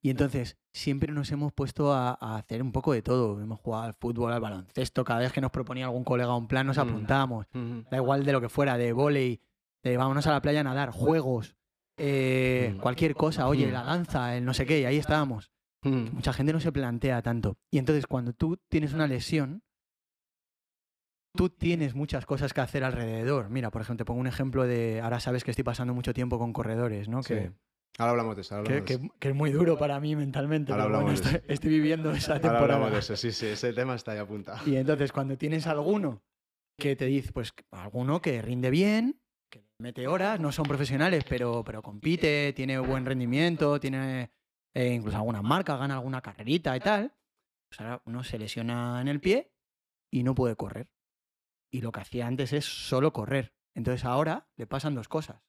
[0.02, 3.40] Y entonces siempre nos hemos puesto a, a hacer un poco de todo.
[3.40, 5.04] Hemos jugado al fútbol, al baloncesto.
[5.04, 6.80] Cada vez que nos proponía algún colega un plan, nos Mm.
[6.80, 7.46] apuntábamos.
[7.54, 7.84] Ujú.
[7.90, 9.40] Da igual de lo que fuera, de volei,
[9.82, 11.56] de vámonos a la playa a nadar, juegos,
[11.96, 12.80] eh, Mm.
[12.80, 13.48] cualquier cosa.
[13.48, 13.72] Oye, Mm.
[13.72, 15.50] la danza, el no sé qué, y ahí estábamos
[15.82, 17.58] mucha gente no se plantea tanto.
[17.70, 19.62] Y entonces cuando tú tienes una lesión,
[21.34, 23.50] tú tienes muchas cosas que hacer alrededor.
[23.50, 26.38] Mira, por ejemplo, te pongo un ejemplo de, ahora sabes que estoy pasando mucho tiempo
[26.38, 27.22] con corredores, ¿no?
[27.22, 27.34] Sí.
[27.34, 27.52] Que,
[27.98, 28.56] Ahora hablamos de eso.
[28.56, 29.14] Ahora que, de eso.
[29.20, 30.72] es muy duro para mí mentalmente.
[30.72, 32.74] Ahora pero bueno, hablamos de estoy, estoy viviendo esa Ahora temporada.
[32.74, 34.58] hablamos de eso, sí, sí, ese tema está ahí apuntado.
[34.68, 36.22] Y entonces cuando tienes alguno
[36.78, 39.20] que te dice, pues alguno que rinde bien,
[39.50, 44.30] que mete horas, no son profesionales, pero, pero compite, tiene buen rendimiento, tiene
[44.74, 47.14] eh, incluso algunas marcas, gana alguna carrerita y tal,
[47.70, 49.52] pues ahora uno se lesiona en el pie
[50.12, 50.88] y no puede correr.
[51.72, 53.54] Y lo que hacía antes es solo correr.
[53.74, 55.42] Entonces ahora le pasan dos cosas.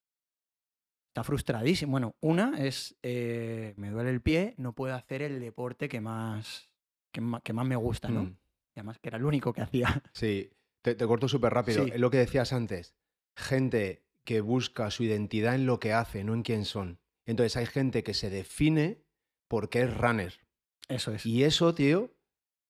[1.17, 1.93] Está frustradísimo.
[1.93, 6.69] Bueno, una es, eh, me duele el pie, no puedo hacer el deporte que más
[7.11, 8.25] que, ma- que más me gusta, ¿no?
[8.25, 8.37] Mm.
[8.75, 10.03] Y además que era el único que hacía.
[10.13, 10.51] Sí,
[10.83, 11.85] te, te corto súper rápido.
[11.85, 11.89] Sí.
[11.91, 12.93] Es lo que decías antes.
[13.35, 16.99] Gente que busca su identidad en lo que hace, no en quién son.
[17.25, 19.01] Entonces hay gente que se define
[19.47, 20.39] porque es runner.
[20.87, 21.25] Eso es.
[21.25, 22.11] Y eso, tío,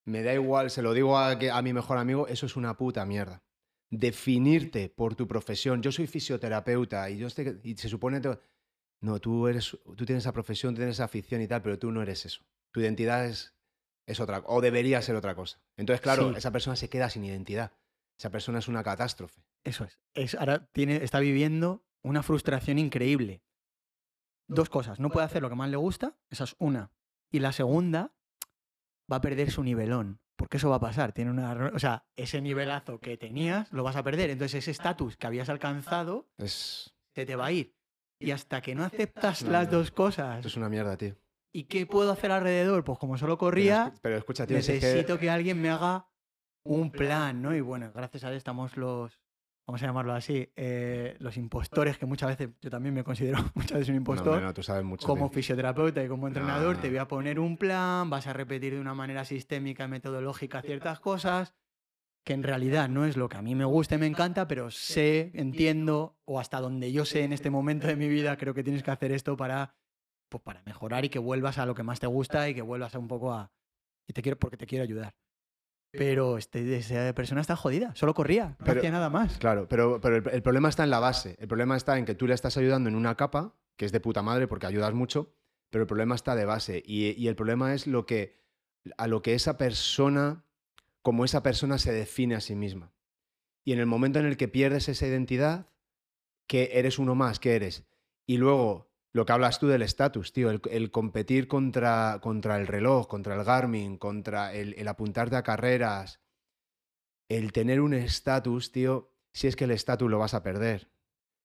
[0.05, 2.77] me da igual, se lo digo a, que- a mi mejor amigo, eso es una
[2.77, 3.43] puta mierda.
[3.89, 5.81] Definirte por tu profesión.
[5.81, 8.21] Yo soy fisioterapeuta y, yo sé- y se supone...
[8.21, 8.39] que-
[9.01, 12.01] No, tú, eres, tú tienes esa profesión, tienes esa afición y tal, pero tú no
[12.01, 12.41] eres eso.
[12.73, 13.53] Tu identidad es,
[14.07, 15.61] es otra, o debería ser otra cosa.
[15.77, 16.37] Entonces, claro, Sí.
[16.37, 17.71] esa persona se queda sin identidad.
[18.19, 19.43] Esa persona es una catástrofe.
[19.63, 19.99] Eso es.
[20.15, 23.43] es ahora tiene, está viviendo una frustración increíble.
[24.49, 24.99] Dos cosas.
[24.99, 26.91] No puede hacer lo que más le gusta, esa es una.
[27.31, 28.15] Y la segunda,
[29.11, 30.19] va a perder su nivelón.
[30.37, 31.11] Porque eso va a pasar.
[31.13, 34.29] Tiene una, o sea, ese nivelazo que tenías lo vas a perder.
[34.29, 37.75] Entonces ese estatus que habías alcanzado Es, se te va a ir.
[38.19, 39.79] Y hasta que no aceptas No, las no.
[39.79, 41.15] dos cosas, esto es una mierda, tío.
[41.53, 42.83] ¿y qué puedo hacer alrededor?
[42.83, 45.29] Pues como solo corría, pero escucha, tío, si es que- necesito que...
[45.29, 46.07] alguien me haga
[46.63, 47.55] un plan, ¿no?
[47.55, 49.19] Y bueno, gracias a él estamos los,
[49.67, 53.73] vamos a llamarlo así, eh, los impostores, que muchas veces, yo también me considero muchas
[53.79, 54.41] veces un impostor.
[54.41, 55.05] no, tú sabes mucho.
[55.05, 55.35] como tío.
[55.35, 56.81] fisioterapeuta y como entrenador, No.
[56.81, 60.61] te voy a poner un plan, vas a repetir de una manera sistémica y metodológica
[60.61, 61.53] ciertas cosas
[62.23, 64.69] que en realidad no es lo que a mí me gusta y me encanta, pero
[64.69, 68.63] sé, entiendo, o hasta donde yo sé en este momento de mi vida, creo que
[68.63, 69.75] tienes que hacer esto para,
[70.29, 72.95] pues para mejorar y que vuelvas a lo que más te gusta y que vuelvas
[72.95, 73.49] a un poco a...
[74.07, 75.13] Y te quiero, porque te quiero ayudar.
[75.91, 79.37] Pero este, esa persona está jodida, solo corría, no Pero- hacía nada más.
[79.37, 81.35] Claro, pero, pero el, el problema está en la base.
[81.39, 83.99] El problema está en que tú le estás ayudando en una capa, que es de
[83.99, 85.33] puta madre porque ayudas mucho,
[85.69, 86.83] pero el problema está de base.
[86.85, 88.37] Y, y el problema es lo que,
[88.97, 90.43] a lo que esa persona,
[91.01, 92.91] como esa persona se define a sí misma.
[93.63, 95.67] Y en el momento en el que pierdes esa identidad,
[96.47, 97.83] que eres uno más, que eres.
[98.25, 102.67] Y luego, lo que hablas tú del estatus, tío, el, el competir contra, contra el
[102.67, 106.21] reloj, contra el Garmin, contra el, el apuntarte a carreras,
[107.27, 110.91] el tener un estatus, tío, si es que el estatus lo vas a perder.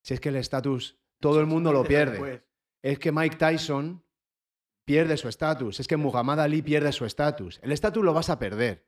[0.04, 2.44] Si es que el estatus, todo el mundo lo pierde.
[2.82, 4.04] Es que Mike Tyson
[4.84, 5.80] pierde su estatus.
[5.80, 7.58] Es que Muhammad Ali pierde su estatus.
[7.62, 8.86] El estatus lo vas a perder.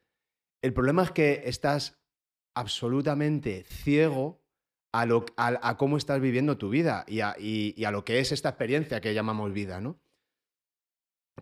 [0.60, 1.98] El problema es que estás
[2.54, 4.43] absolutamente ciego
[4.94, 8.04] a, lo, a, a cómo estás viviendo tu vida y a, y- y a lo
[8.04, 9.98] que es esta experiencia que llamamos vida, ¿no?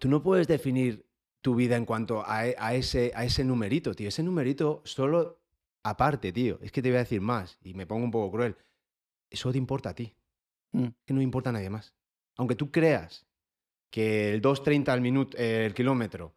[0.01, 1.07] Tú no puedes definir
[1.43, 4.09] tu vida en cuanto a, e- a ese, a ese numerito, tío.
[4.09, 5.43] Ese numerito solo
[5.85, 6.59] aparte, tío.
[6.63, 8.57] Es que te voy a decir más y me pongo un poco cruel.
[9.31, 10.15] Eso te importa a ti.
[10.73, 10.87] Mm.
[11.05, 11.95] Que no importa a nadie más.
[12.39, 13.27] Aunque tú creas
[13.91, 16.35] que el 2.30 al minuto, eh, el kilómetro,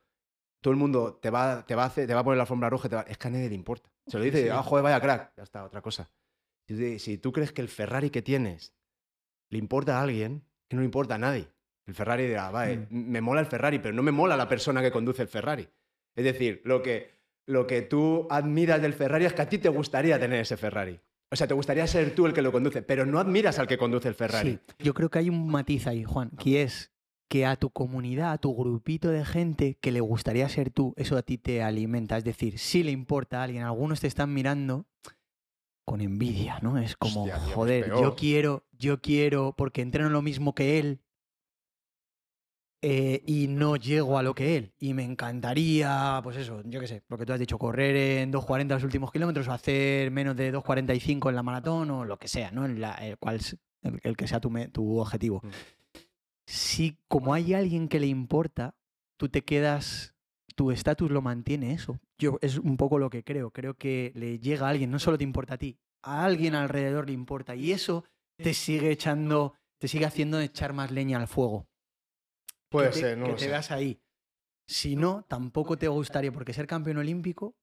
[0.61, 2.69] todo el mundo te va, te va, a hacer- te va a poner la alfombra
[2.69, 3.89] roja, te va- es que a nadie le importa.
[4.07, 4.49] Se lo Sí, dice, sí.
[4.49, 5.33] ah, joder, vaya crack.
[5.37, 6.09] Ya está, otra cosa.
[6.67, 8.73] Si, tú crees que el Ferrari que tienes
[9.49, 11.47] le importa a alguien, que no le importa a nadie.
[11.85, 13.11] El Ferrari dirá, vale, Mm.
[13.11, 15.67] me mola el Ferrari, pero no me mola la persona que conduce el Ferrari.
[16.15, 17.11] Es decir, lo que,
[17.45, 20.99] lo que tú admiras del Ferrari es que a ti te gustaría tener ese Ferrari.
[21.31, 23.77] O sea, te gustaría ser tú el que lo conduce, pero no admiras al que
[23.77, 24.51] conduce el Ferrari.
[24.53, 26.91] Sí, yo creo que hay un matiz ahí, Juan, que es
[27.27, 31.17] que a tu comunidad, a tu grupito de gente que le gustaría ser tú, eso
[31.17, 32.17] a ti te alimenta.
[32.17, 34.85] Es decir, si le importa a alguien, algunos te están mirando
[35.85, 36.77] con envidia, ¿no?
[36.77, 40.99] Es como, Hostia, pues joder, yo quiero, yo quiero, porque entreno lo mismo que él
[42.81, 44.73] eh, y no llego a lo que él.
[44.77, 48.31] Y me encantaría, pues eso, yo qué sé, lo que tú has dicho, correr en
[48.31, 52.27] 2.40 los últimos kilómetros o hacer menos de 2.45 en la maratón o lo que
[52.27, 52.65] sea, ¿no?
[52.65, 53.39] En la- el, cual,
[53.81, 55.41] el, el que sea tu, tu objetivo.
[55.43, 55.49] Mm.
[56.47, 58.75] Si como hay alguien que le importa,
[59.17, 60.14] tú te quedas,
[60.55, 61.99] tu estatus lo mantiene eso.
[62.17, 63.51] Yo es un poco lo que creo.
[63.51, 67.07] Creo que le llega a alguien, no solo te importa a ti, a alguien alrededor
[67.07, 67.55] le importa.
[67.55, 68.05] Y eso
[68.37, 71.67] te sigue echando, te sigue haciendo echar más leña al fuego
[72.69, 73.49] Puede que te, ser, no que lo te sé.
[73.49, 73.99] veas ahí.
[74.67, 77.55] Si no, tampoco te gustaría, porque ser campeón olímpico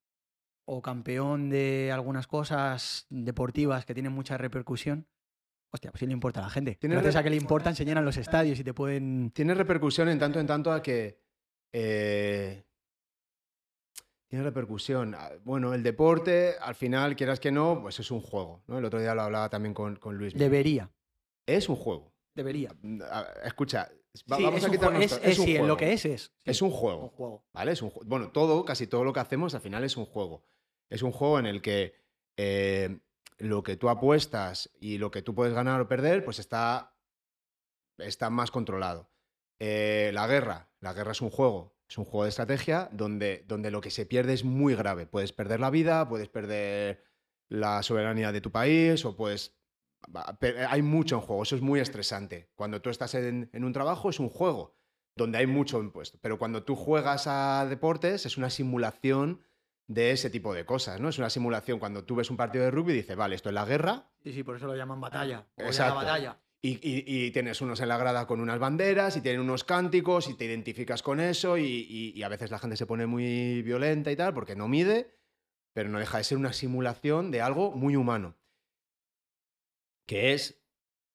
[0.68, 5.08] o campeón de algunas cosas deportivas que tienen mucha repercusión,
[5.74, 6.76] hostia, pues sí le importa a la gente.
[6.76, 9.30] Tiene Gracias a que le importan, se llenan los estadios y te pueden...
[9.32, 11.18] Tiene repercusión en tanto en tanto a que.
[11.72, 12.64] eh,
[14.32, 15.14] tiene repercusión.
[15.14, 18.62] Ah, Bueno, el deporte, al final, quieras que no, pues es un juego.
[18.66, 18.78] ¿no?
[18.78, 20.32] El otro día lo hablaba también con, con Luis.
[20.32, 20.90] Debería,
[21.44, 22.14] Es un juego.
[22.34, 22.74] debería.
[23.44, 23.90] Escucha,
[24.32, 25.66] va- Sí, vamos es a quitarnos es, es- sí, juego.
[25.66, 26.22] lo que es es.
[26.38, 27.08] sí, Es un un juego.
[27.10, 27.44] juego.
[27.52, 27.72] ¿Vale?
[27.72, 30.46] Es un bueno, todo, casi todo lo que hacemos al final es un juego.
[30.88, 31.94] Es un juego en el que
[32.38, 33.00] eh,
[33.36, 36.96] lo que tú apuestas y lo que tú puedes ganar o perder, pues está,
[37.98, 39.10] está más controlado.
[39.60, 40.70] Eh, la guerra.
[40.80, 41.76] La guerra es un juego.
[41.92, 45.04] Es un juego de estrategia donde, donde lo que se pierde es muy grave.
[45.06, 47.04] Puedes perder la vida, puedes perder
[47.50, 49.54] la soberanía de tu país o puedes...
[50.40, 52.48] pe- Hay mucho en juego, eso es muy estresante.
[52.54, 54.74] Cuando tú estás en, en un trabajo es un juego
[55.16, 56.16] donde hay mucho impuesto.
[56.22, 59.42] Pero cuando tú juegas a deportes es una simulación
[59.86, 61.10] de ese tipo de cosas, ¿no?
[61.10, 63.54] Es una simulación cuando tú ves un partido de rugby y dices, vale, esto es
[63.54, 64.08] la guerra.
[64.22, 65.46] Sí, sí, por eso lo llaman batalla.
[65.58, 65.94] o Exacto.
[65.96, 66.38] la batalla.
[66.64, 70.28] Y, y- y tienes unos en la grada con unas banderas y tienen unos cánticos
[70.28, 74.16] y te identificas con eso y, a veces la gente se pone muy violenta y
[74.16, 75.16] tal porque no mide,
[75.74, 78.36] pero no deja de ser una simulación de algo muy humano,
[80.06, 80.62] que es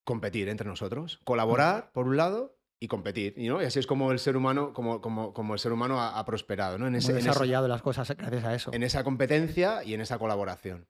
[0.03, 3.61] competir entre nosotros, colaborar por un lado y competir, y, ¿no?
[3.61, 6.25] y así es como el ser humano, como, como, como el ser humano ha, ha
[6.25, 6.87] prosperado, ¿no?
[6.87, 8.71] En, ese- desarrollado las cosas gracias a eso.
[8.73, 10.87] en esa competencia y en esa colaboración.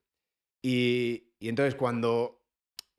[0.64, 2.36] Y entonces cuando,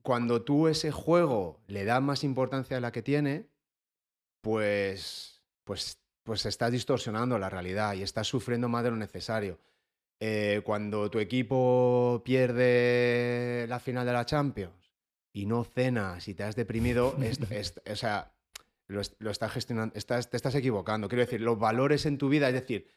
[0.03, 3.47] cuando tú ese juego le das más importancia a la que tiene,
[4.41, 9.59] pues, pues, pues estás distorsionando la realidad y estás sufriendo más de lo necesario.
[10.21, 14.93] Eh, cuando tu equipo pierde la final de la Champions
[15.33, 18.33] y no cenas y te has deprimido, es- es- o sea,
[18.87, 21.09] lo, lo estás gestionando, estás, te estás equivocando.
[21.09, 22.89] Quiero decir, los valores en tu vida, es decir,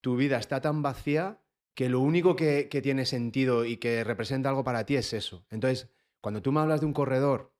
[0.00, 1.38] tu vida está tan vacía
[1.74, 5.44] que lo único que, que tiene sentido y que representa algo para ti es eso.
[5.50, 5.88] Entonces,
[6.20, 7.52] cuando tú me hablas de un corredor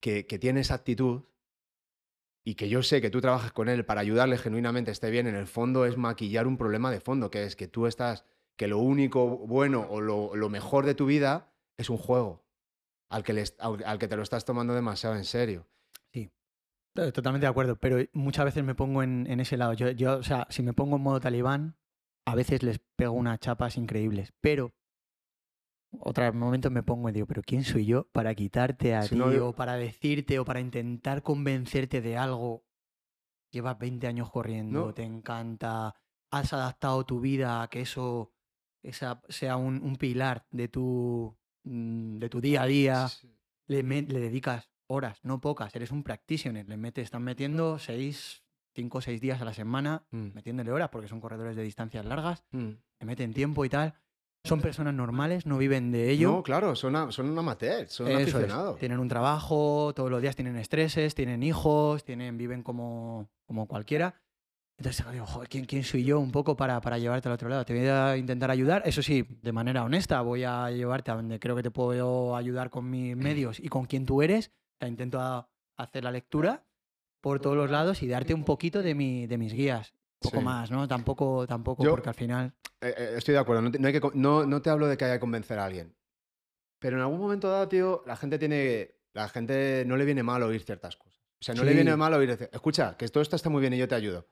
[0.00, 1.22] que, que tiene esa actitud
[2.44, 5.34] y que yo sé que tú trabajas con él para ayudarle genuinamente esté bien, en
[5.34, 8.24] el fondo es maquillar un problema de fondo, que es que tú estás,
[8.56, 12.46] que lo único bueno o lo, lo mejor de tu vida es un juego
[13.10, 15.66] al que, al- que te lo estás tomando demasiado en serio.
[16.12, 19.72] Eh, Totalmente de acuerdo, pero muchas veces me pongo en, en ese lado.
[19.72, 21.76] Yo, yo, o sea, si me pongo en modo talibán,
[22.26, 24.72] a veces les pego unas chapas increíbles, pero
[26.00, 29.16] otros momentos me pongo y digo, pero ¿quién soy yo para quitarte a Si ti
[29.16, 32.64] no, yo- o para decirte o para intentar convencerte de algo?
[33.50, 34.94] Llevas 20 años corriendo, No.
[34.94, 35.94] te encanta,
[36.30, 38.32] has adaptado tu vida a que eso
[38.82, 43.08] esa, sea un, un pilar de tu, mm, de tu día a día
[43.66, 48.44] le, me- le dedicas horas, no pocas, eres un practitioner, le metes, están metiendo seis,
[48.74, 52.04] cinco o seis días a la semana, Mm, metiéndole horas porque son corredores de distancias
[52.04, 52.68] largas, mm.
[53.00, 53.94] le meten tiempo y tal.
[54.44, 56.30] Son personas normales, no viven de ello.
[56.30, 58.78] No, claro, son, a- son un amateur, son Eso es, aficionados.
[58.78, 64.14] Tienen un trabajo, todos los días tienen estreses, tienen hijos, tienen, viven como, como cualquiera.
[64.78, 67.64] Entonces digo, joder, ¿quién, quién soy yo un poco para, para llevarte al otro lado?
[67.64, 71.40] Te voy a intentar ayudar, eso sí, de manera honesta, voy a llevarte a donde
[71.40, 74.52] creo que te puedo ayudar con mis medios y con quien tú eres.
[74.78, 76.64] Sea, intento a- hacer la lectura
[77.20, 79.92] por todos los lados y darte un poquito de, mi, de mis guías.
[80.20, 80.44] Poco Sí.
[80.44, 80.86] más, ¿no?
[80.88, 82.52] Tampoco, tampoco Yo- porque al final...
[82.80, 84.96] Eh, eh, estoy de acuerdo, no te, no hay que no- no te hablo de
[84.96, 85.94] que haya que convencer a alguien.
[86.80, 88.94] Pero en algún momento dado, tío, la gente tiene.
[89.14, 91.18] La gente no le viene mal oír ciertas cosas.
[91.40, 91.74] O sea, no le Sí.
[91.76, 92.28] viene mal oír.
[92.28, 94.28] decir, Escucha, que todo esto está muy bien y yo te ayudo.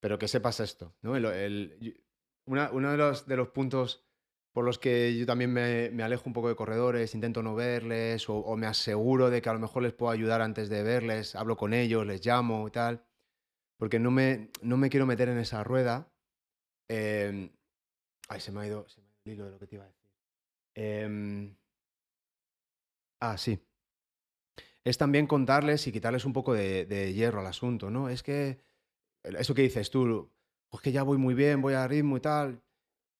[0.00, 0.94] Pero que sepas esto.
[1.02, 1.14] ¿no?
[1.16, 2.04] El- el-
[2.46, 4.04] una- uno de los, de los puntos
[4.52, 8.28] por los que yo también me, me alejo un poco de corredores, intento no verles,
[8.28, 11.34] o, o me aseguro de que a lo mejor les puedo ayudar antes de verles,
[11.36, 13.04] hablo con ellos, les llamo y tal.
[13.78, 16.08] Porque no me, no me quiero meter en esa rueda.
[16.88, 17.50] Em,
[18.28, 19.76] Ay, se me ha ido, se me ha ido el hilo de lo que te
[19.76, 20.10] iba a decir.
[20.74, 21.56] Em,
[23.20, 23.58] ah, sí.
[24.84, 28.08] Es también contarles y quitarles un poco de, hierro al asunto, ¿no?
[28.08, 28.60] Es que
[29.24, 30.30] eso que dices tú,
[30.70, 32.62] pues que ya voy muy bien, voy a ritmo y tal,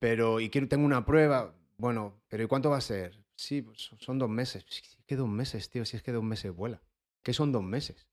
[0.01, 1.55] pero y quiero, tengo una prueba.
[1.79, 3.25] Bueno, pero ¿y cuánto va a ser?
[3.37, 4.65] Sí, pues son- son dos meses.
[4.69, 6.83] Si es que dos meses, tío, si es que dos meses vuela.
[7.23, 8.09] ¿Qué son dos meses?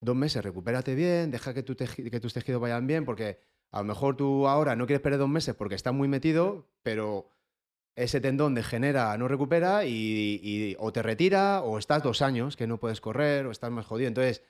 [0.00, 3.40] Dos meses, recupérate bien, deja que, tu que tus tejidos vayan bien, porque
[3.70, 7.28] a lo mejor tú ahora no quieres perder dos meses porque estás muy metido, pero
[7.98, 12.78] ese tendón degenera, no recupera y, o te retira o estás dos años que no
[12.78, 14.06] puedes correr o estás más jodido.
[14.06, 14.44] Entonces,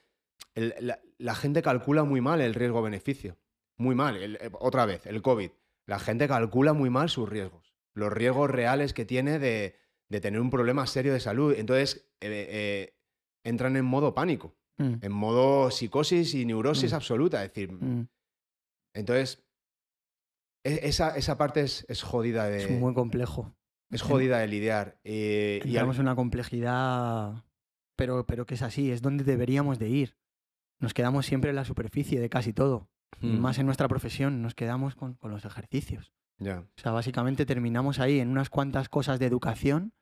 [0.55, 3.39] la, gente calcula muy mal el riesgo-beneficio.
[3.79, 4.37] Muy mal.
[4.37, 5.51] Eh, otra vez, el COVID.
[5.87, 7.75] La gente calcula muy mal sus riesgos.
[7.95, 9.77] Los riesgos reales que tiene de,
[10.11, 11.55] de tener un problema serio de salud.
[11.57, 12.99] Entonces, eh, eh,
[13.45, 16.95] entran en modo pánico, Mm, en modo psicosis y neurosis Mm.
[16.97, 17.45] absoluta.
[17.45, 18.07] Es decir, mm.
[18.95, 19.45] entonces,
[20.65, 23.55] e- esa, esa parte es, es jodida de, Es muy complejo.
[23.91, 24.99] es jodida de lidiar.
[25.05, 27.45] eh, y al- Entramos en una complejidad,
[27.97, 30.17] pero, pero que es así, es donde deberíamos de ir.
[30.81, 32.89] Nos quedamos siempre en la superficie de casi todo.
[33.21, 36.13] Y Mm, más en nuestra profesión, nos quedamos con, con los ejercicios.
[36.39, 36.61] ya.
[36.61, 39.93] O sea, básicamente terminamos ahí en unas cuantas cosas de educación.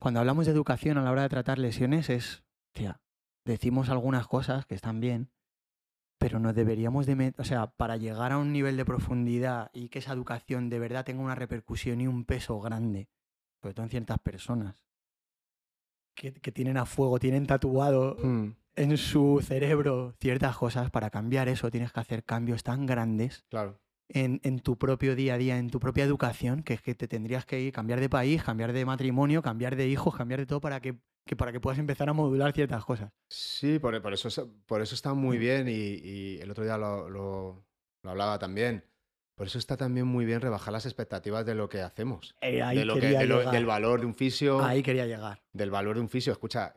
[0.00, 3.00] Cuando hablamos de educación a la hora de tratar lesiones es, tía,
[3.44, 5.30] decimos algunas cosas que están bien,
[6.18, 9.88] pero no deberíamos de, met- o sea, para llegar a un nivel de profundidad y
[9.88, 13.08] que esa educación de verdad tenga una repercusión y un peso grande,
[13.60, 14.84] sobre todo en ciertas personas
[16.14, 21.48] que, que tienen a fuego, tienen tatuado Mm, en su cerebro ciertas cosas, para cambiar
[21.48, 23.80] eso tienes que hacer cambios tan grandes claro.
[24.08, 27.08] en, en tu propio día a día, en tu propia educación, que es que te
[27.08, 30.60] tendrías que ir, cambiar de país, cambiar de matrimonio, cambiar de hijos, cambiar de todo
[30.60, 33.10] para que que para que puedas empezar a modular ciertas cosas.
[33.30, 36.76] Sí, por, por eso, es- por eso está muy bien y, y el otro día
[36.76, 37.64] lo, lo-
[38.02, 38.84] lo hablaba también.
[39.36, 42.34] Por eso está también muy bien rebajar las expectativas de lo que hacemos.
[42.42, 43.54] Eh, ahí De lo que- quería de lo- llegar.
[43.54, 44.62] del valor de un fisio.
[44.64, 45.42] Ahí quería llegar.
[45.52, 46.32] del valor de un fisio.
[46.32, 46.74] Escucha,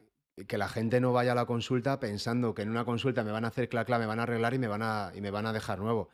[0.47, 3.45] que la gente no vaya a la consulta pensando que en una consulta me van
[3.45, 5.45] a hacer clac, clac, me van a arreglar y me van a, y me van
[5.45, 6.09] a dejar nuevo.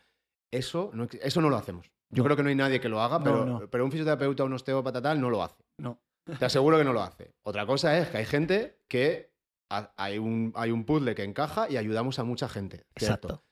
[0.52, 1.92] Eso no, eso no lo hacemos.
[2.10, 2.26] Yo No.
[2.26, 5.02] creo que no hay nadie que lo haga, No, pero, pero un fisioterapeuta, un osteópata
[5.02, 5.64] tal, no lo hace.
[5.80, 6.00] No.
[6.40, 7.34] Te aseguro que no lo hace.
[7.44, 9.32] Otra cosa es que hay gente que
[9.70, 12.86] ha- hay un, hay un puzzle que encaja y ayudamos a mucha gente.
[12.96, 13.28] ¿cierto?
[13.28, 13.44] Exacto.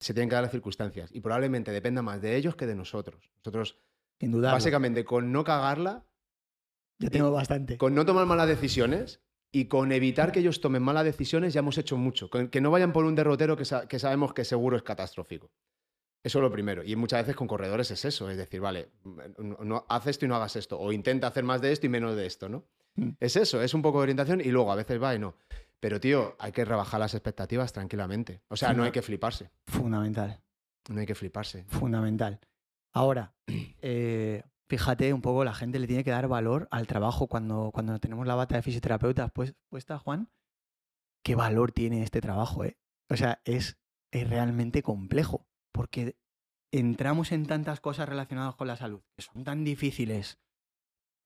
[0.00, 3.30] Se tienen que dar las circunstancias y probablemente dependa más de ellos que de nosotros.
[3.38, 3.78] Nosotros,
[4.20, 4.52] Sin duda.
[4.52, 6.04] básicamente, con no cagarla,
[6.98, 7.76] Yo tengo bastante.
[7.78, 11.78] con no tomar malas decisiones y con evitar que ellos tomen malas decisiones ya hemos
[11.78, 12.30] hecho mucho.
[12.30, 15.50] Que no vayan por un derrotero que, sa- que sabemos que seguro es catastrófico.
[16.28, 16.82] Eso es lo primero.
[16.84, 18.28] Y muchas veces con corredores es eso.
[18.28, 18.90] Es decir, vale,
[19.38, 20.78] no, no- haz esto y no hagas esto.
[20.78, 22.66] O intenta hacer más de esto y menos de esto, ¿no?
[22.96, 23.12] Mm.
[23.18, 25.36] Es eso, es un poco de orientación y luego a veces va y no.
[25.80, 28.42] Pero, tío, hay que rebajar las expectativas tranquilamente.
[28.48, 29.50] O sea, no hay que fliparse.
[29.68, 30.42] Fundamental.
[30.90, 31.64] No hay que fliparse.
[31.68, 32.40] Fundamental.
[32.92, 33.32] Ahora,
[33.80, 37.98] eh, fíjate un poco, la gente le tiene que dar valor al trabajo cuando, cuando
[38.00, 40.28] tenemos la bata de fisioterapeuta pues, puesta, Juan.
[41.24, 42.64] ¿Qué valor tiene este trabajo?
[42.64, 42.76] eh?
[43.08, 43.78] O sea, es,
[44.10, 45.46] es realmente complejo,
[45.78, 46.16] porque
[46.72, 50.40] entramos en tantas cosas relacionadas con la salud que son tan difíciles.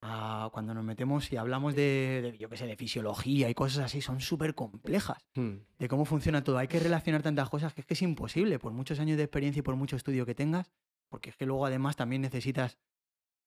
[0.04, 3.84] Ah, cuando nos metemos y hablamos de, de, yo qué sé, de fisiología y cosas
[3.86, 5.58] así, son súper complejas Hmm.
[5.78, 6.58] de cómo funciona todo.
[6.58, 9.60] Hay que relacionar tantas cosas que es que es imposible, por muchos años de experiencia
[9.60, 10.70] y por mucho estudio que tengas,
[11.08, 12.78] porque es que luego además también necesitas,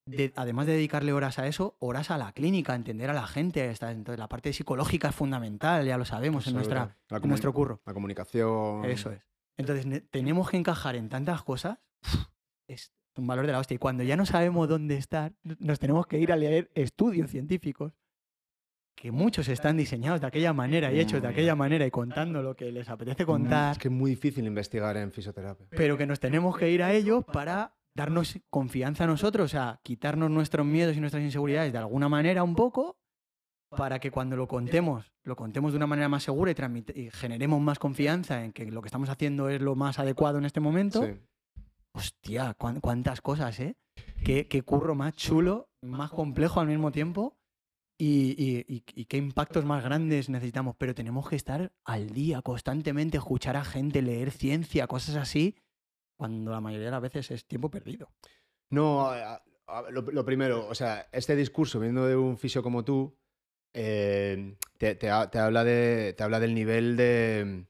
[0.08, 3.28] de- además de dedicarle horas a eso, horas a la clínica, a entender a la
[3.28, 3.66] gente.
[3.66, 7.82] Entonces la parte psicológica es fundamental, ya lo sabemos en, nuestra, en nuestro curro.
[7.86, 8.86] La comunicación.
[8.86, 9.22] Eso es.
[9.58, 11.78] Entonces ne- tenemos que encajar en tantas cosas.
[12.68, 13.76] Es un valor de la hostia.
[13.76, 17.94] Y cuando ya no sabemos dónde estar, nos tenemos que ir a leer estudios científicos
[18.96, 22.56] que muchos están diseñados de aquella manera y hechos de aquella manera y contando lo
[22.56, 25.68] que les apetece contar, Es que es muy difícil investigar en fisioterapia.
[25.70, 29.80] pero que nos tenemos que ir a ellos para darnos confianza a nosotros, o sea,
[29.84, 32.98] quitarnos nuestros miedos y nuestras inseguridades de alguna manera un poco,
[33.76, 37.62] para que cuando lo contemos, lo contemos de una manera más segura y, y generemos
[37.62, 41.04] más confianza en que lo que estamos haciendo es lo más adecuado en este momento.
[41.06, 41.14] Sí.
[41.94, 43.78] Hostia, cuán- cuántas cosas, ¿eh?
[44.24, 47.38] Qué, qué curro más chulo, más complejo al mismo tiempo
[47.98, 50.76] y, y- y- qué impactos más grandes necesitamos.
[50.78, 55.56] Pero tenemos que estar al día, constantemente, escuchar a gente, leer ciencia, cosas así,
[56.18, 58.10] cuando la mayoría de las veces es tiempo perdido.
[58.70, 62.84] No, a- a- lo, lo primero, o sea, este discurso viniendo de un fisio como
[62.84, 63.18] tú,
[63.76, 67.66] eh, te, te ha- te habla de, te habla del nivel de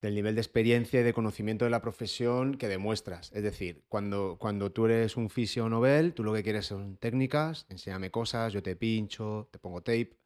[0.00, 3.32] del nivel de experiencia y de conocimiento de la profesión que demuestras.
[3.32, 7.64] Es decir, cuando, cuando tú eres un fisio novel, tú lo que quieres son técnicas,
[7.70, 10.18] enséñame cosas, yo te pincho, te pongo tape,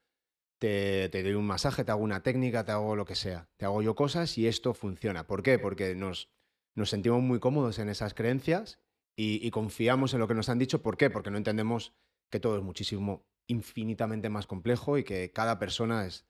[0.58, 3.48] te, te doy un masaje, te hago una técnica, te hago lo que sea.
[3.56, 5.26] Te hago yo cosas y esto funciona.
[5.26, 5.58] ¿Por qué?
[5.60, 6.30] Porque nos,
[6.74, 8.80] nos sentimos muy cómodos en esas creencias
[9.16, 10.82] y, y confiamos en lo que nos han dicho.
[10.82, 11.10] ¿Por qué?
[11.10, 11.94] Porque no entendemos
[12.30, 16.24] que todo es muchísimo, infinitamente más complejo y que cada persona es...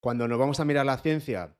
[0.00, 1.56] Cuando nos vamos a mirar la ciencia,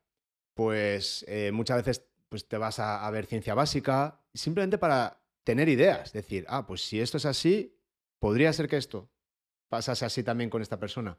[0.53, 5.69] pues eh, muchas veces pues, te vas a, a ver ciencia básica simplemente para tener
[5.69, 6.13] ideas.
[6.13, 7.79] Decir, ah, pues si esto es así,
[8.19, 9.09] podría ser que esto
[9.69, 11.17] pasase así también con esta persona.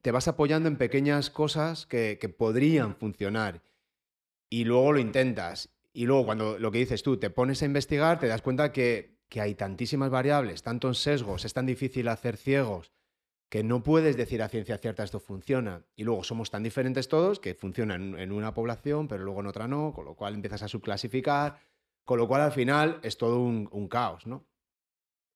[0.00, 3.62] Te vas apoyando en pequeñas cosas que, que podrían funcionar
[4.48, 5.70] y luego lo intentas.
[5.92, 9.13] Y luego cuando lo que dices tú, te pones a investigar, te das cuenta que,
[9.28, 12.92] que hay tantísimas variables, tantos sesgos, es tan difícil hacer ciegos,
[13.48, 15.84] que no puedes decir a ciencia cierta esto funciona.
[15.96, 19.68] Y luego somos tan diferentes todos que funciona en, una población, pero luego en otra
[19.68, 21.60] no, con lo cual empiezas a subclasificar,
[22.04, 24.46] con lo cual al final es todo un, un caos, ¿no?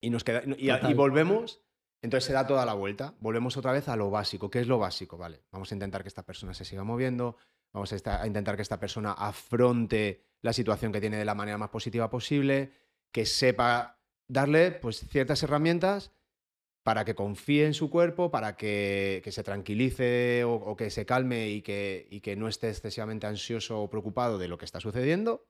[0.00, 1.60] Y, nos queda, y, volvemos,
[2.02, 4.50] entonces se da toda la vuelta, volvemos otra vez a lo básico.
[4.50, 5.16] ¿Qué es lo básico?
[5.18, 7.36] Vale, vamos a intentar que esta persona se siga moviendo,
[7.72, 11.34] vamos a, esta- a intentar que esta persona afronte la situación que tiene de la
[11.34, 12.72] manera más positiva posible,
[13.12, 16.12] que sepa darle pues ciertas herramientas
[16.84, 21.50] para que confíe en su cuerpo, para que, que se tranquilice o, que se calme
[21.50, 25.46] y que, y que no esté excesivamente ansioso o preocupado de lo que está sucediendo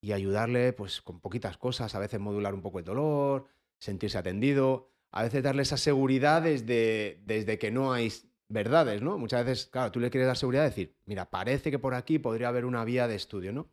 [0.00, 3.46] y ayudarle pues con poquitas cosas, a veces modular un poco el dolor,
[3.78, 8.12] sentirse atendido, a veces darle esa seguridad desde, desde que no hay
[8.48, 9.18] verdades, ¿no?
[9.18, 12.48] Muchas veces, claro, tú le quieres dar seguridad, decir, mira, parece que por aquí podría
[12.48, 13.68] haber una vía de estudio, ¿no?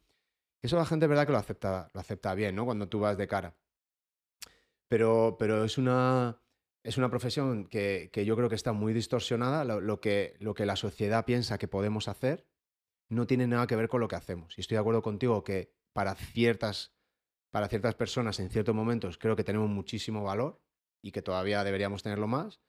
[0.62, 2.66] Eso la gente es verdad que lo acepta, lo acepta bien, ¿no?
[2.66, 3.56] Cuando tú vas de cara.
[4.88, 6.42] Pero, pero es una,
[6.84, 9.64] es una profesión que, que yo creo que está muy distorsionada.
[9.64, 12.48] Lo, que, lo que la sociedad piensa que podemos hacer
[13.10, 14.58] no tiene nada que ver con lo que hacemos.
[14.58, 16.94] Y estoy de acuerdo contigo que para ciertas,
[17.52, 20.62] para ciertas personas en ciertos momentos creo que tenemos muchísimo valor
[21.02, 22.60] y que todavía deberíamos tenerlo más.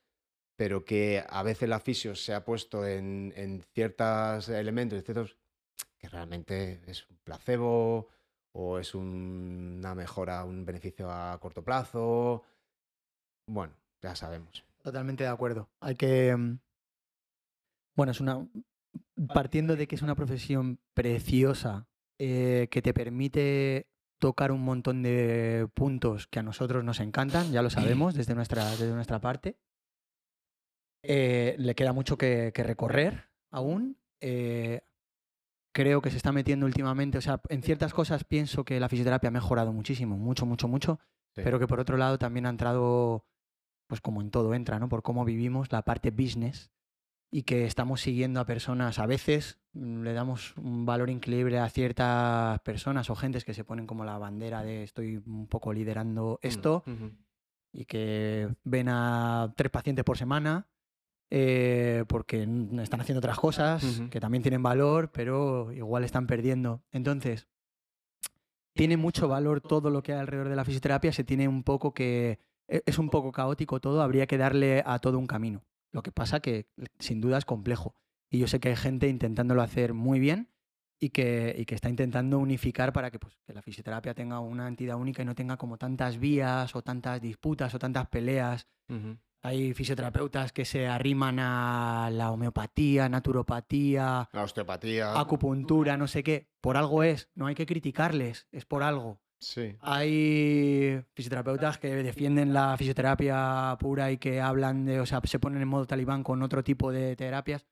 [0.57, 5.38] pero que a veces la fisio se ha puesto en, en ciertos elementos, ciertos,
[6.01, 8.09] que realmente es un placebo
[8.53, 12.42] o es un- una mejora, un beneficio a corto plazo.
[13.46, 14.64] Bueno, ya sabemos.
[14.82, 15.68] Totalmente de acuerdo.
[15.80, 16.34] Hay que.
[16.34, 16.59] mm,
[17.96, 18.46] Bueno, es una.
[19.34, 21.86] Partiendo de que es una profesión preciosa
[22.18, 23.86] eh, que te permite
[24.18, 28.64] tocar un montón de puntos que a nosotros nos encantan, ya lo sabemos desde nuestra,
[28.70, 29.59] desde nuestra parte.
[31.03, 33.96] Eh, le queda mucho que, que recorrer aún.
[34.20, 34.82] eh,
[35.73, 39.29] creo que se está metiendo últimamente, o sea, en ciertas cosas pienso que la fisioterapia
[39.29, 40.99] ha mejorado muchísimo, mucho, mucho, mucho,
[41.35, 41.43] Sí.
[41.45, 43.25] pero que por otro lado también ha entrado,
[43.87, 44.89] pues como en todo entra, ¿no?
[44.89, 46.73] Por cómo vivimos, la parte business
[47.31, 51.68] y que estamos siguiendo a personas, a veces mm, le damos un valor increíble a
[51.71, 56.41] ciertas personas o gentes que se ponen como la bandera de estoy un poco liderando
[56.43, 57.12] Mm, esto ujú.
[57.73, 60.66] y que ven a tres pacientes por semana
[61.31, 62.43] eh, porque
[62.83, 66.83] están haciendo otras cosas que también tienen valor, pero igual están perdiendo.
[66.93, 67.47] Entonces,
[68.74, 71.93] tiene mucho valor todo lo que hay alrededor de la fisioterapia, se tiene un poco
[71.93, 72.39] que...
[72.68, 75.64] e- Es un poco caótico todo, habría que darle a todo un camino.
[75.93, 76.68] Lo que pasa que
[76.99, 77.97] sin duda es complejo.
[78.31, 80.49] Y yo sé que hay gente intentándolo hacer muy bien
[81.01, 84.68] y que, y que está intentando unificar para que, pues, que la fisioterapia tenga una
[84.68, 88.68] entidad única y no tenga como tantas vías o tantas disputas o tantas peleas.
[89.43, 95.18] Hay fisioterapeutas que se arriman a la homeopatía, naturopatía, La osteopatía.
[95.18, 96.49] acupuntura, no sé qué.
[96.61, 99.20] Por algo es, no hay que criticarles, es por algo.
[99.38, 99.74] Sí.
[99.80, 105.62] Hay fisioterapeutas que defienden la fisioterapia pura y que hablan de, o sea, se ponen
[105.62, 107.66] en modo talibán con otro tipo de terapias.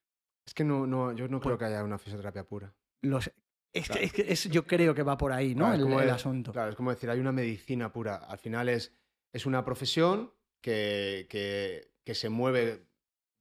[0.47, 2.73] Es que no, no, yo no Pues- creo que haya una fisioterapia pura.
[3.03, 3.31] Los,
[3.75, 4.01] es, Claro.
[4.03, 5.66] es que es- yo creo que va por ahí, ¿no?
[5.66, 6.53] Claro, el, el de- asunto.
[6.53, 8.16] Claro, es como decir, hay una medicina pura.
[8.16, 8.95] Al final es,
[9.35, 12.87] es una profesión que, que- que se mueve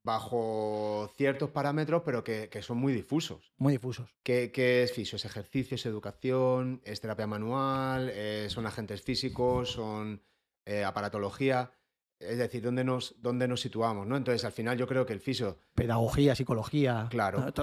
[0.03, 3.53] bajo ciertos parámetros, pero que, que son muy difusos.
[3.57, 4.09] Muy difusos.
[4.23, 5.15] ¿Qué, qué es fisio?
[5.17, 10.21] Es ejercicio, es educación, es terapia manual, eh, son agentes físicos, son
[10.65, 11.71] eh, aparatología.
[12.19, 14.07] Es decir, ¿dónde nos, dónde nos situamos?
[14.07, 14.17] ¿no?
[14.17, 17.07] Entonces, al final yo creo que el fisio Pedagogía, psicología.
[17.09, 17.53] Claro.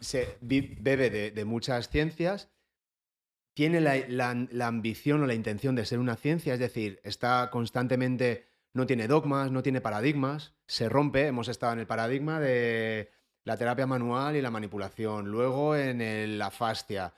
[0.00, 2.50] se bebe de, de muchas ciencias,
[3.54, 7.50] tiene la, la- la ambición o la intención de ser una ciencia, es decir, está
[7.50, 13.10] constantemente, no tiene dogmas, no tiene paradigmas, se rompe, hemos estado en el paradigma de
[13.44, 17.14] la terapia manual y la manipulación, luego en el- la fascia,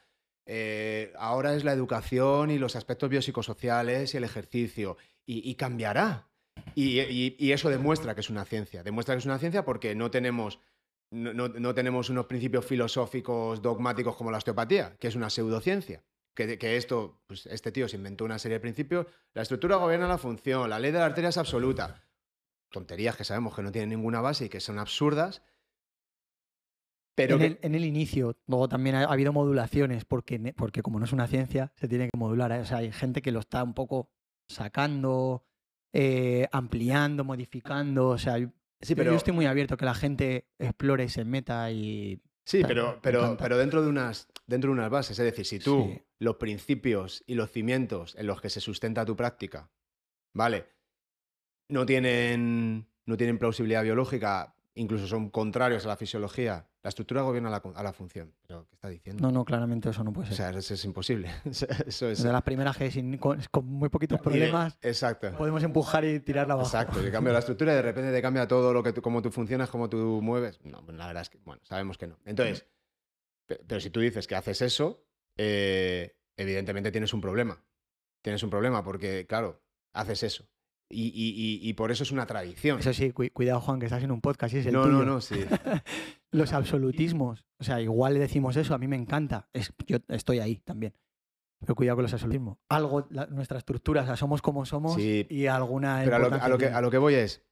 [0.47, 4.97] eh, ahora es la educación y los aspectos biopsicosociales y el ejercicio,
[5.27, 6.27] y, cambiará.
[6.75, 10.59] Y, eso demuestra que es una ciencia, demuestra que es una ciencia porque no tenemos
[11.13, 16.05] no tenemos unos principios filosóficos dogmáticos como la osteopatía, que es una pseudociencia.
[16.35, 19.07] Que, que esto, pues este tío se inventó una serie de principios.
[19.35, 22.03] La estructura gobierna la función, la ley de la arteria es absoluta.
[22.71, 25.43] Tonterías que sabemos que no tienen ninguna base y que son absurdas.
[27.17, 30.83] Pero en, que- el, en el inicio, luego también ha, ha habido modulaciones, porque, porque
[30.83, 32.53] como no es una ciencia, se tiene que modular.
[32.53, 32.61] ¿eh?
[32.61, 34.09] O sea, hay gente que lo está un poco
[34.49, 35.45] sacando,
[35.93, 38.09] eh, ampliando, modificando.
[38.09, 38.49] O sea, yo,
[38.81, 42.23] sí, yo pero, estoy muy abierto a que la gente explore y se meta y.
[42.51, 45.19] sí, pero, pero, pero dentro, de unas, dentro de unas bases.
[45.19, 46.03] Es decir, si tú Sí.
[46.19, 49.71] los principios y los cimientos en los que se sustenta tu práctica,
[50.35, 50.67] ¿vale?
[51.69, 56.67] No tienen, no tienen plausibilidad biológica, incluso son contrarios a la fisiología.
[56.83, 58.35] La estructura gobierna la, a la función.
[58.47, 59.23] ¿Pero qué está diciendo?
[59.23, 60.37] No, no, claramente eso no puede O ser.
[60.37, 61.31] sea, eso es imposible.
[61.45, 62.23] O eso es.
[62.23, 65.31] de las primeras que sin- con, con muy poquitos problemas Exacto.
[65.37, 66.69] podemos empujar y tirarla abajo.
[66.69, 69.21] Exacto, que cambia la estructura y de repente te cambia todo lo que tú, cómo
[69.21, 70.59] tú funcionas, cómo tú mueves.
[70.65, 72.19] No, pues la verdad es que, bueno, sabemos que no.
[72.25, 72.67] Entonces,
[73.47, 75.05] pe- pero si tú dices que haces eso,
[75.37, 77.63] eh, evidentemente tienes un problema.
[78.23, 79.63] Tienes un problema porque, claro,
[79.93, 80.47] haces eso.
[80.91, 82.81] Y, y- y- por eso es una tradición.
[82.81, 84.99] Eso sí, cu- cuidado, Juan, que estás en un podcast y es el no, tuyo.
[84.99, 85.37] no, no, sí.
[86.33, 87.45] Los absolutismos.
[87.59, 89.49] O sea, igual le decimos eso, a mí me encanta.
[89.53, 90.95] Es, yo estoy ahí también.
[91.61, 92.59] Pero cuidado con los absolutismos.
[92.71, 95.27] Algo, la- nuestra estructura, o sea, somos como somos Sí.
[95.29, 96.01] y alguna.
[96.05, 97.43] Pero a lo, a, lo que, a lo que voy es,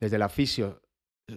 [0.00, 0.80] desde la fisio,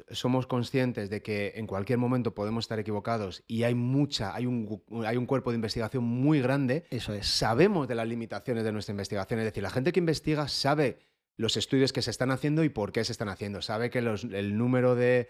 [0.10, 4.82] somos conscientes de que en cualquier momento podemos estar equivocados y hay mucha, hay un,
[5.06, 7.28] hay un cuerpo de investigación muy grande Eso es.
[7.28, 9.40] sabemos de las limitaciones de nuestra investigación.
[9.42, 11.00] Es decir, la gente que investiga sabe
[11.38, 13.62] los estudios que se están haciendo y por qué se están haciendo.
[13.62, 15.30] Sabe que los- el número de,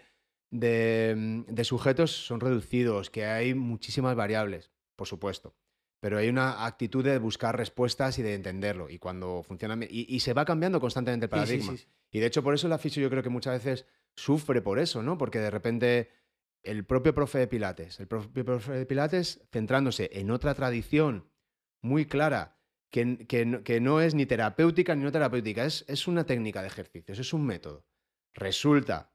[0.50, 5.54] de, de sujetos son reducidos, que hay muchísimas variables, por supuesto.
[6.00, 8.88] Pero hay una actitud de buscar respuestas y de entenderlo.
[8.90, 11.72] Y cuando funciona y, y se va cambiando constantemente el sí, paradigma.
[11.72, 11.88] sí, sí.
[12.12, 15.02] Y de hecho, por eso la fisio yo creo que muchas veces sufre por eso,
[15.02, 15.18] ¿no?
[15.18, 16.10] Porque de repente
[16.62, 21.30] el propio profe de Pilates, el propio profe de Pilates, centrándose en otra tradición
[21.82, 22.55] muy clara,
[23.04, 27.32] que, no- es ni terapéutica ni no terapéutica, es, es una técnica de ejercicios, es
[27.32, 27.84] un método.
[28.34, 29.12] resulta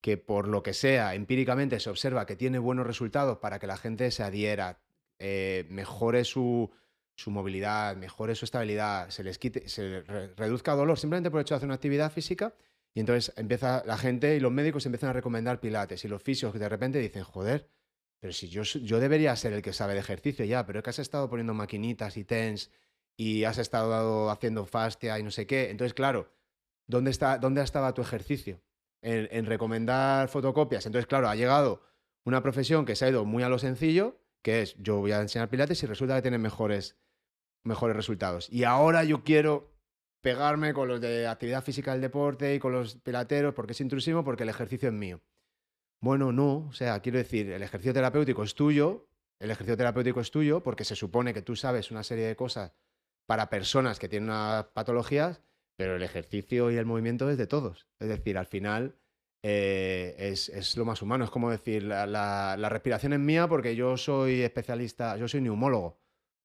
[0.00, 3.76] que por lo que sea, empíricamente se observa que tiene buenos resultados para que la
[3.76, 4.80] gente se adhiera,
[5.20, 6.70] eh, mejore su,
[7.14, 11.42] su movilidad, mejore su estabilidad, se les quite, se re- reduzca dolor simplemente por el
[11.42, 12.54] hecho de hacer una actividad física.
[12.94, 16.04] Y entonces empieza la gente y los médicos empiezan a recomendar pilates.
[16.04, 17.68] Y los fisios que de repente dicen, joder,
[18.20, 20.90] pero si yo, yo debería ser el que sabe de ejercicio ya, pero es que
[20.90, 22.70] has estado poniendo maquinitas y tens
[23.16, 25.70] y has estado haciendo fascia y no sé qué.
[25.70, 26.32] Entonces, claro,
[26.86, 28.60] ¿dónde, está, dónde tu ejercicio?
[29.00, 30.86] En, en recomendar fotocopias.
[30.86, 31.82] Entonces, claro, ha llegado
[32.24, 35.20] una profesión que se ha ido muy a lo sencillo, que es yo voy a
[35.20, 36.96] enseñar pilates y resulta que tienen mejores,
[37.64, 38.48] mejores resultados.
[38.50, 39.72] Y ahora yo quiero
[40.20, 44.24] pegarme con los de actividad física del deporte y con los pilateros porque es intrusismo,
[44.24, 45.20] porque el ejercicio es mío.
[46.00, 49.08] Bueno, no, o sea, quiero decir, el ejercicio terapéutico es tuyo,
[49.38, 52.72] el ejercicio terapéutico es tuyo porque se supone que tú sabes una serie de cosas
[53.26, 55.42] para personas que tienen unas patologías,
[55.76, 57.86] pero el ejercicio y el movimiento es de todos.
[57.98, 58.96] Es decir, al final
[59.42, 61.24] eh, es, lo más humano.
[61.24, 66.02] Es como decir, la respiración es mía porque yo soy especialista, yo soy neumólogo.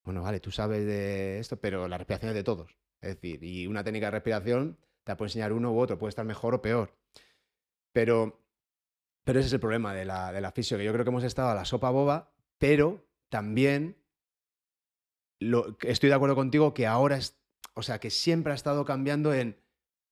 [0.07, 2.77] Bueno, vale, tú sabes de esto, pero la respiración es de todos.
[3.01, 6.11] Es decir, y una técnica de respiración te la puede enseñar uno u otro, puede
[6.11, 6.95] estar mejor o peor.
[7.91, 8.39] Pero,
[9.25, 11.25] pero ese es el problema de la, de la fisio, que yo creo que hemos
[11.25, 13.97] estado a la sopa boba, pero también
[15.39, 17.37] lo, estoy de acuerdo contigo que ahora es,
[17.73, 19.57] o sea, que siempre ha estado cambiando en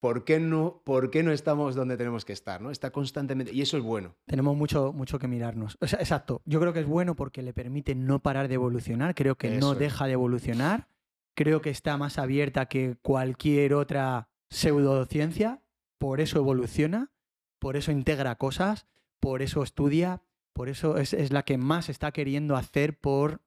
[0.00, 2.70] por qué no, por qué no estamos donde tenemos que estar, ¿no?
[2.70, 4.14] Está constantemente, y eso es bueno.
[4.26, 5.76] Tenemos mucho, mucho que mirarnos.
[5.80, 6.42] O sea, exacto.
[6.44, 9.14] Yo creo que es bueno porque le permite no parar de evolucionar.
[9.14, 9.78] Creo que no es.
[9.78, 10.88] deja de evolucionar.
[11.34, 15.62] Creo que está más abierta que cualquier otra pseudociencia.
[15.98, 17.10] Por eso evoluciona.
[17.58, 18.86] Por eso integra cosas.
[19.18, 20.22] Por eso estudia.
[20.52, 23.42] Por eso es, es la que más está queriendo hacer por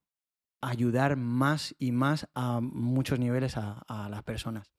[0.61, 4.69] ayudar más y más a muchos niveles a, a las personas.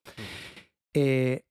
[0.95, 1.45] Eh,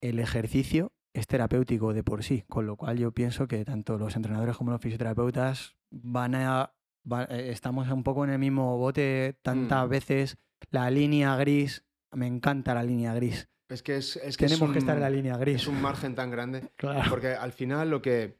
[0.00, 4.16] el ejercicio es terapéutico de por sí, con lo cual yo pienso que tanto los
[4.16, 6.72] entrenadores como los fisioterapeutas van a
[7.10, 9.90] va- eh, estamos un poco en el mismo bote tantas Mm.
[9.90, 10.38] veces
[10.70, 13.48] la línea gris, me encanta la línea gris.
[13.68, 15.56] Es que es, es que es Tenemos que estar en la un- línea gris.
[15.62, 16.70] Es un margen tan grande.
[16.76, 17.08] Claro.
[17.10, 18.38] Porque al final lo que,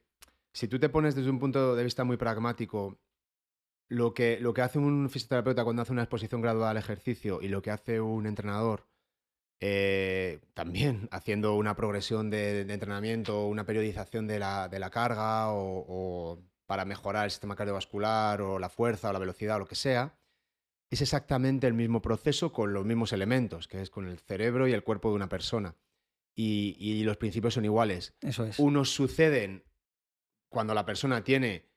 [0.53, 2.99] si tú te pones desde un punto de vista muy pragmático,
[3.95, 7.49] lo que, lo que hace un fisioterapeuta cuando hace una exposición graduada al ejercicio y
[7.49, 8.87] lo que hace un entrenador
[9.61, 15.53] eh, también haciendo una progresión de, de entrenamiento, una periodización de la, de la carga
[15.53, 19.67] o, o para mejorar el sistema cardiovascular o la fuerza o la velocidad o lo
[19.67, 20.19] que sea,
[20.91, 24.73] es exactamente el mismo proceso con los mismos elementos, que es con el cerebro y
[24.73, 25.77] el cuerpo de una persona.
[26.35, 28.15] Y, y los principios son iguales.
[28.21, 28.59] Eso es.
[28.59, 29.65] Unos suceden
[30.49, 31.71] cuando la persona tiene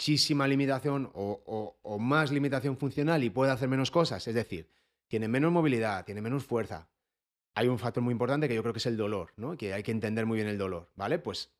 [0.00, 4.26] muchísima limitación o, o- o más limitación funcional y puede hacer menos cosas.
[4.26, 4.70] Es decir,
[5.08, 6.88] tiene menos movilidad, tiene menos fuerza.
[7.54, 9.58] Hay un factor muy importante que yo creo que es el dolor, ¿no?
[9.58, 11.18] Que hay que entender muy bien el dolor, ¿vale?
[11.18, 11.52] Pues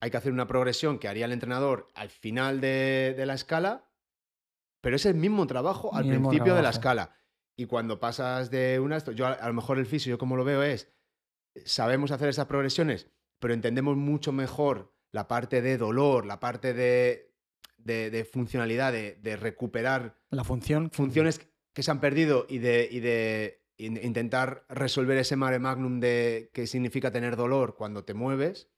[0.00, 3.90] hay que hacer una progresión que haría el entrenador al final de, de la escala,
[4.80, 7.16] pero es el mismo trabajo al Mismo principio de la escala.
[7.56, 8.96] Y cuando pasas de una...
[8.98, 10.90] Yo a, a lo mejor el fisio, yo como lo veo es,
[11.66, 13.08] sabemos hacer esas progresiones,
[13.40, 17.33] pero entendemos mucho mejor la parte de dolor, la parte de,
[17.76, 20.90] de- de funcionalidad, de, de recuperar La función.
[20.90, 21.40] funciones
[21.72, 26.50] que se han perdido y de, y de in- intentar resolver ese mare magnum de
[26.52, 28.68] qué significa tener dolor cuando te mueves.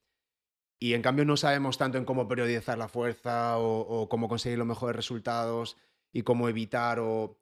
[0.78, 4.58] Y en cambio no sabemos tanto en cómo periodizar la fuerza o, o cómo conseguir
[4.58, 5.76] los mejores resultados
[6.12, 7.38] y cómo evitar o,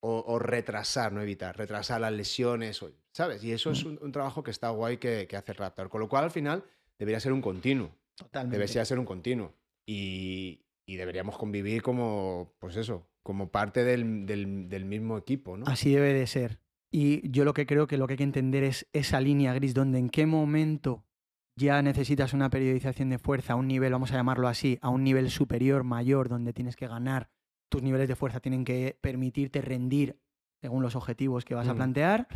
[0.00, 3.44] o- o retrasar, no evitar, retrasar las lesiones, ¿sabes?
[3.44, 5.88] Y eso es un, un trabajo que está guay que, que hace Raptor.
[5.90, 6.64] Con lo cual al final
[6.98, 7.94] debería ser un continuo.
[8.16, 8.56] Totalmente.
[8.58, 9.54] Debería ser un continuo.
[9.86, 15.64] Y, y deberíamos convivir como, pues eso, como parte del, del- del mismo equipo, ¿no?
[15.66, 16.60] Así debe de ser.
[16.90, 19.74] Y yo lo que creo que lo que hay que entender es esa línea gris
[19.74, 21.04] donde en qué momento
[21.56, 25.04] ya necesitas una periodización de fuerza a un nivel, vamos a llamarlo así, a un
[25.04, 27.30] nivel superior, mayor, donde tienes que ganar,
[27.70, 30.18] tus niveles de fuerza tienen que permitirte rendir
[30.60, 31.76] según los objetivos que vas a Mm.
[31.76, 32.28] plantear,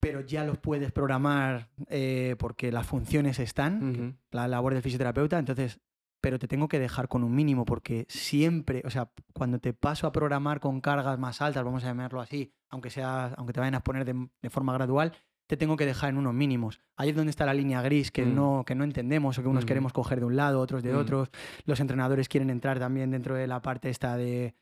[0.00, 5.80] pero ya los puedes programar eh, porque las funciones están, la labor del fisioterapeuta, entonces,
[6.20, 10.06] pero te tengo que dejar con un mínimo porque siempre, o sea, cuando te paso
[10.06, 13.74] a programar con cargas más altas, vamos a llamarlo así, aunque sea, aunque te vayan
[13.76, 15.12] a poner de, de forma gradual,
[15.46, 16.80] te tengo que dejar en unos mínimos.
[16.96, 18.34] Ahí es donde está la línea gris que, Mm.
[18.34, 19.68] no, que no entendemos o que unos Ujú.
[19.68, 20.96] queremos coger de un lado, otros de Mm.
[20.98, 21.30] otros.
[21.64, 24.54] Los entrenadores quieren entrar también dentro de la parte esta de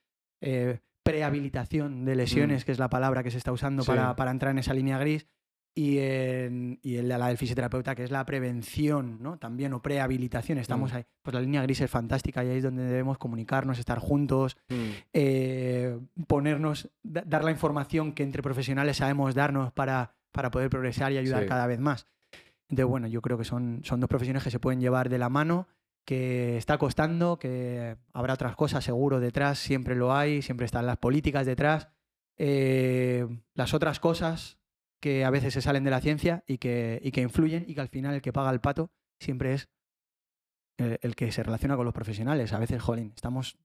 [0.43, 3.85] eh, prehabilitación de lesiones, que es la palabra que se está usando Mm.
[3.87, 3.91] Sí.
[3.91, 5.27] para, para entrar en esa línea gris.
[5.79, 9.37] Y, en, y en la, la del fisioterapeuta, que es la prevención, ¿no?
[9.39, 10.97] También, o prehabilitación, estamos Mm.
[10.97, 11.05] ahí.
[11.23, 14.75] Pues la línea gris es fantástica y ahí es donde debemos comunicarnos, estar juntos, Mm.
[15.13, 21.13] eh, ponernos, da- dar la información que entre profesionales sabemos darnos para, para poder progresar
[21.13, 21.49] y ayudar Sí.
[21.49, 22.07] cada vez más.
[22.71, 25.29] Entonces, bueno, yo creo que son, son dos profesiones que se pueden llevar de la
[25.29, 25.69] mano,
[26.07, 30.97] que está costando, que habrá otras cosas seguro detrás, siempre lo hay, siempre están las
[30.97, 31.89] políticas detrás,
[32.39, 34.59] eh, las otras cosas
[35.07, 37.81] que a veces se salen de la ciencia y que, y que influyen y que
[37.81, 39.69] al final el que paga el pato siempre es
[40.79, 42.53] el, el que se relaciona con los profesionales.
[42.53, 43.57] A veces, jolín, estamos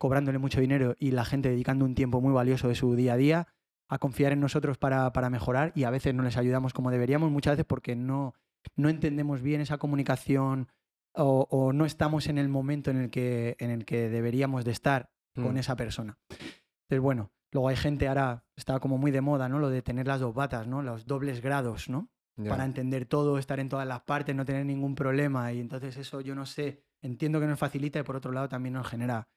[0.00, 3.16] cobrándole mucho dinero y la gente dedicando un tiempo muy valioso de su día a
[3.16, 3.46] día
[3.88, 7.30] a confiar en nosotros para, para mejorar y a veces no les ayudamos como deberíamos,
[7.30, 8.34] muchas veces porque no,
[8.74, 10.72] no entendemos bien esa comunicación
[11.14, 14.72] o, o no estamos en el momento en el que, en el que deberíamos de
[14.72, 15.58] estar con Mm.
[15.58, 16.18] esa persona.
[16.30, 19.60] Entonces, bueno, luego hay gente ahora, está como muy de moda, ¿no?
[19.60, 20.82] Lo de tener las dos batas, ¿no?
[20.82, 22.10] Los dobles grados, ¿no?
[22.48, 25.52] Para entender todo, estar en todas las partes, no tener ningún problema.
[25.52, 28.72] Y entonces eso yo no sé, entiendo que nos facilita y por otro lado también
[28.72, 29.28] nos genera,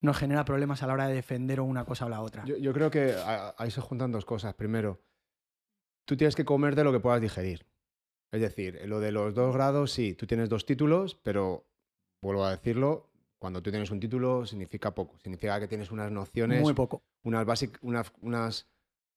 [0.00, 2.46] nos genera problemas a la hora de defender una cosa o la otra.
[2.46, 3.14] Yo, yo creo que
[3.58, 4.54] ahí se juntan dos cosas.
[4.54, 5.02] Primero,
[6.06, 7.66] tú tienes que comer de lo que puedas digerir.
[8.32, 11.68] Es decir, lo de los dos grados, sí, tú tienes dos títulos, pero
[12.22, 15.18] vuelvo a decirlo, cuando tú tienes un título significa poco.
[15.18, 17.02] Significa que tienes unas nociones, Muy poco.
[17.22, 18.68] unas basic- unas- unas-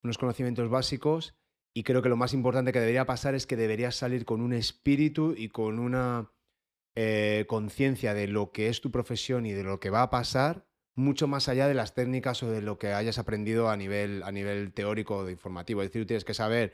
[0.02, 1.34] unos conocimientos básicos
[1.74, 4.52] y creo que lo más importante que debería pasar es que deberías salir con un
[4.52, 6.30] espíritu y con una
[6.96, 10.66] eh, conciencia de lo que es tu profesión y de lo que va a pasar,
[10.96, 14.32] mucho más allá de las técnicas o de lo que hayas aprendido a nivel, a
[14.32, 15.82] nivel teórico o de informativo.
[15.82, 16.72] Es decir, tú tienes que saber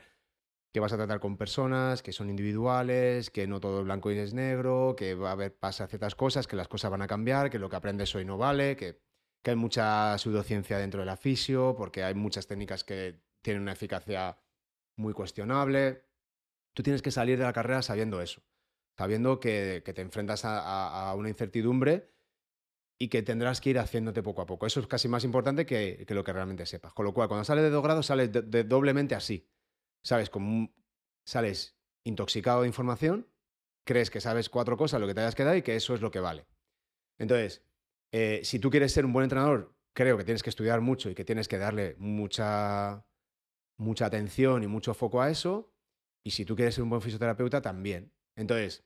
[0.73, 4.17] que vas a tratar con personas, que son individuales, que no todo es blanco y
[4.17, 7.49] es negro, que va a haber pasa ciertas cosas, que las cosas van a cambiar,
[7.49, 9.01] que lo que aprendes hoy no vale, que,
[9.41, 14.37] que hay mucha pseudociencia dentro del fisio, porque hay muchas técnicas que tienen una eficacia
[14.97, 16.03] muy cuestionable.
[16.73, 18.41] Tú tienes que salir de la carrera sabiendo eso,
[18.97, 22.13] sabiendo que, que te enfrentas a, una incertidumbre
[22.99, 24.65] y que tendrás que ir haciéndote poco a poco.
[24.65, 26.93] Eso es casi más importante que, que lo que realmente sepas.
[26.93, 29.47] Con lo cual, cuando sales de dos grados, sales de doblemente así.
[30.03, 30.29] ¿Sabes?
[30.29, 30.73] Como
[31.25, 33.27] sales intoxicado de información,
[33.85, 36.11] crees que sabes cuatro cosas, lo que te hayas quedado y que eso es lo
[36.11, 36.47] que vale.
[37.17, 37.63] Entonces,
[38.11, 41.15] eh, si tú quieres ser un buen entrenador, creo que tienes que estudiar mucho y
[41.15, 43.05] que tienes que darle mucha,
[43.77, 45.73] mucha atención y mucho foco a eso.
[46.23, 48.13] Y si tú quieres ser un buen fisioterapeuta, también.
[48.35, 48.85] Entonces,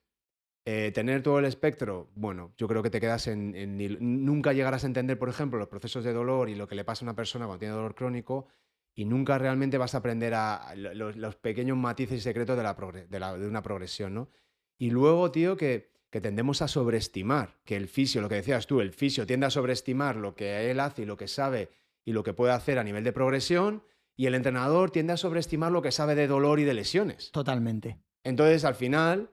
[0.65, 4.83] eh, tener todo el espectro, bueno, yo creo que te quedas en, en Nunca llegarás
[4.83, 7.15] a entender, por ejemplo, los procesos de dolor y lo que le pasa a una
[7.15, 8.47] persona cuando tiene dolor crónico
[8.93, 12.57] y nunca realmente vas a aprender a, a lo- los, los pequeños matices y secretos
[12.57, 12.73] de, la
[13.09, 14.29] de, la- de una progresión, ¿no?
[14.77, 18.81] Y luego, tío, que, que tendemos a sobreestimar, que el fisio, lo que decías tú,
[18.81, 21.69] el fisio tiende a sobreestimar lo que él hace y lo que sabe
[22.03, 23.83] y lo que puede hacer a nivel de progresión,
[24.17, 27.31] y el entrenador tiende a sobreestimar lo que sabe de dolor y de lesiones.
[27.31, 27.97] Totalmente.
[28.23, 29.29] Entonces, al final,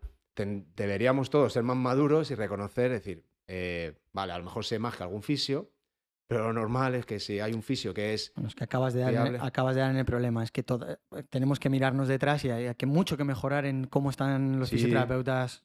[0.77, 4.97] deberíamos todos ser más maduros y reconocer, decir, eh, vale, a lo mejor sé más
[4.97, 5.71] que algún fisio,
[6.29, 8.95] pero lo normal es que si hay un fisio que es Bueno, es que acabas
[8.95, 10.45] de, dar en, acabas de dar en el problema.
[10.45, 13.87] Es que todo- eh, tenemos que mirarnos detrás y hay, hay mucho que mejorar en
[13.87, 14.77] cómo están los Sí.
[14.77, 15.65] fisioterapeutas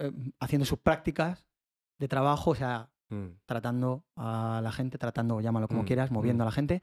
[0.00, 0.10] eh,
[0.40, 1.46] haciendo sus prácticas
[1.98, 6.42] de trabajo, o sea, Mm, tratando a la gente, tratando, llámalo como Mm, quieras, moviendo
[6.42, 6.46] mm.
[6.46, 6.82] a la gente.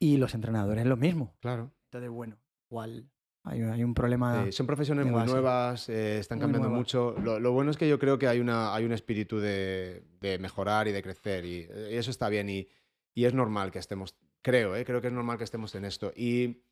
[0.00, 1.36] Y los entrenadores lo mismo.
[1.40, 1.70] claro.
[1.84, 2.36] Entonces, bueno,
[2.68, 3.08] igual
[3.46, 4.44] hay, hay un problema.
[4.48, 7.16] Eh, son profesiones muy nuevas, eh, están Muy cambiando mucho.
[7.22, 10.38] Lo, lo bueno es que yo creo que hay, una, hay un espíritu de, de
[10.38, 12.68] mejorar y de crecer y, y eso está bien y,
[13.14, 16.12] y es normal que estemos, creo, eh, creo que es normal que estemos en esto.
[16.14, 16.62] Y,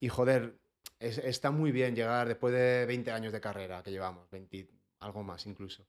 [0.00, 0.58] y joder,
[0.98, 4.68] es- está muy bien llegar después de 20 años de carrera que llevamos, 20,
[5.00, 5.86] algo más incluso,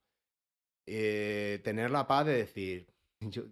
[0.85, 2.87] eh, tener la paz de decir,
[3.19, 3.43] yo,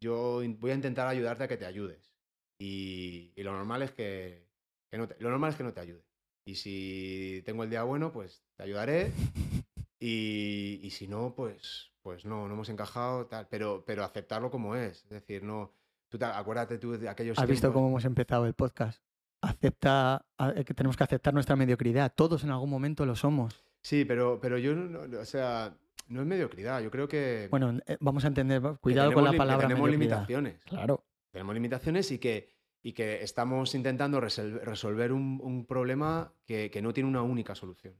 [0.00, 2.14] yo voy a intentar ayudarte a que te ayudes.
[2.58, 4.44] Y, y lo normal es que,
[4.90, 6.02] que no te, lo normal es que no te ayude.
[6.44, 9.12] Y si tengo el día bueno, pues te ayudaré.
[10.02, 13.46] Y, y si no, pues, pues no, no hemos encajado, tal.
[13.50, 15.04] Pero, pero aceptarlo como es.
[15.04, 15.74] Es decir, no.
[16.08, 17.38] Tú te- acuérdate tú de aquellos.
[17.38, 19.02] ¿Has visto cómo hemos empezado el podcast?
[19.42, 22.12] Acepta, a- eh, que tenemos que aceptar nuestra mediocridad.
[22.14, 23.62] Todos en algún momento lo somos.
[23.82, 25.76] Sí, pero, pero yo, no, o sea,
[26.08, 26.80] no es mediocridad.
[26.80, 27.48] Yo creo que.
[27.50, 30.16] Bueno, eh, vamos a entender, cuidado con la que palabra tenemos mediocridad.
[30.16, 30.64] limitaciones.
[30.64, 31.04] Claro.
[31.30, 32.48] Tenemos limitaciones y que,
[32.82, 37.94] y que estamos intentando resolver un, problema que, que no tiene una única solución.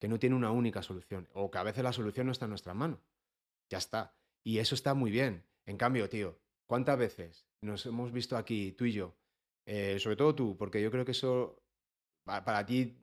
[0.00, 1.28] Que no tiene una única solución.
[1.34, 3.00] O que a veces la solución no está en nuestras manos.
[3.70, 4.16] Ya está.
[4.42, 5.44] Y eso está muy bien.
[5.66, 9.14] En cambio, tío, ¿cuántas veces nos hemos visto aquí, tú y yo?
[9.64, 11.62] eh, sobre todo tú, porque yo creo que eso,
[12.24, 12.98] pa- para ti,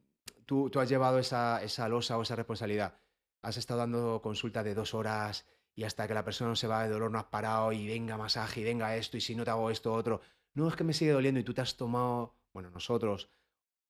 [0.45, 2.99] tú, tú has llevado esa, esa losa o esa responsabilidad.
[3.41, 6.83] Has estado dando consulta de dos horas y hasta que la persona no se va
[6.83, 9.51] de dolor no has parado y venga masaje y venga esto y si no te
[9.51, 10.19] hago esto otro.
[10.55, 13.29] No, es que me sigue doliendo y tú te has tomado, bueno, nosotros,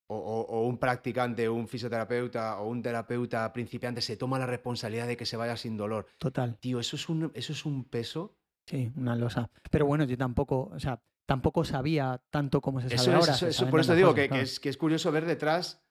[0.08, 5.08] o, o- o un practicante, un fisioterapeuta o un terapeuta principiante se toma la responsabilidad
[5.08, 6.08] de que se vaya sin dolor.
[6.18, 6.58] Total.
[6.60, 8.36] Tío, eso es un, eso es un peso.
[8.66, 9.50] Sí, una losa.
[9.72, 13.34] Pero bueno, yo tampoco, o sea, tampoco sabía tanto como se sabe Eso ahora.
[13.34, 15.84] eso- se eso- saben por eso digo cosas, que, es, que es curioso ver detrás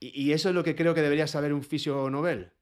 [0.00, 2.52] Y, y eso es lo que creo que debería saber un fisio novel.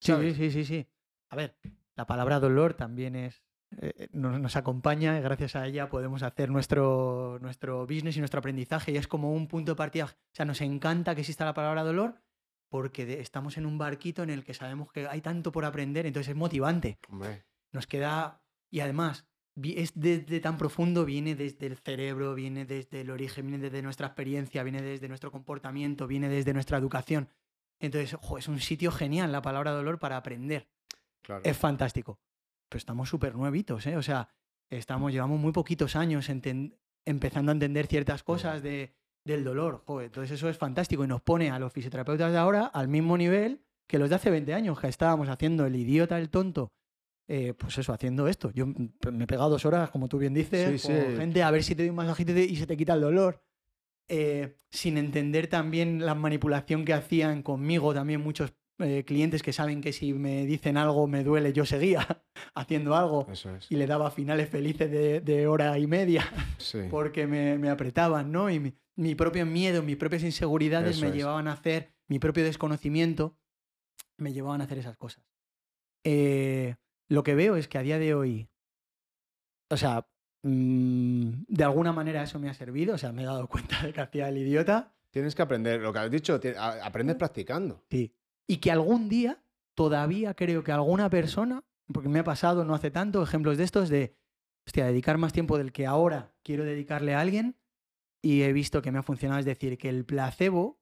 [0.00, 0.86] Sí, sí, sí, sí.
[1.30, 1.56] A ver,
[1.94, 3.45] la palabra dolor también es.
[3.80, 8.92] Eh, nos, nos acompaña gracias a ella podemos hacer nuestro, nuestro business y nuestro aprendizaje.
[8.92, 10.04] Y es como un punto de partida.
[10.06, 12.20] O sea, nos encanta que exista la palabra dolor
[12.68, 16.06] porque de- estamos en un barquito en el que sabemos que hay tanto por aprender,
[16.06, 16.98] entonces es motivante.
[17.08, 18.42] Hombre, Nos queda.
[18.70, 19.26] Y además,
[19.62, 24.08] es desde tan profundo, viene desde el cerebro, viene desde el origen, viene desde nuestra
[24.08, 27.28] experiencia, viene desde nuestro comportamiento, viene desde nuestra educación.
[27.80, 30.68] Entonces, ojo, es un sitio genial la palabra dolor para aprender.
[31.22, 31.42] claro.
[31.44, 32.18] Es fantástico.
[32.68, 33.96] Pero estamos súper nuevitos, ¿eh?
[33.96, 34.28] O sea,
[34.70, 36.28] estamos, llevamos muy poquitos años
[37.04, 38.94] empezando a entender ciertas cosas de,
[39.24, 39.82] del dolor.
[39.86, 43.16] Joder, entonces eso es fantástico y nos pone a los fisioterapeutas de ahora al mismo
[43.16, 46.72] nivel que los de hace 20 años, que estábamos haciendo el idiota, el tonto.
[47.28, 48.50] eh, pues eso, haciendo esto.
[48.52, 51.16] Yo me he pegado dos horas, como tú bien dices, Sí, con sí.
[51.16, 53.42] gente a ver si te doy un masajito y se te quita el dolor.
[54.08, 59.80] Eh, sin entender también la manipulación que hacían conmigo también muchos eh, clientes que saben
[59.80, 62.06] que si me dicen algo me duele, yo seguía
[62.54, 63.70] haciendo algo Eso es.
[63.70, 66.24] y le daba finales felices de, de hora y media
[66.58, 66.80] Sí.
[66.90, 68.50] porque me, me apretaban, ¿no?
[68.50, 71.14] Y mi, mi propio miedo, mis propias inseguridades Eso me es.
[71.16, 73.38] llevaban a hacer, mi propio desconocimiento
[74.18, 75.24] me llevaban a hacer esas cosas.
[76.04, 76.76] Eh,
[77.08, 78.48] lo que veo es que a día de hoy,
[79.70, 80.06] o sea,
[80.42, 83.92] mm, de alguna manera eso me ha servido, o sea, me he dado cuenta de
[83.92, 86.38] que hacía el idiota, Tienes que aprender, lo que has dicho,
[86.82, 87.82] aprendes practicando.
[87.90, 88.12] Sí.
[88.46, 89.42] Y que algún día,
[89.74, 93.88] todavía creo que alguna persona, porque me ha pasado no hace tanto, ejemplos de estos
[93.88, 94.16] de,
[94.66, 97.56] hostia, dedicar más tiempo del que ahora quiero dedicarle a alguien
[98.22, 99.40] y he visto que me ha funcionado.
[99.40, 100.80] Es decir, que el placebo,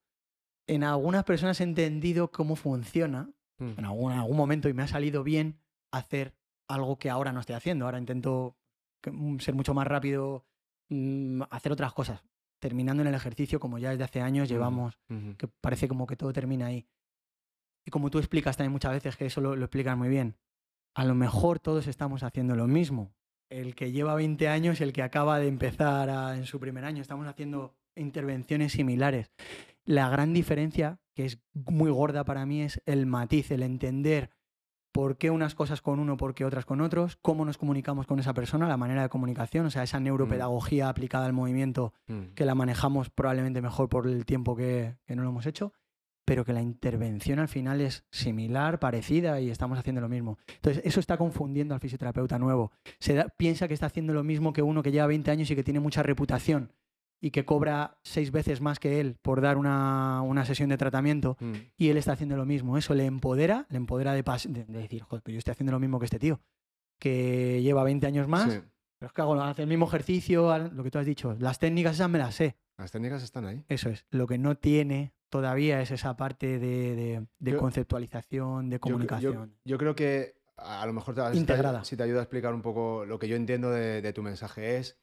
[0.66, 3.78] en algunas personas he entendido cómo funciona, Mm.
[3.78, 5.60] en algún, en algún momento, y me ha salido bien
[5.92, 6.34] hacer
[6.68, 7.84] algo que ahora no estoy haciendo.
[7.84, 8.56] Ahora intento
[9.10, 10.44] mm, ser mucho más rápido,
[10.88, 12.24] mm, hacer otras cosas.
[12.58, 14.98] Terminando en el ejercicio, como ya desde hace años llevamos
[15.36, 16.86] que parece como que todo termina ahí.
[17.84, 20.36] Y como tú explicas también muchas veces, que eso lo, lo explicas muy bien,
[20.94, 23.12] a lo mejor todos estamos haciendo lo mismo.
[23.50, 26.84] El que lleva 20 años y el que acaba de empezar a- en su primer
[26.84, 29.30] año, estamos haciendo intervenciones similares.
[29.84, 34.30] La gran diferencia, que es muy gorda para mí, es el matiz, el entender
[34.92, 38.18] por qué unas cosas con uno, por qué otras con otros, cómo nos comunicamos con
[38.20, 42.34] esa persona, la manera de comunicación, o sea, esa neuropedagogía aplicada al movimiento Mm.
[42.34, 45.72] que la manejamos probablemente mejor por el tiempo que, que no lo hemos hecho,
[46.24, 50.38] pero que la intervención al final es similar, parecida y estamos haciendo lo mismo.
[50.56, 52.72] Entonces, eso está confundiendo al fisioterapeuta nuevo.
[52.98, 55.56] Se da- piensa que está haciendo lo mismo que uno que lleva 20 años y
[55.56, 56.72] que tiene mucha reputación
[57.20, 61.36] y que cobra seis veces más que él por dar una, una sesión de tratamiento
[61.40, 61.52] Mm.
[61.78, 62.76] y él está haciendo lo mismo.
[62.76, 65.80] Eso le empodera, le empodera de, de, de decir, joder, pero yo estoy haciendo lo
[65.80, 66.40] mismo que este tío,
[66.98, 68.60] que lleva 20 años más, Sí.
[68.98, 71.94] pero es que hago hace el mismo ejercicio, lo que tú has dicho, las técnicas
[71.94, 72.56] esas me las sé.
[72.76, 73.64] Las técnicas están ahí.
[73.68, 74.04] Eso es.
[74.10, 79.56] Lo que no tiene todavía es esa parte de, de- de Yo- conceptualización, de comunicación.
[79.64, 82.22] Yo, yo creo que a a lo mejor te, si te- si te ayuda a
[82.22, 84.96] explicar un poco lo que yo entiendo de, de tu mensaje es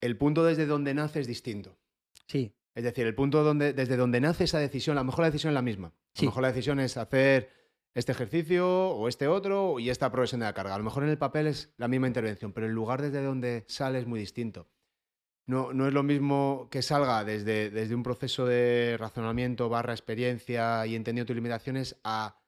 [0.00, 1.78] el punto desde donde nace es distinto.
[2.26, 5.26] Sí, Es decir, el punto donde, desde donde nace esa decisión, a lo mejor la
[5.30, 5.88] decisión es la misma.
[5.88, 6.24] A Sí.
[6.24, 7.48] lo mejor la decisión es hacer
[7.94, 10.74] este ejercicio o este otro y esta progresión de la carga.
[10.74, 13.64] A lo mejor en el papel es la misma intervención, pero el lugar desde donde
[13.68, 14.66] sale es muy distinto.
[15.46, 20.86] No, no es lo mismo que salga desde, desde un proceso de razonamiento barra experiencia
[20.86, 22.38] y entendido tus limitaciones a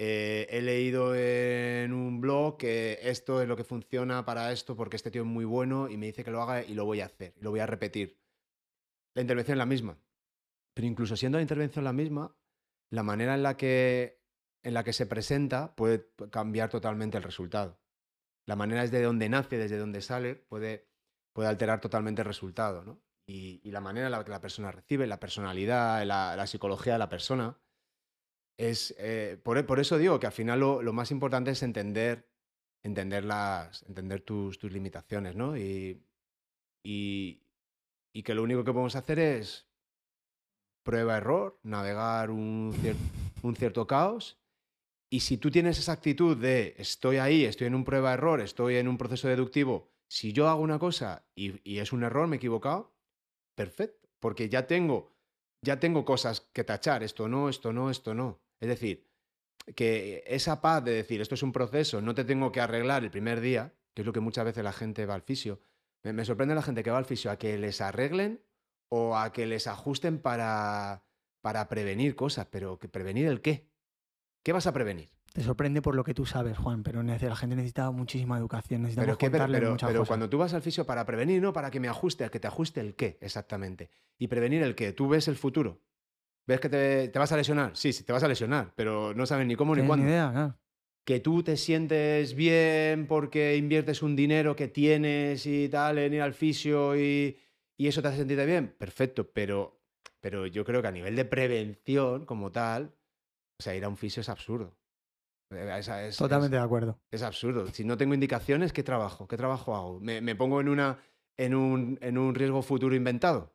[0.00, 4.94] eh, he leído en un blog que esto es lo que funciona para esto porque
[4.94, 7.06] este tío es muy bueno y me dice que lo haga y lo voy a
[7.06, 8.20] hacer, y lo voy a repetir.
[9.14, 9.98] La intervención es la misma.
[10.72, 12.36] Pero incluso siendo la intervención la misma,
[12.90, 14.22] la manera en la que,
[14.62, 17.80] en la que se presenta puede cambiar totalmente el resultado.
[18.46, 20.88] La manera desde donde nace, desde donde sale, puede,
[21.38, 22.82] puede alterar totalmente el resultado.
[22.82, 23.00] ¿no?
[23.24, 26.98] Y, la manera en la que la persona recibe, la personalidad, la, la psicología de
[26.98, 27.56] la persona,
[28.56, 28.92] es...
[28.98, 32.28] eh, por, eso digo que al final lo, más importante es entender,
[32.82, 35.56] entender, las, entender tus, tus limitaciones, ¿no?
[35.56, 36.02] Y,
[36.82, 37.40] y,
[38.24, 39.68] que lo único que podemos hacer es
[40.82, 42.74] prueba-error, navegar un,
[43.44, 44.40] un cierto caos.
[45.08, 48.88] Y si tú tienes esa actitud de estoy ahí, estoy en un prueba-error, estoy en
[48.88, 52.94] un proceso deductivo, si yo hago una cosa y, es un error, me he equivocado,
[53.54, 55.12] perfecto, porque ya tengo,
[55.62, 58.40] ya tengo cosas que tachar, esto no, esto no, esto no.
[58.60, 59.06] Es decir,
[59.76, 63.10] que esa paz de decir esto es un proceso, no te tengo que arreglar el
[63.10, 65.60] primer día, que es lo que muchas veces la gente va al fisio.
[66.02, 68.42] Me, me sorprende la gente que va al fisio a que les arreglen
[68.90, 71.04] o a que les ajusten para,
[71.42, 73.68] para prevenir cosas, pero que prevenir el qué?
[74.48, 75.10] ¿Qué vas a prevenir?
[75.34, 78.80] te sorprende por lo que tú sabes, Juan, pero la gente necesita muchísima educación.
[78.80, 80.08] Necesitamos Pero, contarle pero- muchas pero cosas.
[80.08, 82.46] cuando tú vas al fisio para prevenir, no para que me ajuste, a que te
[82.46, 83.90] ajuste el qué, exactamente.
[84.16, 85.82] Y prevenir el qué, tú ves el futuro.
[86.46, 87.76] ¿Ves que te, te vas a lesionar?
[87.76, 90.06] Sí, sí, te vas a lesionar, pero no sabes ni cómo ni cuándo.
[90.06, 90.58] ni idea, claro.
[91.04, 96.22] Que tú te sientes bien porque inviertes un dinero que tienes y tal en ir
[96.22, 97.38] al fisio y,
[97.76, 99.82] y eso te hace sentirte bien, perfecto, pero,
[100.22, 102.94] pero yo creo que a nivel de prevención como tal,
[103.58, 104.76] o sea, ir a un fisio es absurdo.
[105.50, 107.00] Eh, es- es- Totalmente de acuerdo.
[107.10, 107.66] es absurdo.
[107.68, 109.26] Si no tengo indicaciones, ¿qué trabajo?
[109.26, 110.00] ¿Qué trabajo hago?
[110.00, 110.98] ¿Me, me pongo en, una,
[111.36, 113.54] en, un, en un riesgo futuro inventado?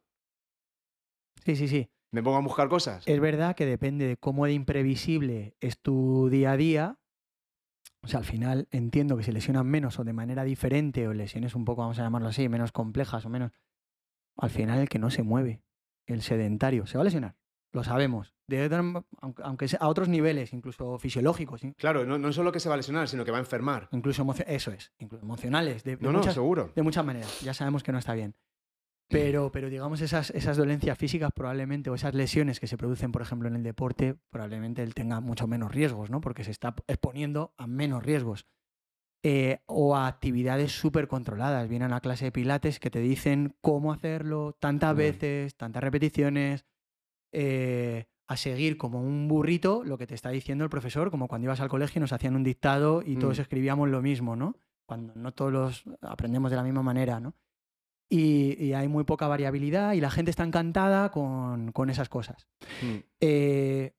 [1.45, 1.89] Sí, sí, sí.
[2.11, 3.07] ¿Me pongo a buscar cosas?
[3.07, 6.99] Es verdad que depende de cómo de imprevisible es tu día a día.
[8.03, 11.55] O sea, al final entiendo que se lesionan menos o de manera diferente o lesiones
[11.55, 13.51] un poco, vamos a llamarlo así, menos complejas o menos.
[14.37, 15.63] Al final el que no se mueve,
[16.05, 17.35] el sedentario, se va a lesionar.
[17.73, 18.33] Lo sabemos.
[19.41, 22.77] Aunque, sea a otros niveles, incluso fisiológicos, Claro, no, no solo que se va a
[22.77, 23.89] lesionar, sino que va a enfermar.
[23.91, 26.71] incluso eso es, incluso emocionales, de, de No, no, muchas, seguro.
[26.75, 27.41] de muchas maneras.
[27.41, 28.35] Ya sabemos que no está bien.
[29.09, 33.21] Pero, pero digamos, esas, esas dolencias físicas probablemente, o esas lesiones que se producen, por
[33.21, 36.19] ejemplo, en el deporte, probablemente él tenga mucho menos riesgos, ¿no?
[36.21, 38.47] Porque se está exponiendo a menos riesgos.
[39.25, 41.69] Eh, o a actividades súper controladas.
[41.69, 46.65] Viene a una clase de pilates que te dicen cómo hacerlo, tantas veces, tantas repeticiones,
[47.33, 51.45] eh, a seguir como un burrito lo que te está diciendo el profesor, como cuando
[51.45, 53.41] ibas al colegio y nos hacían un dictado y todos Mm.
[53.41, 54.55] escribíamos lo mismo, ¿no?
[54.85, 57.35] Cuando no todos los aprendemos de la misma manera, ¿no?
[58.09, 62.47] Y, y hay muy poca variabilidad y la gente está encantada con, con esas cosas.
[62.81, 62.97] Mm.
[63.21, 63.93] Eh,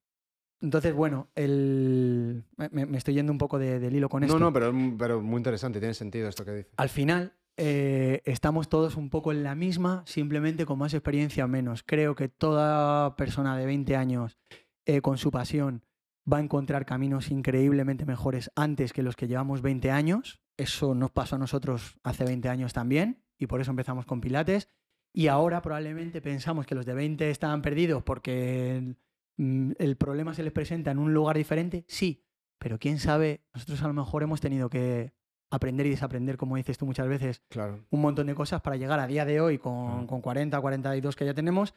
[0.62, 2.44] entonces, bueno, el...
[2.56, 4.38] me, me estoy yendo un poco de- del hilo con esto.
[4.38, 6.72] No, no, pero, pero muy interesante, tiene sentido esto que dices.
[6.76, 11.48] Al final, eh, estamos todos un poco en la misma, simplemente con más experiencia o
[11.48, 11.82] menos.
[11.84, 14.38] Creo que toda persona de 20 años
[14.86, 15.84] eh, con su pasión
[16.30, 20.40] va a encontrar caminos increíblemente mejores antes que los que llevamos 20 años.
[20.56, 24.68] Eso nos pasó a nosotros hace 20 años también y por eso empezamos con Pilates.
[25.12, 28.96] Y ahora probablemente pensamos que los de 20 estaban perdidos porque el,
[29.36, 31.84] mm, el problema se les presenta en un lugar diferente.
[31.86, 32.24] Sí,
[32.58, 35.12] pero quién sabe, nosotros a lo mejor hemos tenido que
[35.54, 37.84] aprender y desaprender, como dices tú muchas veces, Claro.
[37.90, 40.06] un montón de cosas para llegar a día de hoy con, Claro.
[40.06, 41.74] con 40, 42 que ya tenemos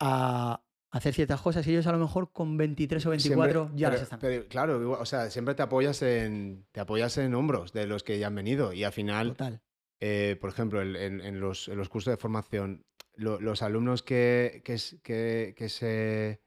[0.00, 0.60] a
[0.90, 3.92] hacer ciertas cosas y ellos a lo mejor con 23 o 24 Siempre- ya pero-
[3.94, 4.20] las están.
[4.20, 8.18] pero, claro, o sea, siempre te apoyas en te apoyas en hombros de los que
[8.18, 9.60] ya han venido y al final, Total.
[10.00, 12.84] eh, por ejemplo, en, en los, en los cursos de formación,
[13.16, 16.40] lo- los alumnos que, que, es- que- que se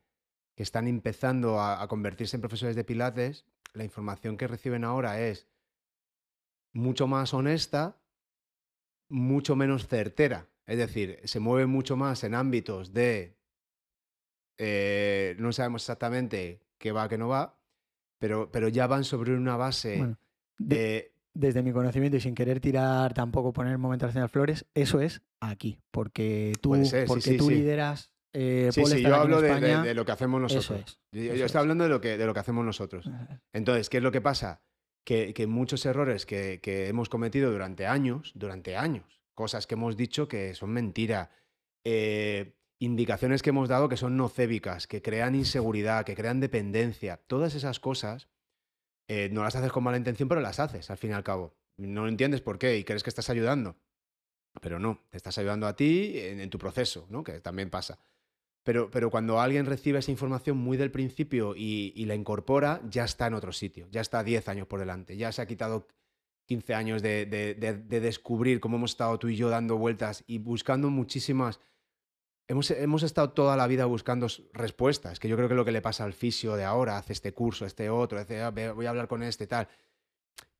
[0.55, 5.21] que están empezando a, a convertirse en profesores de pilates, la información que reciben ahora
[5.21, 5.45] es
[6.77, 7.97] mucho más honesta,
[9.09, 10.47] mucho menos certera.
[10.65, 13.35] Es decir, se mueve mucho más en ámbitos de
[14.57, 17.59] eh, no sabemos exactamente qué va, qué no va,
[18.19, 20.17] pero, pero ya van sobre una base Bueno,
[20.57, 21.13] de- de...
[21.33, 25.79] desde mi conocimiento y sin querer tirar tampoco poner momento de flores, eso es aquí,
[25.91, 27.55] porque tú, ser, porque sí, tú sí.
[27.55, 29.83] lideras eh, Sí, sí, yo hablo de, de- España.
[29.83, 30.99] de lo que hacemos nosotros.
[31.13, 31.21] Es.
[31.23, 31.55] Yo, yo estoy es.
[31.55, 33.09] hablando de lo, que, de lo que hacemos nosotros.
[33.53, 34.61] Entonces, ¿qué es lo que pasa?
[35.07, 40.27] Que, muchos errores que, que hemos cometido durante años, durante años, cosas que hemos dicho
[40.27, 41.31] que son mentira,
[41.85, 47.55] eh, indicaciones que hemos dado que son nocébicas, que crean inseguridad, que crean dependencia, todas
[47.55, 48.27] esas cosas
[49.07, 51.55] eh, no las haces con mala intención, pero las haces al fin y al cabo.
[51.77, 53.77] No entiendes por qué y crees que estás ayudando,
[54.59, 57.23] pero no, te estás ayudando a ti en, en tu proceso, ¿no?
[57.23, 57.97] que también pasa.
[58.67, 63.05] Pero, pero cuando alguien recibe esa información muy del principio y, y la incorpora, ya
[63.05, 65.87] está en otro sitio, ya está 10 años por delante, ya se ha quitado
[66.47, 70.25] 15 años de, de- de- de descubrir cómo hemos estado tú y yo dando vueltas
[70.27, 71.61] y buscando muchísimas...
[72.49, 75.71] Hemos, hemos estado toda la vida buscando respuestas, que yo creo que es lo que
[75.71, 78.89] le pasa al fisio de ahora, hace este curso, este otro, hace, "Ah, voy a
[78.89, 79.69] hablar con este, tal.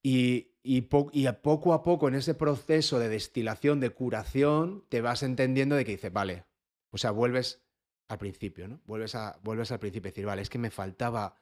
[0.01, 4.85] Y, y, po- y a poco a poco en ese proceso de destilación, de curación,
[4.87, 6.45] te vas entendiendo de que dices, vale,
[6.91, 7.66] o sea, vuelves
[8.09, 8.79] al principio, ¿no?
[8.85, 11.35] Vuelves, a, vuelves al principio y decir, vale, es que me faltaba,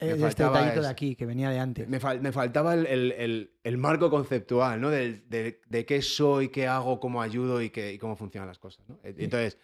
[0.00, 1.88] me este detallito de es- aquí, que venía de antes.
[1.88, 4.90] me, fal- me faltaba el, el- el- el marco conceptual, ¿no?
[4.90, 5.22] De,
[5.68, 8.98] de qué soy, qué hago, cómo ayudo y, qué- y cómo funcionan las cosas, ¿no?
[9.02, 9.24] E- Sí.
[9.24, 9.58] Entonces,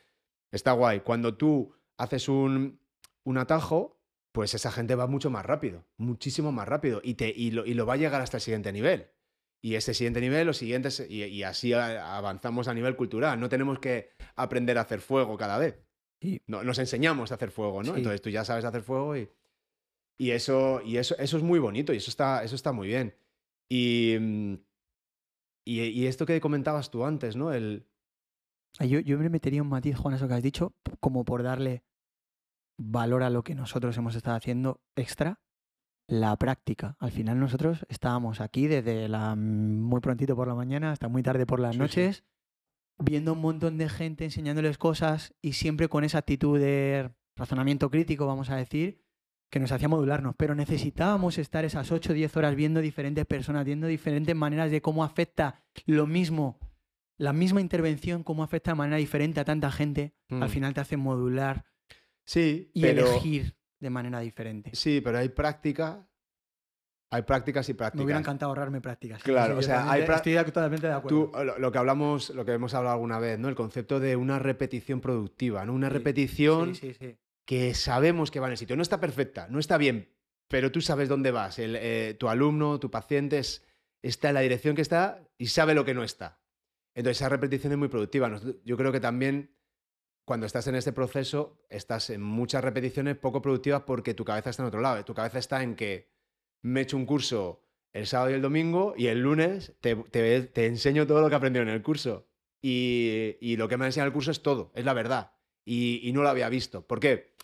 [0.50, 1.00] está guay.
[1.00, 2.80] Cuando tú haces un,
[3.24, 3.98] un atajo,
[4.32, 7.74] pues esa gente va mucho más rápido, muchísimo más rápido, y, te, y, lo, y
[7.74, 9.08] lo va a llegar hasta el siguiente nivel.
[9.64, 13.38] Y ese siguiente nivel, los siguientes, y, y así avanzamos a nivel cultural.
[13.38, 15.78] No tenemos que aprender a hacer fuego cada vez.
[16.46, 17.92] No, nos enseñamos a hacer fuego, ¿no?
[17.92, 17.98] Sí.
[17.98, 19.28] Entonces tú ya sabes hacer fuego y,
[20.18, 23.14] y eso, y eso, eso es muy bonito y eso está, eso está muy bien.
[23.68, 24.54] Y, mm,
[25.64, 27.52] y, y esto que comentabas tú antes, ¿no?
[27.52, 27.86] El,
[28.78, 31.84] Ah, Yo, yo me metería un matiz, Juan, eso que has dicho, como por darle
[32.78, 35.40] valor a lo que nosotros hemos estado haciendo extra,
[36.08, 36.96] la práctica.
[36.98, 41.46] Al final nosotros estábamos aquí desde la, muy prontito por la mañana hasta muy tarde
[41.46, 42.22] por las Sí, sí.
[42.98, 48.26] Viendo un montón de gente enseñándoles cosas y siempre con esa actitud de razonamiento crítico,
[48.26, 49.02] vamos a decir,
[49.50, 53.64] que nos hacía modularnos, pero necesitábamos estar esas 8 o 10 horas viendo diferentes personas,
[53.64, 56.58] viendo diferentes maneras de cómo afecta lo mismo,
[57.18, 60.14] la misma intervención, cómo afecta de manera diferente a tanta gente.
[60.30, 60.48] Al Mm.
[60.48, 61.64] final te hace modular
[62.24, 64.70] Sí, y pero, elegir de manera diferente.
[64.74, 66.08] sí, pero hay práctica,
[67.12, 67.98] hay prácticas y prácticas.
[68.00, 69.22] Me hubiera encantado ahorrarme prácticas.
[69.22, 71.30] Claro, sí, o sea, hay estoy totalmente de acuerdo.
[71.30, 73.48] Tú, lo, lo que hablamos, lo que hemos hablado alguna vez, ¿no?
[73.48, 75.74] El concepto de una repetición productiva, ¿no?
[75.74, 76.96] Una Sí, repetición Sí,
[77.44, 78.76] que sabemos que va en el sitio.
[78.76, 80.08] No está perfecta, no está bien,
[80.48, 81.58] pero tú sabes dónde vas.
[81.58, 83.64] El, eh, tu alumno, tu paciente es-
[84.00, 86.40] está en la dirección que está y sabe lo que no está.
[86.94, 88.30] Entonces, esa repetición es muy productiva.
[88.64, 89.54] Yo creo que también
[90.24, 94.62] cuando estás en este proceso, estás en muchas repeticiones poco productivas porque tu cabeza está
[94.62, 95.04] en otro lado.
[95.04, 96.11] Tu cabeza está en que
[96.62, 100.42] me he hecho un curso el sábado y el domingo y el lunes te, te-
[100.42, 102.26] te enseño todo lo que he aprendido en el curso.
[102.62, 105.32] Y, y lo que me ha enseñado el curso es todo, es la verdad.
[105.64, 106.86] Y, y no lo había visto.
[106.86, 107.34] ¿Por qué?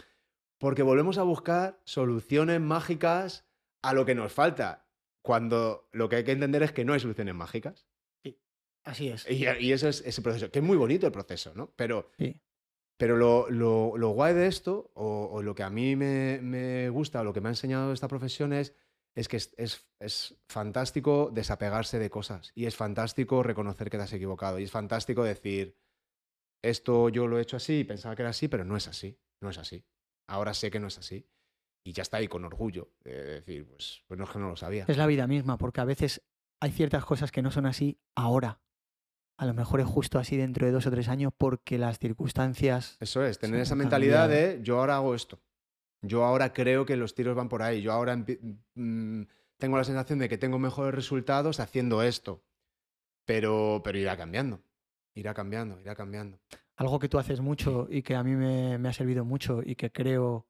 [0.58, 3.46] Porque volvemos a buscar soluciones mágicas
[3.82, 4.88] a lo que nos falta,
[5.22, 7.86] cuando lo que hay que entender es que no hay soluciones mágicas.
[8.84, 9.28] Así es.
[9.30, 11.72] Y, y eso es ese proceso, que es muy bonito el proceso, ¿no?
[11.76, 12.40] Pero, Sí.
[12.96, 16.88] pero lo, lo- lo guay de esto, o, o lo que a mí me, me
[16.88, 18.74] gusta, o lo que me ha enseñado esta profesión es,
[19.16, 22.52] es que es, es- es fantástico desapegarse de cosas.
[22.54, 24.58] Y es fantástico reconocer que te has equivocado.
[24.58, 25.76] Y es fantástico decir,
[26.64, 29.18] esto yo lo he hecho así y pensaba que era así, pero no es así.
[29.42, 29.84] No es así.
[30.28, 31.28] Ahora sé que no es así.
[31.86, 32.92] Y ya está ahí con orgullo.
[33.02, 34.84] De decir, pues, pues no es que no lo sabía.
[34.88, 36.22] Es la vida misma, porque a veces
[36.60, 38.60] hay ciertas cosas que no son así ahora.
[39.40, 42.96] A lo mejor es justo así dentro de dos o tres años porque las circunstancias...
[43.00, 44.56] Eso es, tener esa mentalidad cambiado.
[44.58, 45.40] de yo ahora hago esto.
[46.02, 47.82] Yo ahora creo que los tiros van por ahí.
[47.82, 49.22] Yo ahora mm,
[49.56, 52.44] tengo la sensación de que tengo mejores resultados haciendo esto.
[53.24, 54.62] Pero, pero irá cambiando.
[55.14, 56.38] Irá cambiando, irá cambiando.
[56.76, 59.74] Algo que tú haces mucho y que a mí me, me ha servido mucho y
[59.74, 60.46] que creo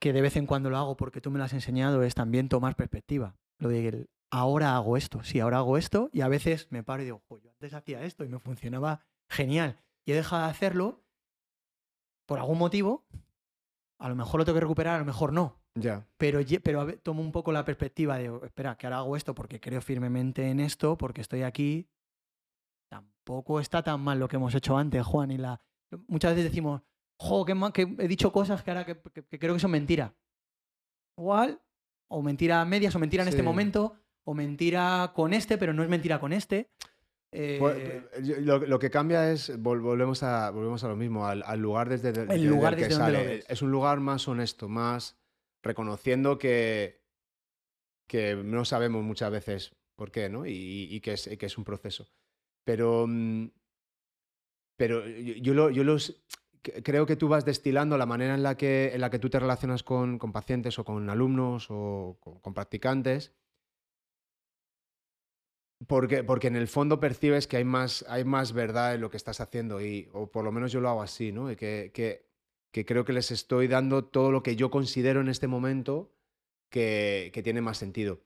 [0.00, 2.48] que de vez en cuando lo hago porque tú me lo has enseñado es también
[2.48, 3.36] tomar perspectiva.
[3.58, 7.02] Lo de el, ahora hago esto, sí, ahora hago esto y a veces me paro
[7.02, 10.50] y digo, "Jo, yo antes hacía esto y me funcionaba genial y he dejado de
[10.50, 11.04] hacerlo
[12.26, 13.04] por algún motivo.
[14.00, 15.56] A lo mejor lo tengo que recuperar, a lo mejor no.
[15.74, 16.04] Ya.
[16.16, 19.80] pero, pero tomo un poco la perspectiva de, espera, que ahora hago esto porque creo
[19.80, 21.88] firmemente en esto, porque estoy aquí.
[22.90, 25.30] Tampoco está tan mal lo que hemos hecho antes, Juan.
[25.30, 25.60] Y la...
[26.06, 26.82] Muchas veces decimos,
[27.20, 29.70] jo, que, ma- que he dicho cosas que ahora que, que- que creo que son
[29.70, 30.14] mentira.
[31.18, 31.60] Igual,
[32.10, 35.82] o mentira a medias, o mentira en este momento, o mentira con este, pero no
[35.82, 36.70] es mentira con este.
[37.30, 41.42] Eh, Pues, lo, lo que cambia es, vol- volvemos, a, volvemos a lo mismo, al,
[41.44, 43.44] al lugar desde, de- desde lugar el que desde donde lo sale.
[43.48, 45.18] Es un lugar más honesto, más
[45.62, 47.02] reconociendo que,
[48.06, 50.46] que no sabemos muchas veces por qué, ¿no?
[50.46, 50.52] Y,
[50.90, 52.08] y que, es, que es un proceso.
[52.64, 53.48] Pero, mm,
[54.76, 56.22] pero yo, yo lo- yo los,
[56.62, 59.38] creo que tú vas destilando la manera en la que, en la que tú te
[59.40, 63.34] relacionas con, con pacientes o con alumnos o con, con practicantes.
[65.86, 69.16] Porque, porque en el fondo percibes que hay más, hay más verdad en lo que
[69.16, 71.50] estás haciendo, y, o por lo menos yo lo hago así, ¿no?
[71.52, 72.26] Y que, que,
[72.72, 76.12] que creo que les estoy dando todo lo que yo considero en este momento
[76.70, 78.20] que, que tiene más sentido.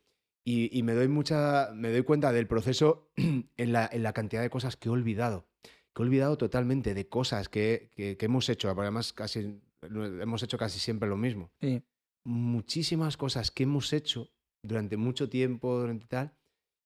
[0.44, 4.40] Y, y me, doy mucha, me doy cuenta del proceso en la, en la cantidad
[4.42, 5.46] de cosas que he olvidado.
[5.94, 8.70] Que he olvidado totalmente de cosas que, que- que hemos hecho.
[8.70, 11.50] Además, casi, hemos hecho casi siempre lo mismo.
[11.60, 11.82] sí.
[12.24, 14.30] Muchísimas cosas que hemos hecho
[14.62, 16.32] durante mucho tiempo, durante tal,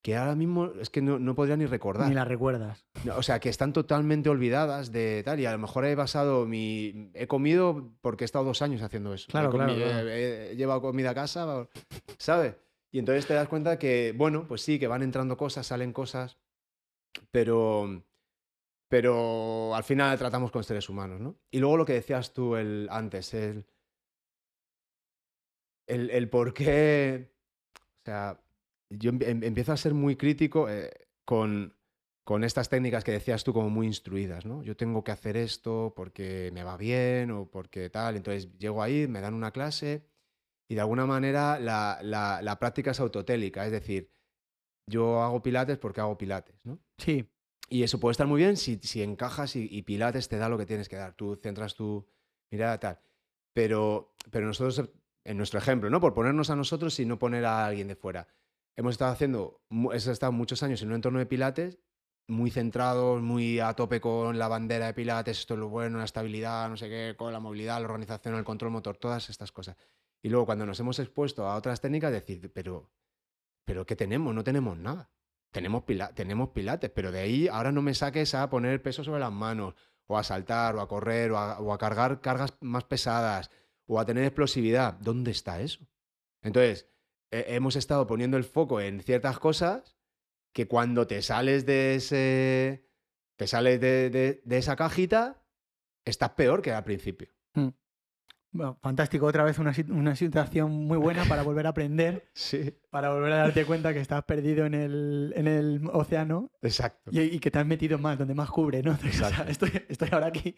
[0.01, 2.07] que ahora mismo es que no, no podría ni recordar.
[2.07, 2.85] Ni la recuerdas.
[3.03, 5.39] No, O sea, que están totalmente olvidadas de tal.
[5.39, 7.11] Y a lo mejor he basado mi.
[7.13, 9.27] He comido porque he estado dos años haciendo eso.
[9.29, 10.09] Claro, he, claro, claro.
[10.09, 11.67] he- he llevado comida a casa,
[12.17, 12.55] ¿sabes?
[12.91, 16.37] Y entonces te das cuenta que, bueno, pues sí, que van entrando cosas, salen cosas,
[17.31, 18.03] pero.
[18.89, 21.35] Pero al final tratamos con seres humanos, ¿no?
[21.51, 23.65] Y luego lo que decías tú el, antes, el.
[25.87, 27.31] El, el por qué.
[27.75, 28.39] O sea,
[28.89, 30.91] yo em- em- empiezo a ser muy crítico eh,
[31.25, 31.75] con,
[32.23, 34.63] con estas técnicas que decías tú como muy instruidas, ¿no?
[34.63, 38.15] Yo tengo que hacer esto porque me va bien o porque tal.
[38.15, 40.05] Entonces llego ahí, me dan una clase
[40.69, 44.11] y de alguna manera la, la- la práctica es autotélica, es decir,
[44.87, 46.79] yo hago pilates porque hago pilates, ¿no?
[46.97, 47.29] Sí,
[47.69, 50.57] Y eso puede estar muy bien si, si encajas y, y pilates te da lo
[50.57, 52.07] que tienes que dar, tú centras tu
[52.51, 52.99] mirada tal.
[53.53, 54.89] Pero, pero nosotros,
[55.25, 55.99] en nuestro ejemplo, ¿no?
[55.99, 58.27] Por ponernos a nosotros y no poner a alguien de fuera.
[58.77, 61.79] Hemos estado haciendo, hemos estado muchos años en un entorno de pilates,
[62.27, 66.05] muy centrados, muy a tope con la bandera de pilates, esto es lo bueno, la
[66.05, 69.75] estabilidad, no sé qué, con la movilidad, la organización, el control motor, todas estas cosas.
[70.21, 72.91] Y luego cuando nos hemos expuesto a otras técnicas, decir, pero,
[73.65, 74.35] pero ¿qué tenemos?
[74.35, 75.09] No tenemos nada.
[75.51, 79.21] Tenemos, pila- tenemos pilates, pero de ahí ahora no me saques a poner peso sobre
[79.21, 79.73] las manos
[80.05, 83.49] o a saltar, o a correr, o a, o a cargar cargas más pesadas,
[83.87, 84.93] o a tener explosividad.
[84.99, 85.87] ¿Dónde está eso?
[86.41, 86.87] Entonces,
[87.31, 89.97] hemos estado poniendo el foco en ciertas cosas
[90.53, 92.87] que cuando te sales de ese.
[93.35, 95.43] te sales de, de- de esa cajita,
[96.05, 97.29] estás peor que al principio.
[97.53, 97.67] Mm.
[98.51, 102.73] Bueno, fantástico, otra vez una, una situación muy buena para volver a aprender, Sí.
[102.89, 107.11] para volver a darte cuenta que estás perdido en el, en el océano Exacto.
[107.13, 108.91] y, y que te has metido más, donde más cubre, ¿no?
[108.93, 109.51] O sea, Exacto.
[109.51, 110.55] estoy, estoy ahora aquí,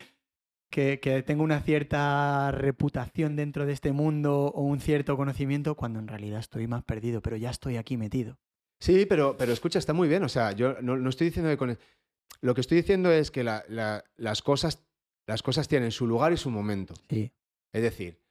[0.70, 6.00] que, que tengo una cierta reputación dentro de este mundo o un cierto conocimiento, cuando
[6.00, 8.38] en realidad estoy más perdido, pero ya estoy aquí metido.
[8.80, 10.24] Sí, pero, pero escucha, está muy bien.
[10.24, 11.78] O sea, yo no, no estoy diciendo que con.
[12.42, 14.86] Lo que estoy diciendo es que la- la- las, cosas,
[15.28, 16.94] las cosas tienen su lugar y su momento.
[17.10, 17.34] Sí.
[17.74, 18.22] Es decir,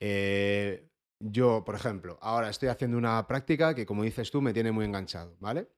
[0.00, 0.88] eh,
[1.20, 4.84] yo, por ejemplo, ahora estoy haciendo una práctica que, como dices tú, me tiene muy
[4.84, 5.68] enganchado, ¿vale?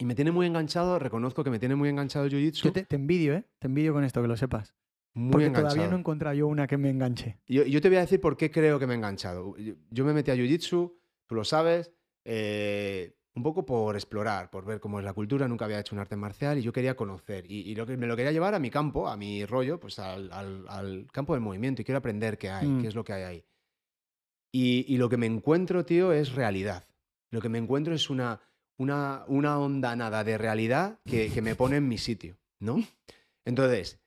[0.00, 2.62] Y me tiene muy enganchado, reconozco que me tiene muy enganchado el jiu-jitsu.
[2.64, 3.44] Yo te, te envidio, ¿eh?
[3.58, 4.74] Te envidio con esto, que lo sepas.
[5.18, 5.68] Muy Porque enganchado.
[5.74, 7.38] todavía no he encontrado yo una que me enganche.
[7.46, 9.56] Yo, yo te voy a decir por qué creo que me he enganchado.
[9.56, 10.94] Yo, yo me metí a Jiu-Jitsu,
[11.26, 11.92] tú lo sabes,
[12.24, 15.46] eh, un poco por explorar, por ver cómo es la cultura.
[15.48, 17.44] Nunca había hecho un arte marcial y yo quería conocer.
[17.50, 19.98] Y, y lo que, me lo quería llevar a mi campo, a mi rollo, pues
[19.98, 21.82] al, al- al campo del movimiento.
[21.82, 22.80] Y quiero aprender qué hay, Mm.
[22.82, 23.44] qué es lo que hay ahí.
[24.52, 26.86] Y, y lo que me encuentro, tío, es realidad.
[27.30, 28.40] Lo que me encuentro es una,
[28.78, 32.82] una, una hondanada de realidad que, que me pone en mi sitio, ¿no?
[33.44, 34.00] Entonces,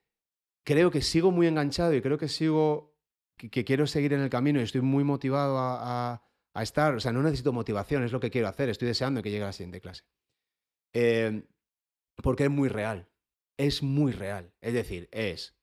[0.63, 2.95] creo que sigo muy enganchado y creo que sigo,
[3.37, 6.23] que, quiero seguir en el camino y estoy muy motivado a, a-
[6.53, 6.93] a estar.
[6.95, 8.69] O sea, no necesito motivación, es lo que quiero hacer.
[8.69, 10.03] Estoy deseando que llegue la siguiente clase.
[10.93, 11.43] Eh,
[12.21, 13.09] porque es muy real.
[13.57, 14.53] Es muy real.
[14.61, 15.55] Es decir, es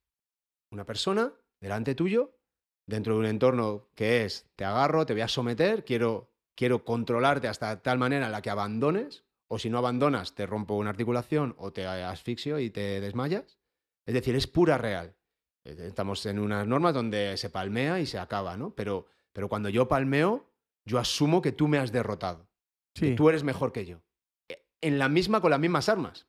[0.71, 2.39] una persona delante tuyo,
[2.87, 7.49] dentro de un entorno que es, te agarro, te voy a someter, quiero, quiero controlarte
[7.49, 11.55] hasta tal manera en la que abandones, o si no abandonas, te rompo una articulación
[11.59, 13.58] o te asfixio y te desmayas.
[14.09, 15.15] Es decir, es pura real.
[15.65, 18.75] Eh, Estamos en unas normas donde se palmea y se acaba, ¿no?
[18.75, 20.51] Pero, pero cuando yo palmeo,
[20.87, 22.49] yo asumo que tú me has derrotado
[22.95, 23.15] Sí.
[23.15, 24.01] tú eres mejor que yo.
[24.49, 26.27] E- En la misma, con las mismas armas.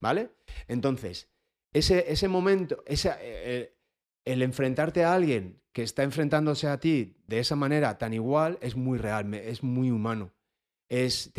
[0.00, 0.30] ¿Vale?
[0.68, 1.28] Entonces,
[1.72, 3.76] ese, ese momento, esa, eh,
[4.24, 8.76] el enfrentarte a alguien que está enfrentándose a ti de esa manera tan igual es
[8.76, 10.32] muy real, es muy humano.
[10.88, 11.32] Es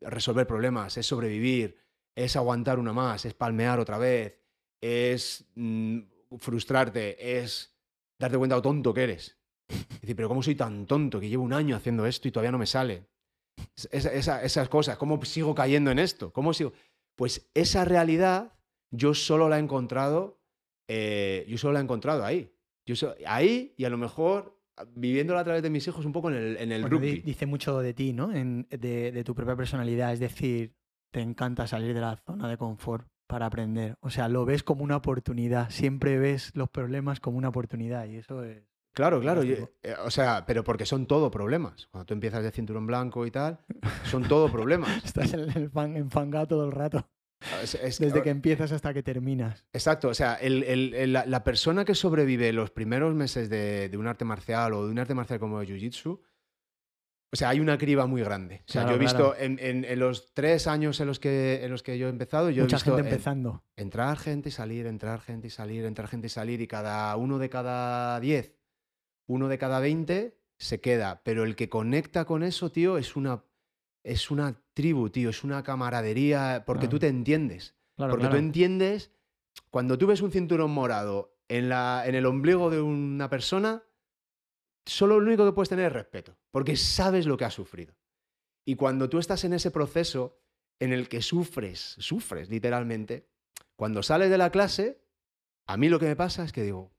[0.00, 1.76] resolver problemas, es sobrevivir,
[2.16, 4.38] es aguantar una más, es palmear otra vez,
[4.82, 6.00] es mm,
[6.38, 7.74] frustrarte, es
[8.18, 9.38] darte cuenta de lo tonto que eres.
[9.68, 12.52] Es decir, pero ¿cómo soy tan tonto que llevo un año haciendo esto y todavía
[12.52, 13.06] no me sale?
[13.90, 16.32] Esa- esa- esas cosas, ¿cómo sigo cayendo en esto?
[16.32, 16.72] ¿Cómo sigo?
[17.16, 18.52] Pues esa realidad
[18.90, 20.40] yo solo la he encontrado,
[20.88, 22.52] eh, yo solo la he encontrado ahí.
[22.86, 24.58] Yo so- ahí y a lo mejor
[24.94, 27.20] viviéndola a través de mis hijos un poco en el, en el Bueno, di- rugby.
[27.22, 28.32] dice mucho de ti, ¿no?
[28.34, 30.12] En- de, de tu propia personalidad.
[30.12, 30.74] Es decir,
[31.12, 33.96] te encanta salir de la zona de confort para aprender.
[34.00, 35.70] O sea, lo ves como una oportunidad.
[35.70, 38.04] Siempre ves los problemas como una oportunidad.
[38.06, 38.62] Y eso es.
[38.92, 39.42] Claro, claro.
[39.42, 41.86] yo- eh, o sea, pero porque son todo problemas.
[41.90, 43.58] Cuando tú empiezas de cinturón blanco y tal,
[44.04, 44.90] son todo problemas.
[45.04, 47.08] Estás en el fan, enfangado todo el rato.
[47.62, 49.64] Es- es- Desde que empiezas hasta que terminas.
[49.72, 53.88] Exacto, o sea, el- el- el- la, la persona que sobrevive los primeros meses de,
[53.88, 56.20] de un arte marcial o de un arte marcial como el Jiu-Jitsu,
[57.32, 58.62] o sea, hay una criba muy grande.
[58.68, 59.36] O sea, Claro, yo he visto claro.
[59.44, 62.50] en, en- en los tres años en los que, en los que yo he empezado,
[62.50, 63.64] yo Mucha he visto gente en- empezando.
[63.76, 67.38] entrar gente y salir, entrar gente y salir, entrar gente y salir, y cada uno
[67.38, 68.54] de cada diez,
[69.26, 71.22] uno de cada veinte se queda.
[71.24, 73.42] Pero el que conecta con eso, tío, es una,
[74.04, 77.74] es una tribu, tío, es una camaradería, porque tú te entiendes.
[77.96, 79.10] Porque tú entiendes,
[79.70, 83.82] cuando tú ves un cinturón morado en, la, en el ombligo de una persona,
[84.86, 87.94] solo lo único que puedes tener es respeto, porque sabes lo que ha sufrido.
[88.66, 90.38] Y cuando tú estás en ese proceso
[90.80, 93.28] en el que sufres, sufres literalmente,
[93.76, 95.02] cuando sales de la clase,
[95.66, 96.92] a mí lo que me pasa es que digo,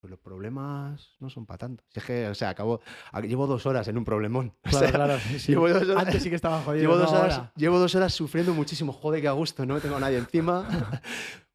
[0.00, 1.84] pues los problemas no son para tanto.
[1.88, 2.80] Si es que, o sea, acabo,
[3.22, 4.54] llevo dos horas en un problemón.
[4.66, 5.18] O Claro, sea, claro.
[5.38, 6.82] sí, llevo dos horas- Antes sí que estaba jodido.
[6.82, 8.92] Llevo no dos, horas, llevo dos horas sufriendo muchísimo.
[8.92, 10.68] Joder, qué a gusto, no tengo a nadie encima.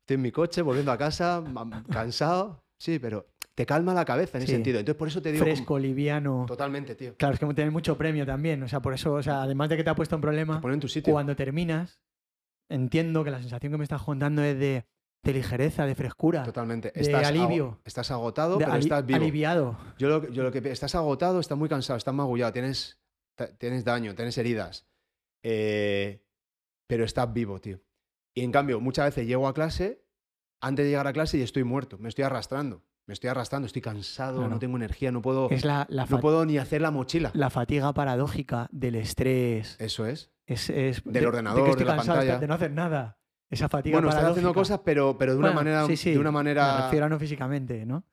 [0.02, 1.44] Estoy en mi coche, volviendo a casa,
[1.92, 2.64] cansado.
[2.78, 3.28] Sí, pero
[3.62, 4.80] te calma la cabeza en ese sentido.
[4.80, 5.44] Entonces, por eso te digo.
[5.46, 6.46] como- Fresco, liviano.
[6.48, 7.16] Totalmente, tío.
[7.16, 8.62] Claro, es que tienes mucho premio también.
[8.64, 10.60] O sea, por eso, o sea, además de que te ha puesto un Te problema,
[10.62, 11.14] pone en tu sitio.
[11.14, 12.00] cuando terminas,
[12.70, 14.86] entiendo que la sensación que me estás contando es de,
[15.24, 16.92] de ligereza, de frescura, Totalmente.
[16.96, 17.80] de Estás alivio.
[17.86, 19.18] estás agotado, de pero estás vivo.
[19.22, 19.78] aliviado.
[20.00, 23.00] Yo lo, yo lo que estás agotado, estás muy cansado, estás magullado, tienes,
[23.60, 24.88] tienes daño, tienes heridas.
[25.44, 26.24] Eh,
[26.88, 27.80] pero estás vivo, tío.
[28.36, 30.04] Y en cambio, muchas veces llego a clase,
[30.62, 32.84] antes de llegar a clase y estoy muerto, me estoy arrastrando.
[33.12, 34.50] Me estoy arrastrando, estoy cansado, Claro.
[34.54, 37.30] no tengo energía, no puedo, Es la, la, no puedo ni hacer la mochila.
[37.34, 39.76] la fatiga paradójica del estrés.
[39.80, 40.32] Eso es.
[40.46, 42.40] Es, es Del de- de que ordenador, estoy de la cansado pantalla.
[42.40, 43.20] de no hacer nada.
[43.50, 45.86] esa fatiga Bueno, estás haciendo cosas, pero, pero de una Bueno, manera.
[45.88, 46.84] sí, sí, De una Me manera.
[46.86, 48.06] refiero a no físicamente, ¿no?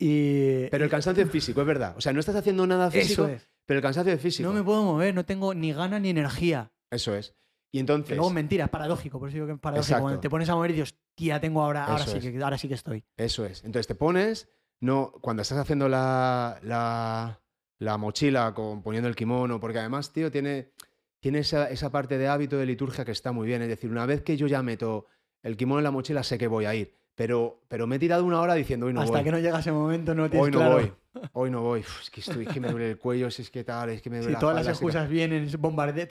[0.00, 0.66] Y.
[0.68, 1.94] Pero el cansancio es físico, es verdad.
[1.96, 3.48] O sea, no estás haciendo nada físico, Eso es.
[3.66, 4.48] pero el cansancio es físico.
[4.48, 6.72] No me puedo mover, no tengo ni gana ni energía.
[6.90, 7.36] Eso es.
[7.74, 9.18] Y Que entonces, luego es mentira, es paradójico.
[9.18, 9.88] Por eso digo que es paradójico.
[9.88, 10.02] Exacto.
[10.02, 12.68] Cuando te pones a mover y dices, tía, tengo ahora, ahora sí, que, ahora sí
[12.68, 13.04] que estoy.
[13.16, 13.64] eso es.
[13.64, 14.48] Entonces te pones,
[14.78, 17.42] no, cuando estás haciendo la, la,
[17.80, 20.70] la mochila, con, poniendo el kimono, porque además, tío, tiene,
[21.18, 23.60] tiene esa, esa parte de hábito de liturgia que está muy bien.
[23.60, 25.06] Es decir, una vez que yo ya meto
[25.42, 26.94] el kimono en la mochila, sé que voy a ir.
[27.16, 29.24] Pero, pero me he tirado una hora diciendo, hoy no Hasta voy.
[29.24, 30.74] que no llega ese momento no tienes Hoy no claro.
[30.74, 30.92] voy.
[31.32, 31.80] Hoy no voy.
[31.80, 34.10] Uf, es que estoy, es que me duele el cuello, es que tal, es que
[34.10, 35.56] me duele Si la todas las que excusas vienen, te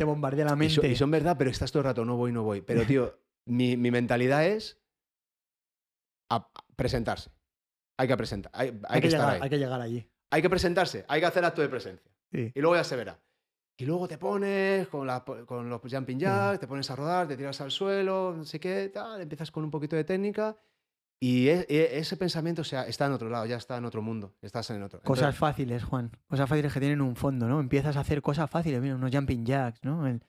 [0.05, 0.75] bombardea la Y, mente.
[0.75, 2.61] so- y son verdad, pero estás todo el rato, no voy, no voy.
[2.61, 4.79] Pero, tío, mi, mi mentalidad es
[6.29, 7.31] a- presentarse.
[7.97, 9.39] Hay que presentar, hay, hay hay, que, que estar llegar, ahí.
[9.43, 10.09] hay que llegar allí.
[10.31, 12.11] Hay que presentarse, hay que hacer acto de presencia.
[12.31, 12.51] Sí.
[12.55, 13.19] Y luego ya se verá.
[13.77, 17.35] Y luego te pones con, la- con los jumping jacks, te pones a rodar, te
[17.37, 20.55] tiras al suelo, no sé qué, tal, empiezas con un poquito de técnica
[21.25, 24.01] y e- e- ese pensamiento o sea, está en otro lado, ya está en otro
[24.01, 24.99] mundo, estás en otro.
[25.01, 26.11] Cosas Entonces, fáciles, Juan.
[26.27, 27.59] Cosas fáciles que tienen un fondo, ¿no?
[27.61, 30.05] Empiezas a hacer cosas fáciles, mira, unos jumping jacks, ¿no?
[30.05, 30.21] El-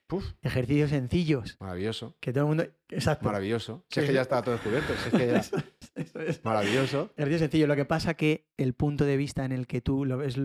[0.42, 1.56] ejercicios sencillos.
[1.58, 2.64] maravilloso, Que todo el mundo.
[2.90, 3.26] Exacto.
[3.26, 3.84] maravilloso.
[3.90, 5.38] Si es que ya está todo descubierto, si es que ya...
[5.40, 6.44] Eso es, eso es.
[6.44, 7.10] Maravilloso.
[7.16, 7.66] Ejercicio sencillo.
[7.66, 10.38] Lo que pasa que el punto de vista en el que tú lo ves,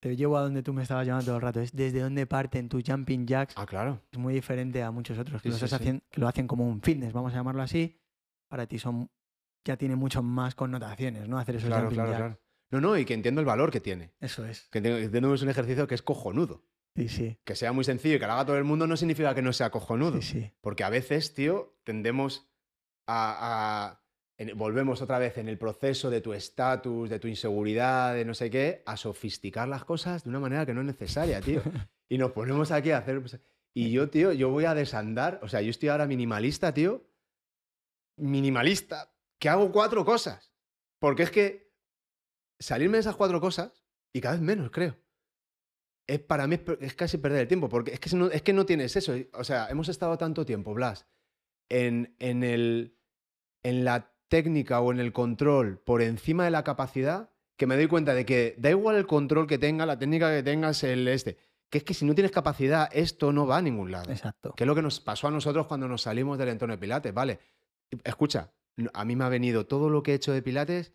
[0.00, 2.68] te llevo a donde tú me estabas llamando todo el rato, es desde dónde parten
[2.70, 3.54] tus jumping jacks.
[3.56, 4.00] Ah, claro.
[4.10, 7.12] Es muy diferente a muchos otros que, Sí, hacien- que lo hacen como un fitness,
[7.12, 8.00] vamos a llamarlo así.
[8.48, 9.10] Para ti son
[9.64, 11.38] ya tiene mucho más connotaciones, ¿no?
[11.38, 12.38] Hacer esos Claro, claro.
[12.70, 14.12] No, no, y que entiendo el valor que tiene.
[14.20, 14.68] Eso es.
[14.70, 16.64] Que entiendo es un ejercicio que es cojonudo.
[16.96, 17.38] Sí, sí.
[17.44, 19.52] Que sea muy sencillo y que lo haga todo el mundo no significa que no
[19.52, 20.20] sea cojonudo.
[20.22, 20.52] Sí, sí.
[20.60, 22.48] Porque a veces, tío, tendemos
[23.06, 23.88] a...
[23.90, 24.00] a-
[24.38, 28.32] en- volvemos otra vez en el proceso de tu estatus, de tu inseguridad, de no
[28.34, 31.62] sé qué, a sofisticar las cosas de una manera que no es necesaria, tío.
[32.08, 33.20] Y nos ponemos aquí a hacer...
[33.20, 33.38] pues,
[33.72, 35.38] Y yo, tío, yo voy a desandar.
[35.42, 37.04] O sea, yo estoy ahora minimalista, tío.
[38.16, 39.09] Minimalista.
[39.40, 40.52] Que hago cuatro cosas.
[41.00, 41.72] Porque es que
[42.60, 44.96] salirme de esas cuatro cosas, y cada vez menos, creo.
[46.06, 48.66] Es, para mí es, casi perder el tiempo, porque es que, no, es que no
[48.66, 49.14] tienes eso.
[49.32, 51.06] O sea, hemos estado tanto tiempo, Blas,
[51.68, 52.98] en, en, el,
[53.62, 57.86] en la técnica o en el control por encima de la capacidad, que me doy
[57.86, 61.38] cuenta de que da igual el control que tenga, la técnica que tengas, el este.
[61.70, 64.10] Que es que si no tienes capacidad, esto no va a ningún lado.
[64.10, 64.54] Exacto.
[64.54, 67.14] Que es lo que nos pasó a nosotros cuando nos salimos del entorno de Pilates,
[67.14, 67.38] ¿vale?
[68.02, 68.50] Escucha,
[68.94, 70.94] a mí me ha venido todo lo que he hecho de Pilates,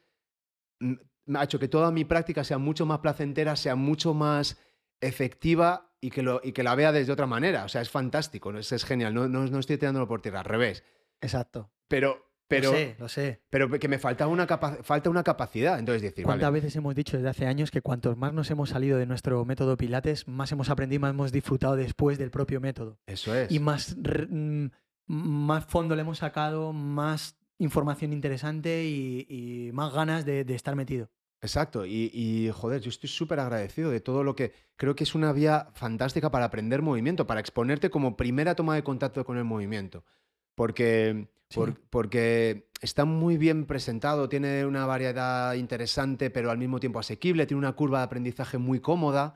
[0.80, 4.60] me ha hecho que toda mi práctica sea mucho más placentera, sea mucho más
[5.02, 7.66] efectiva y que, lo, y que la vea desde otra manera.
[7.66, 8.60] O sea, es fantástico, ¿no?
[8.60, 10.84] es, es genial, no, no, no estoy tirándolo por tierra, al revés.
[11.22, 11.72] Exacto.
[11.88, 13.42] Pero, pero, lo sé, lo sé.
[13.50, 15.80] pero que me falta una, capa- falta una capacidad.
[15.80, 18.70] Entonces decir, ¿Cuántas vale, veces hemos dicho desde hace años que cuantos más nos hemos
[18.70, 22.62] salido de nuestro método Pilates, más hemos aprendido y más hemos disfrutado después del propio
[22.62, 23.00] método?
[23.08, 23.52] eso es.
[23.52, 23.96] Y más,
[25.08, 30.76] más fondo le hemos sacado, más información interesante y, y más ganas de, de estar
[30.76, 31.10] metido.
[31.42, 35.14] Exacto, y, y, joder, yo estoy súper agradecido de todo lo que creo que es
[35.14, 39.44] una vía fantástica para aprender movimiento, para exponerte como primera toma de contacto con el
[39.44, 40.04] movimiento.
[40.56, 41.60] Porque, Sí.
[41.60, 47.46] por- porque está muy bien presentado, tiene una variedad interesante, pero al mismo tiempo asequible,
[47.46, 49.36] tiene una curva de aprendizaje muy cómoda,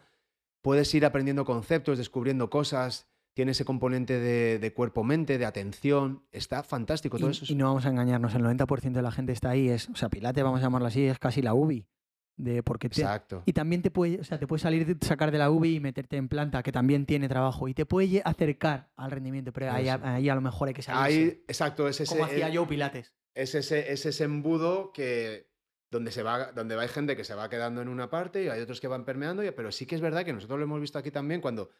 [0.61, 3.07] puedes ir aprendiendo conceptos, descubriendo cosas,
[3.39, 7.17] tiene ese componente de, de cuerpo-mente, de atención, está fantástico.
[7.17, 9.51] Todo Y, eso es- y no vamos a engañarnos, el 90% de la gente está
[9.51, 11.87] ahí, es, o sea, Pilates, vamos a llamarlo así, es casi la UBI.
[12.35, 13.43] De, porque te- Exacto.
[13.45, 15.79] y también te puede, o sea, te puede salir, de- sacar de la UBI y
[15.79, 19.87] meterte en planta, que también tiene trabajo, y te puede acercar al rendimiento, pero ahí,
[19.87, 21.05] ahí a lo mejor hay que salirse.
[21.21, 23.13] Ahí, exacto, es ese, como hacía yo Pilates.
[23.35, 25.47] es ese, es ese embudo que
[25.91, 28.61] donde se va donde hay gente que se va quedando en una parte y hay
[28.61, 30.97] otros que van permeando, y- pero sí que es verdad que nosotros lo hemos visto
[30.99, 31.71] aquí también cuando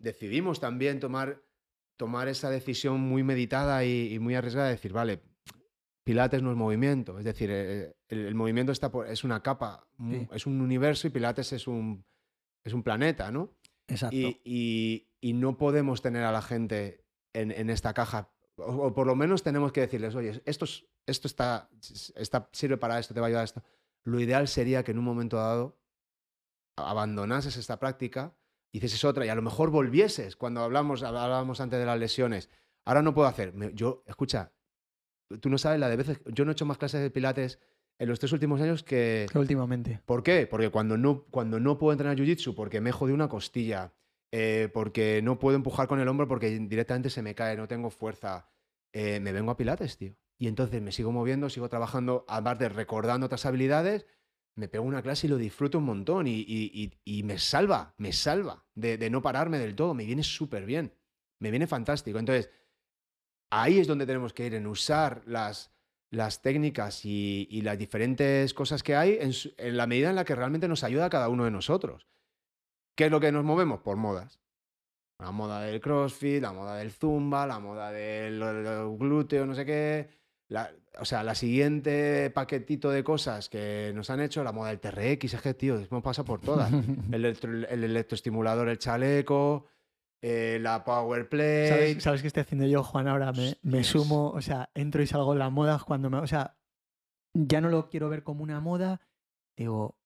[0.00, 1.42] decidimos también tomar,
[1.96, 5.22] tomar esa decisión muy meditada y, y muy arriesgada de decir, vale,
[6.04, 9.86] Pilates no es movimiento, es decir, eh, el, el movimiento está por- es una capa,
[9.98, 10.26] Sí.
[10.32, 12.04] es un universo y Pilates es un,
[12.64, 13.54] es un planeta, ¿no?
[13.86, 14.16] Exacto.
[14.16, 17.04] Y, y- y no podemos tener a la gente
[17.34, 18.32] en, en esta caja.
[18.56, 21.68] O, o por lo menos tenemos que decirles, oye, esto, es- esto está,
[22.16, 23.62] está, sirve para esto, te va a ayudar a esto.
[24.04, 25.78] Lo ideal sería que en un momento dado
[26.76, 28.34] abandonases esta práctica,
[28.72, 32.50] hicieses otra y a lo mejor volvieses cuando hablamos, hablábamos antes de las lesiones.
[32.84, 33.52] Ahora no puedo hacer.
[33.74, 34.52] Yo, escucha,
[35.40, 36.20] tú no sabes la de veces.
[36.26, 37.58] Yo no he hecho más clases de pilates
[37.98, 40.00] en los tres últimos años que, Que últimamente.
[40.06, 40.46] ¿Por qué?
[40.46, 43.92] Porque cuando no, cuando no puedo entrenar jiu-jitsu, porque me jodido una costilla,
[44.32, 47.90] eh, porque no puedo empujar con el hombro porque directamente se me cae, no tengo
[47.90, 48.48] fuerza,
[48.92, 50.14] eh, me vengo a pilates, tío.
[50.38, 54.06] Y entonces me sigo moviendo, sigo trabajando, aparte recordando otras habilidades,
[54.56, 58.12] me pego una clase y lo disfruto un montón y, y- y- me salva, me
[58.12, 60.92] salva de, de no pararme del todo, me viene súper bien,
[61.38, 62.18] me viene fantástico.
[62.18, 62.50] Entonces,
[63.50, 65.72] ahí es donde tenemos que ir, en usar las,
[66.10, 70.68] las técnicas y, las diferentes cosas que hay en, la medida en la que realmente
[70.68, 72.08] nos ayuda a cada uno de nosotros.
[72.96, 73.80] ¿Qué es lo que nos movemos?
[73.80, 74.40] Por modas.
[75.18, 78.38] La moda del crossfit, la moda del zumba, la moda del,
[78.98, 80.10] glúteo, no sé qué.
[80.98, 85.34] O sea, la siguiente paquetito de cosas que nos han hecho, la moda del TRX,
[85.34, 86.70] es que, tío, hemos pasado por todas.
[87.12, 89.66] el, electro- el electroestimulador, el chaleco,
[90.22, 91.68] eh, la power plate.
[91.68, 93.08] ¿Sabes, ¿Sabes qué estoy haciendo yo, Juan?
[93.08, 96.18] Ahora me, me sumo, o sea, entro y salgo en las modas cuando me.
[96.18, 96.56] O sea,
[97.34, 99.00] ya no lo quiero ver como una moda.
[99.56, 99.96] Digo,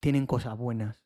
[0.00, 1.04] tienen cosas buenas.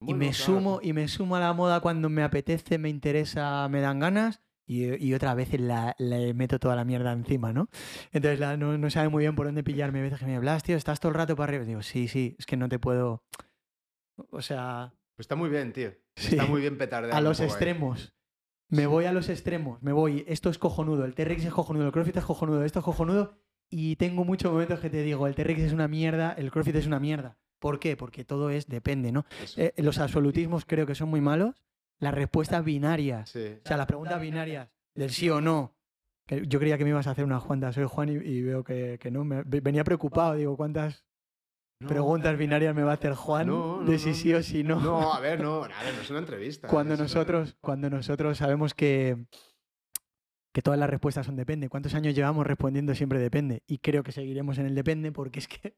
[0.00, 0.44] y Bueno, me claro.
[0.44, 4.40] sumo y me sumo a la moda cuando me apetece, me interesa, me dan ganas.
[4.72, 7.68] Y, y otras veces la, le meto toda la mierda encima, ¿no?
[8.12, 9.98] Entonces la- no, no sabe muy bien por dónde pillarme.
[9.98, 11.64] A veces que me hablas, tío, estás todo el rato para arriba.
[11.64, 13.22] Digo, sí, sí, es que no te puedo.
[14.30, 15.92] O sea, Pues está muy bien, tío.
[16.16, 16.36] Sí.
[16.36, 17.46] Está muy bien petardear a los ahí.
[17.46, 18.14] extremos.
[18.68, 20.24] Me voy a los extremos, me voy.
[20.26, 23.38] Esto es cojonudo, el T-Rex es cojonudo, el CrossFit es cojonudo, esto es cojonudo.
[23.70, 26.86] Y tengo muchos momentos que te digo, el T-Rex es una mierda, el CrossFit es
[26.86, 27.36] una mierda.
[27.58, 27.96] ¿Por qué?
[27.96, 29.24] Porque todo es depende, ¿no?
[29.56, 31.62] Eh, los absolutismos creo que son muy malos.
[32.02, 33.58] Las respuestas binarias, Sí.
[33.64, 35.74] o sea, las preguntas binarias del sí o no.
[36.26, 38.62] que yo creía que me ibas a hacer una Juan, soy Juan y, y veo
[38.64, 39.24] que, que no.
[39.24, 41.04] Me, venía preocupado, digo, ¿cuántas
[41.80, 44.62] No, preguntas binarias me va a hacer Juan No, no, de si sí o si
[44.64, 44.80] no?
[44.80, 46.68] No, a ver, no, a ver, no es una entrevista.
[46.68, 49.16] cuando nosotros, cuando nosotros sabemos que,
[50.52, 51.68] que todas las respuestas son depende.
[51.68, 53.62] ¿Cuántos años llevamos respondiendo siempre depende?
[53.66, 55.76] Y creo que seguiremos en el depende porque es que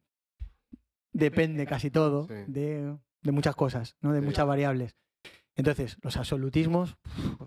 [1.12, 2.34] depende casi todo Sí.
[2.48, 4.12] de, de muchas cosas, ¿no?
[4.12, 4.26] de Sí.
[4.26, 4.96] muchas variables.
[5.56, 6.96] Entonces, los absolutismos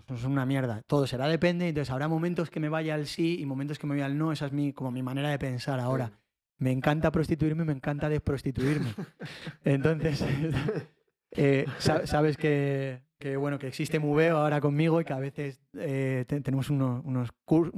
[0.06, 0.82] pues, son una mierda.
[0.86, 1.68] Todo será depende.
[1.68, 4.32] Entonces, habrá momentos que me vaya al sí y momentos que me vaya al no.
[4.32, 6.12] Esa es mi, como mi manera de pensar ahora.
[6.58, 8.94] Me encanta prostituirme, me encanta desprostituirme.
[9.64, 10.24] Entonces,
[11.32, 15.60] eh, sa- sabes que, que, bueno, que existe Muveo ahora conmigo y que a veces
[15.74, 17.74] eh, te- tenemos uno- unos cursos.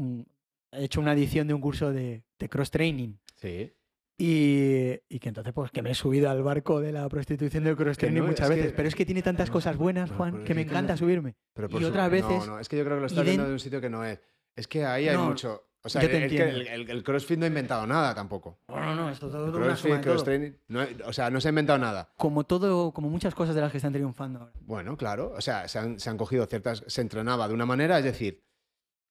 [0.73, 3.15] He hecho una edición de un curso de, de cross training.
[3.35, 3.73] Sí.
[4.23, 7.75] Y, y que entonces, pues que me he subido al barco de la prostitución del
[7.75, 8.71] cross Que training no, muchas es veces.
[8.73, 11.37] que- pero es que tiene tantas no, cosas buenas, Juan, que me encanta no- subirme.
[11.55, 13.47] Pero Y por otras veces- No, no, es que yo creo que lo estás viendo
[13.47, 14.21] de un sitio que no es.
[14.55, 15.65] Es que ahí hay mucho.
[15.83, 18.59] O sea, es que el, el- el CrossFit no ha inventado nada tampoco.
[18.69, 20.51] No, no, no, esto todo, una CrossFit, cross training.
[20.69, 22.13] no- o sea, no se ha inventado nada.
[22.19, 24.53] Como todo, como muchas cosas de las que están triunfando ahora.
[24.61, 25.33] Bueno, claro.
[25.35, 26.85] O sea, se han, se han cogido ciertas.
[26.87, 28.45] Se entrenaba de una manera, es decir,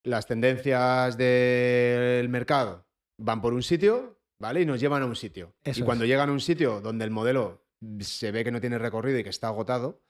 [0.03, 2.85] las tendencias del mercado
[3.17, 4.61] van por un sitio, ¿vale?
[4.61, 5.53] Y nos llevan a un sitio.
[5.63, 6.09] Eso y cuando es.
[6.09, 7.65] llegan a un sitio donde el modelo
[7.99, 10.01] se ve que no tiene recorrido y que está agotado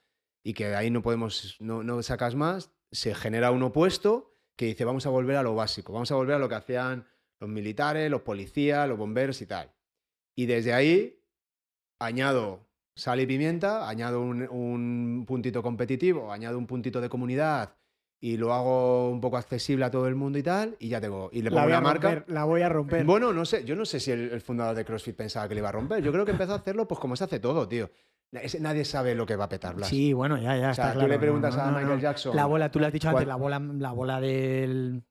[0.43, 4.65] y que de ahí no podemos, no, no sacas más, se genera un opuesto que
[4.65, 7.07] dice vamos a volver a lo básico, vamos a volver a lo que hacían
[7.39, 9.73] los militares, los policías, los bomberos y tal.
[10.35, 11.21] Y desde ahí
[11.99, 17.78] añado sal y pimienta, añado un, un puntito competitivo, añado un puntito de comunidad
[18.21, 21.29] y lo hago un poco accesible a todo el mundo y tal, y ya tengo.
[21.31, 22.11] Y le pongo La voy una a marca.
[22.15, 23.05] romper, la voy a romper.
[23.05, 25.59] Bueno, no sé, yo no sé si el, el fundador de CrossFit pensaba que le
[25.59, 26.03] iba a romper.
[26.03, 27.89] Yo creo que empezó a hacerlo pues como se hace todo, tío.
[28.59, 29.89] Nadie sabe lo que va a petar, Blas.
[29.89, 31.07] Sí, bueno, ya, ya o sea, está tú claro.
[31.07, 31.99] le No, preguntas no, a no, Michael no.
[32.01, 32.35] Jackson.
[32.35, 35.03] La bola, tú le has dicho antes, ¿Cuál- la bola, la bola del.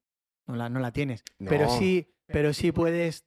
[0.47, 1.25] No la, no la tienes.
[1.39, 1.49] No.
[1.51, 3.25] Pero sí, pero sí puedes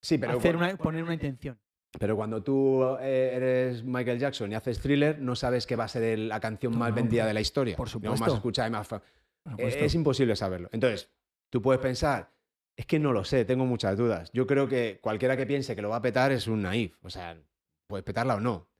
[0.00, 1.58] Sí, pero, hacer una, poner una intención.
[1.98, 5.88] pero cuando tú eh, eres Michael Jackson y haces thriller, no sabes que va a
[5.88, 7.76] ser la canción más No, vendida de la historia.
[7.76, 8.24] por No, supuesto.
[8.24, 8.88] más escuchada y más
[9.58, 9.84] Eh.
[9.84, 10.68] Es imposible saberlo.
[10.72, 11.10] Entonces,
[11.50, 12.32] tú puedes pensar,
[12.76, 14.30] es que no lo sé, tengo muchas dudas.
[14.32, 16.96] Yo creo que cualquiera que piense que lo va a petar es un naif.
[17.02, 17.40] O sea,
[17.86, 18.70] puedes petarla o no.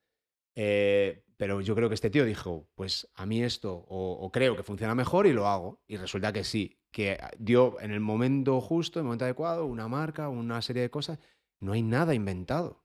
[0.54, 4.56] Eh, pero yo creo que este tío dijo, pues a mí esto, o, o creo
[4.56, 5.82] que funciona mejor y lo hago.
[5.86, 9.88] Y resulta que sí, que dio en el momento justo, en el momento adecuado, una
[9.88, 11.18] marca, una serie de cosas.
[11.60, 12.84] No hay nada inventado.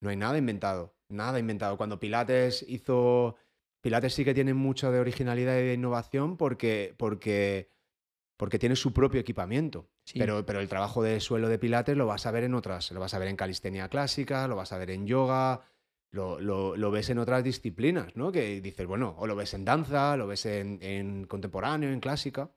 [0.00, 0.94] No hay nada inventado.
[1.08, 1.76] Nada inventado.
[1.76, 3.36] Cuando Pilates hizo...
[3.82, 7.68] Pilates sí que tiene mucho de originalidad y de innovación porque, porque,
[8.38, 9.90] porque tiene su propio equipamiento.
[10.04, 10.18] Sí.
[10.18, 12.90] Pero, pero el trabajo de suelo de Pilates lo vas a ver en otras.
[12.92, 15.62] Lo vas a ver en calistenia clásica, lo vas a ver en yoga,
[16.10, 18.32] lo, lo- lo ves en otras disciplinas, ¿no?
[18.32, 22.50] Que dices, bueno, o lo ves en danza, lo ves en, en contemporáneo, en clásica.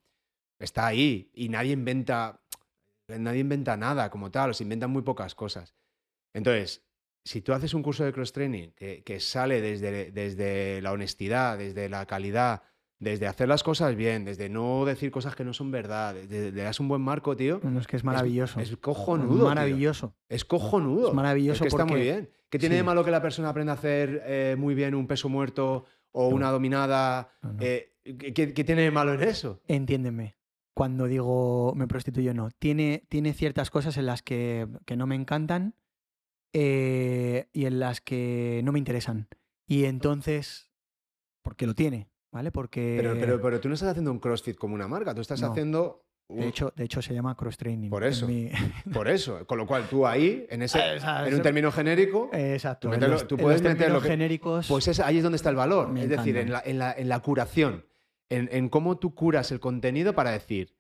[0.60, 2.42] Está ahí y nadie inventa,
[3.08, 5.76] nadie inventa nada como tal, o se inventan muy pocas cosas.
[6.34, 6.85] Entonces,
[7.26, 11.58] si tú haces un curso de cross training que, que sale desde, desde la honestidad,
[11.58, 12.62] desde la calidad,
[13.00, 16.62] desde hacer las cosas bien, desde no decir cosas que no son verdad, desde le
[16.62, 17.60] das un buen marco, tío.
[17.64, 18.60] No, es que es maravilloso.
[18.60, 19.36] Es, cojonudo.
[19.38, 19.46] tío.
[19.46, 20.16] maravilloso.
[20.30, 21.10] Es cojonudo.
[21.10, 22.30] Es maravilloso Es que está muy porque- bien.
[22.50, 25.28] ¿Qué tiene de malo que la persona aprenda a hacer eh, muy bien un peso
[25.28, 26.36] muerto o No.
[26.36, 27.32] una dominada?
[27.42, 27.58] No.
[27.60, 29.62] Eh, ¿qué, qué- qué tiene de malo en eso?
[29.68, 30.38] Entiéndeme.
[30.74, 32.50] Cuando digo me prostituyo, no.
[32.52, 35.76] Tiene, tiene ciertas cosas en las que, que no me encantan
[36.58, 39.28] eh, y en las que no me interesan.
[39.68, 40.72] Y entonces,
[41.44, 42.50] porque lo tiene, ¿vale?
[42.52, 42.96] Porque...
[42.98, 45.52] Pero, pero, pero tú no estás haciendo un CrossFit como una marca, tú estás No.
[45.52, 47.90] haciendo De hecho, de hecho se llama cross training.
[47.90, 48.26] Por eso.
[48.26, 48.50] mi-
[48.94, 49.46] por eso.
[49.46, 52.90] Con lo cual, tú ahí, en, ese, sea, en un término genérico, Exacto.
[52.90, 54.68] Tú los- tú puedes meter lo que- genéricos.
[54.70, 55.96] pues es- ahí es donde está el valor.
[55.98, 57.86] Es decir, en la, en, la, en la curación,
[58.30, 60.74] en, en cómo tú curas el contenido para decir,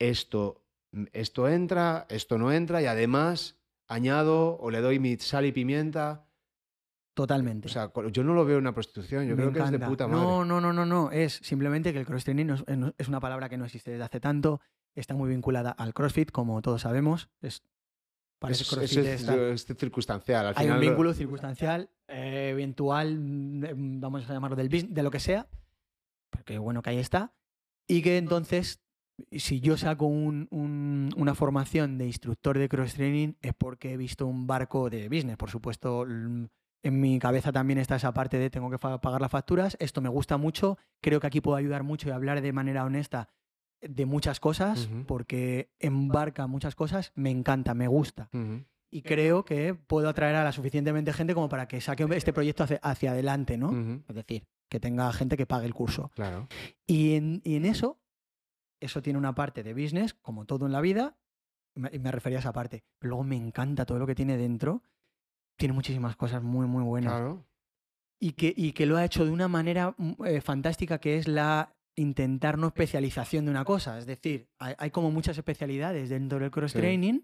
[0.00, 0.64] esto,
[1.12, 3.59] esto entra, esto no entra, y además
[3.90, 6.26] añado o le doy mi sal y pimienta.
[7.14, 7.66] Totalmente.
[7.66, 9.88] O sea, yo no lo veo una prostitución, yo Me creo que es de encanta.
[9.88, 10.24] puta madre.
[10.24, 11.10] No, no, no, no, no.
[11.10, 12.54] Es simplemente que el cross training
[12.96, 14.60] es, una palabra que no existe desde hace tanto.
[14.94, 17.28] Está muy vinculada al CrossFit, como todos sabemos.
[17.42, 17.62] Es,
[18.38, 20.46] parece CrossFit es, es circunstancial.
[20.46, 25.02] Al hay final un lo- vínculo circunstancial, eh, eventual, vamos a llamarlo del business, de
[25.02, 25.48] lo que sea,
[26.30, 27.34] porque bueno que ahí está,
[27.86, 28.80] y que entonces,
[29.32, 33.96] si yo saco un- un- una formación de instructor de cross training es porque he
[33.96, 36.04] visto un barco de business, por supuesto.
[36.08, 36.44] mm,
[36.82, 40.08] En mi cabeza también está esa parte de tengo que pagar las facturas, esto me
[40.08, 43.28] gusta mucho, creo que aquí puedo ayudar mucho y hablar de manera honesta
[43.82, 48.30] de muchas cosas, porque embarca muchas cosas, me encanta, me gusta
[48.90, 52.64] y creo que puedo atraer a la suficientemente gente como para que saque este proyecto
[52.64, 53.72] hacia, hacia adelante, ¿no?
[54.08, 56.10] Es decir, que tenga gente que pague el curso.
[56.14, 56.48] Claro.
[56.86, 57.98] Y en, y en eso,
[58.80, 61.16] eso tiene una parte de business, como todo en la vida,
[61.74, 62.82] y me, refería a esa parte.
[62.98, 64.82] Pero luego me encanta todo lo que tiene dentro.
[65.56, 67.12] Tiene muchísimas cosas muy, muy buenas.
[67.12, 67.46] Claro.
[68.18, 71.28] Y, que, y que lo ha hecho de una manera mm, eh, fantástica, que es
[71.28, 73.98] la intentar no especialización de una cosa.
[73.98, 76.78] Es decir, hay, hay como muchas especialidades dentro del cross Sí.
[76.78, 77.20] training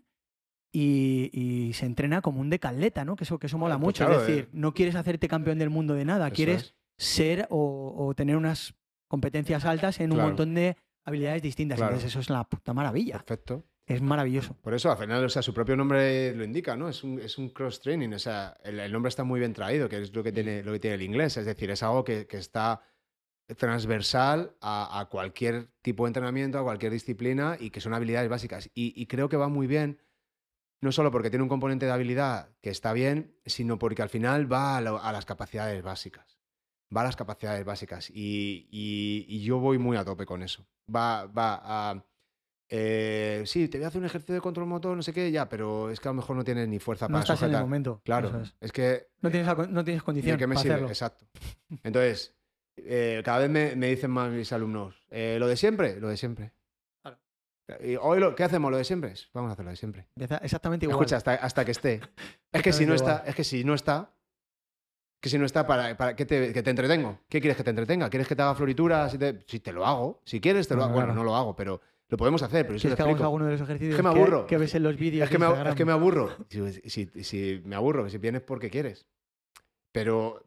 [0.73, 3.16] y, y se entrena como un de caleta, ¿no?
[3.16, 4.05] Que eso, que eso mola Pues mucho.
[4.07, 4.49] claro, es decir, eh.
[4.53, 6.74] no quieres hacerte campeón del mundo de nada, Eso quieres es.
[6.99, 8.74] ser o, o tener unas
[9.09, 10.77] competencias altas en un montón de
[11.07, 11.77] habilidades distintas.
[11.78, 11.93] Claro.
[11.95, 13.15] Entonces eso es la puta maravilla.
[13.15, 13.65] Perfecto.
[13.87, 14.55] Es maravilloso.
[14.61, 16.89] Por eso, al final, o sea, su propio nombre lo indica, ¿no?
[16.89, 20.03] Es un, es un cross-training, o sea, el, el nombre está muy bien traído, que
[20.03, 22.37] es lo que tiene, lo que tiene el inglés, es decir, es algo que, que
[22.39, 22.83] está
[23.57, 28.70] transversal a, a cualquier tipo de entrenamiento, a cualquier disciplina y que son habilidades básicas.
[28.74, 30.03] Y, y creo que va muy bien,
[30.81, 34.53] no solo porque tiene un componente de habilidad que está bien, sino porque al final
[34.53, 36.35] va a, lo- a las capacidades básicas.
[36.94, 40.66] Va a las capacidades básicas y, y- y yo voy muy a tope con eso.
[40.94, 42.04] Va, va a...
[42.68, 45.48] eh, sí, te voy a hacer un ejercicio de control motor, no sé qué, ya,
[45.48, 47.50] pero es que a lo mejor no tienes ni fuerza No para estás en el
[47.50, 47.62] sujetar.
[47.62, 48.00] momento.
[48.04, 48.54] Claro, es.
[48.60, 50.74] es que No tienes, no tienes ¿De condición qué me para sirve?
[50.74, 50.88] hacerlo.
[50.88, 51.26] Exacto.
[51.82, 52.34] Entonces,
[52.76, 55.98] eh, cada vez me, me dicen más mis alumnos, eh, ¿lo de siempre?
[56.00, 56.52] Lo de siempre.
[57.02, 57.18] Claro.
[57.84, 58.70] Y hoy, lo, ¿qué hacemos?
[58.70, 59.14] ¿Lo de siempre?
[59.34, 60.06] Vamos a hacer lo de siempre.
[60.42, 60.96] Exactamente igual.
[61.00, 62.00] Escucha, hasta, hasta que esté.
[62.52, 64.10] Es que si no está, es que si no está,
[65.20, 67.18] que si no está, ¿para, para qué te, que te entretengo?
[67.28, 68.09] ¿Qué quieres que te entretenga?
[68.10, 69.10] ¿Quieres que te haga florituras?
[69.12, 70.93] Si te, si te lo hago, si quieres te lo hago.
[70.94, 73.52] Bueno, no lo hago, pero lo podemos hacer, pero ¿Quieres te que hagamos alguno de
[73.52, 74.47] los ejercicios que me aburro.
[74.47, 76.30] que, ves en los vídeos Es que, me, es que aburro.
[76.48, 79.06] Si, si- si me aburro, si vienes porque quieres.
[79.93, 80.44] Pero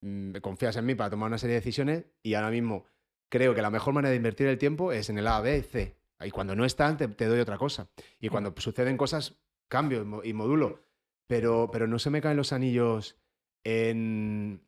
[0.00, 2.84] mm, confías en mí para tomar una serie de decisiones y ahora mismo
[3.28, 5.62] creo que la mejor manera de invertir el tiempo es en el A, B y
[5.62, 5.96] C.
[6.22, 7.88] Y cuando no están, te, te doy otra cosa.
[8.18, 9.38] Y cuando suceden cosas,
[9.68, 10.84] cambio y modulo.
[11.26, 13.16] Pero, pero no se me caen los anillos
[13.64, 14.62] en...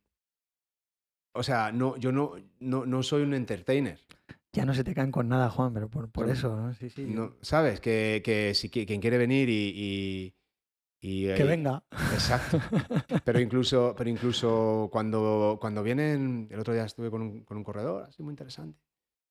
[1.35, 3.99] O sea, no, yo no, no, no soy un entertainer.
[4.53, 6.75] Ya no se te caen con nada, Juan, pero por, por eso, ¿no?
[6.75, 7.07] Sí, sí.
[7.07, 7.81] No, ¿Sabes?
[7.81, 10.35] Que, que si qui- quien quiere venir y...
[11.01, 11.83] y- y- Que venga.
[12.13, 12.61] Exacto.
[13.25, 17.65] Pero incluso, pero incluso cuando, cuando vienen, el otro día estuve con un, con un
[17.65, 18.79] corredor, así muy interesante,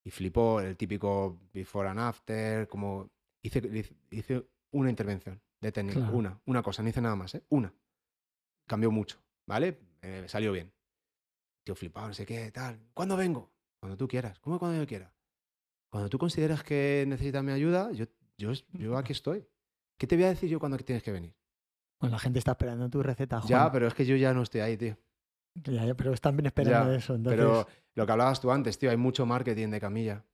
[0.03, 3.09] y flipó el típico before and after, como
[3.43, 6.17] hice, hice- hice una intervención de técnica, Claro.
[6.17, 7.43] una, una cosa, no hice nada más, ¿eh?
[7.49, 7.73] una.
[8.67, 9.80] Cambió mucho, ¿vale?
[10.01, 10.72] Eh, salió bien.
[11.63, 12.80] Tío, flipado, no sé qué, tal.
[12.93, 13.51] ¿Cuándo vengo?
[13.80, 14.39] Cuando tú quieras.
[14.39, 15.13] ¿Cómo cuando yo quiera?
[15.89, 18.05] Cuando tú consideras que necesitas mi ayuda, yo,
[18.38, 19.45] yo, yo aquí estoy.
[19.97, 21.35] ¿Qué te voy a decir yo cuando tienes que venir?
[21.99, 23.49] Bueno, la gente está esperando tu receta, Juan.
[23.49, 24.97] Ya, pero es que yo ya no estoy ahí, tío.
[25.65, 27.13] Ya, ya, pero están bien esperando Ya, eso.
[27.13, 30.26] Entonces, Pero lo que hablabas tú antes, tío, hay mucho marketing de camilla.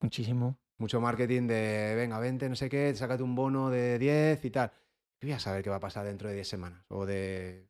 [0.00, 0.58] muchísimo.
[0.78, 4.70] Mucho marketing de, venga, vente, no sé qué, sácate un bono de 10 y tal.
[5.22, 6.84] Yo voy a saber qué va a pasar dentro de 10 semanas.
[6.88, 7.66] O de...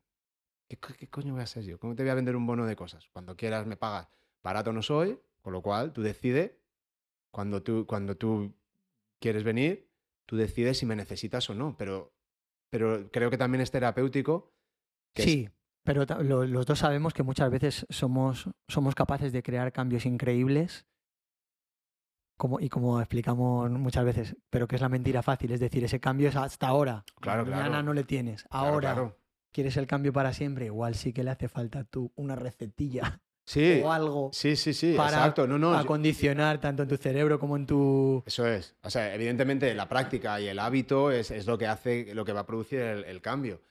[0.67, 1.79] ¿Qué, co- qué coño voy a hacer yo?
[1.79, 3.07] ¿Cómo te voy a vender un bono de cosas?
[3.13, 4.07] Cuando quieras me pagas.
[4.43, 6.51] Barato no soy, con lo cual tú decides,
[7.31, 8.53] cuando tú, cuando tú
[9.19, 9.89] quieres venir,
[10.25, 11.75] tú decides si me necesitas o no.
[11.77, 12.13] Pero,
[12.69, 14.53] pero creo que también es terapéutico.
[15.13, 15.49] que es- Sí,
[15.83, 20.85] pero lo- los dos sabemos que muchas veces somos, somos capaces de crear cambios increíbles.
[22.37, 25.99] Como, y como explicamos muchas veces, pero que es la mentira fácil, es decir, ese
[25.99, 27.03] cambio es hasta ahora.
[27.19, 27.83] Claro, Mañana claro.
[27.83, 28.43] no le tienes.
[28.43, 29.17] Claro, Ahora claro.
[29.57, 30.65] Quieres el cambio para siempre.
[30.67, 34.93] Igual sí que le hace falta tú una recetilla Sí, o algo sí, sí, sí,
[34.97, 35.47] para exacto.
[35.47, 38.21] No, no, yo- acondicionar tanto en tu cerebro como en tu.
[38.25, 38.75] Eso es.
[38.83, 42.33] O sea, evidentemente la práctica y el hábito es, es lo que hace, lo que
[42.33, 43.61] va a producir el, el cambio.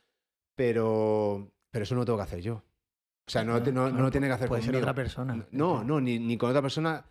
[0.54, 2.54] Pero, pero eso no lo tengo que hacer yo.
[2.54, 4.84] O sea, no, te- no, no Claro, lo tiene que hacer Puede ser conmigo.
[4.84, 5.46] otra persona.
[5.50, 7.04] No, no, ni, ni con otra persona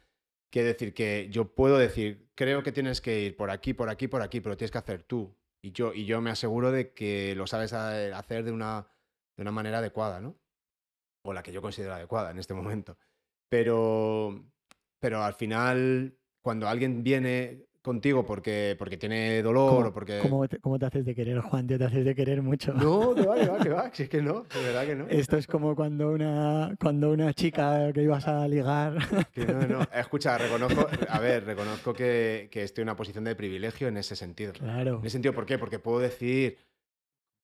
[0.49, 4.07] quiere decir que yo puedo decir, creo que tienes que ir por aquí, por aquí,
[4.07, 5.35] por aquí, pero tienes que hacer tú.
[5.65, 8.85] Y yo, y yo me aseguro de que lo sabes hacer de una,
[9.35, 10.35] de una manera adecuada, ¿no?
[11.23, 12.99] O la que yo considero adecuada en este momento.
[13.49, 14.45] Pero,
[14.99, 20.19] pero al final, cuando alguien viene contigo porque, porque tiene dolor ¿Cómo, o porque...
[20.19, 21.67] cómo te, cómo te haces de querer, Juan?
[21.67, 22.73] Tío, te haces de querer mucho.
[22.73, 23.91] No, que va, que va, que va.
[23.93, 25.07] Si es que no, de verdad que no.
[25.07, 28.97] Esto es como cuando una, cuando una chica que ibas a ligar.
[29.31, 29.87] Que no, no.
[29.93, 34.15] Escucha, reconozco, a ver, reconozco que, que estoy en una posición de privilegio en ese
[34.15, 34.51] sentido.
[34.53, 34.95] claro.
[34.99, 35.57] En ese sentido, ¿por qué?
[35.57, 36.57] Porque puedo decidir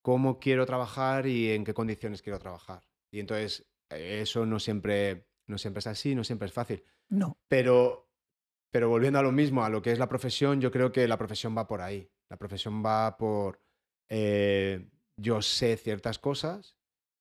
[0.02, 2.82] cómo quiero trabajar y en qué condiciones quiero trabajar.
[3.12, 6.84] Y entonces, eso no siempre, no siempre es así, no siempre es fácil.
[7.10, 7.38] No.
[7.48, 8.11] Pero,
[8.72, 11.18] pero volviendo a lo mismo, a lo que es la profesión, yo creo que la
[11.18, 12.10] profesión va por ahí.
[12.30, 13.60] La profesión va por,
[14.10, 16.78] eh, yo sé ciertas cosas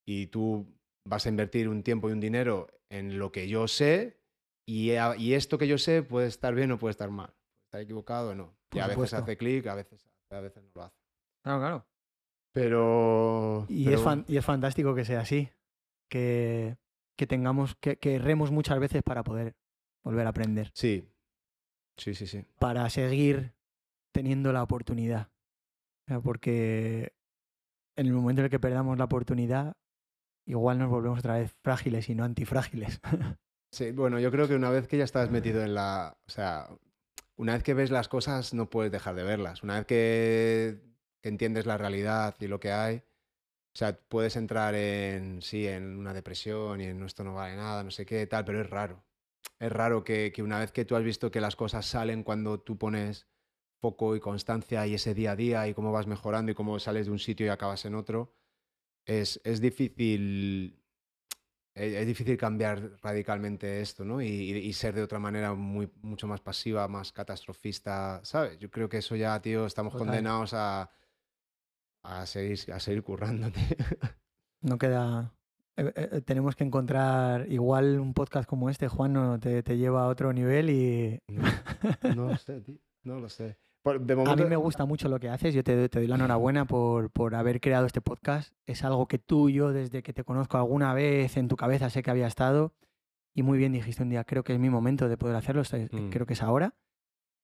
[0.06, 0.66] y tú
[1.06, 4.20] vas a invertir un tiempo y un dinero en lo que yo sé
[4.66, 7.34] y, a- y esto que yo sé puede estar bien o puede estar mal.
[7.66, 8.56] Estar equivocado o no.
[8.72, 10.96] Y a veces hace clic, a veces, a veces no lo hace.
[11.42, 11.86] Claro, claro.
[12.52, 13.66] Pero...
[13.68, 15.48] Y, pero es, fan- y es fantástico que sea así.
[16.08, 16.76] Que,
[17.16, 19.54] que tengamos, que, que erremos muchas veces para poder
[20.04, 20.70] volver a aprender.
[20.74, 21.08] Sí,
[22.00, 22.44] sí, sí, sí.
[22.58, 23.52] Para seguir
[24.12, 25.28] teniendo la oportunidad.
[26.24, 27.12] Porque
[27.96, 29.76] en el momento en el que perdamos la oportunidad,
[30.46, 33.00] igual nos volvemos otra vez frágiles y no antifrágiles.
[33.72, 36.18] Sí, bueno, yo creo que una vez que ya estás metido en la.
[36.26, 36.68] O sea,
[37.36, 39.62] una vez que ves las cosas, no puedes dejar de verlas.
[39.62, 40.80] Una vez que,
[41.22, 45.40] que entiendes la realidad y lo que hay, o sea, puedes entrar en.
[45.40, 48.60] Sí, en una depresión y en esto no vale nada, no sé qué, tal, pero
[48.60, 49.04] es raro.
[49.60, 52.60] Es raro que, que una vez que tú has visto que las cosas salen cuando
[52.60, 53.28] tú pones
[53.80, 57.06] foco y constancia y ese día a día y cómo vas mejorando y cómo sales
[57.06, 58.34] de un sitio y acabas en otro,
[59.06, 60.80] es, es difícil
[61.74, 64.20] es, es difícil cambiar radicalmente esto, ¿no?
[64.20, 68.58] Y, ser de otra manera muy, mucho más pasiva, más catastrofista, ¿sabes?
[68.58, 70.06] Yo creo que eso ya, tío, estamos Total.
[70.06, 70.90] condenados a,
[72.02, 73.62] a, seguir, a seguir currando, tío.
[74.62, 75.34] no queda.
[75.76, 80.04] Eh, eh, tenemos que encontrar igual un podcast como este, Juan, no, te, te lleva
[80.04, 81.42] a otro nivel y No,
[82.14, 82.76] no lo sé, tío.
[83.04, 83.58] No lo sé.
[83.82, 85.54] Por- de a mí me gusta mucho lo que haces.
[85.54, 88.52] Yo te, doy- te doy la enhorabuena por, por haber creado este podcast.
[88.66, 91.88] Es algo que tú y yo, desde que te conozco alguna vez en tu cabeza,
[91.88, 92.74] sé que había estado.
[93.34, 95.62] Y muy bien dijiste un día, creo que es mi momento de poder hacerlo.
[95.92, 96.10] Mm.
[96.10, 96.74] Creo que es ahora.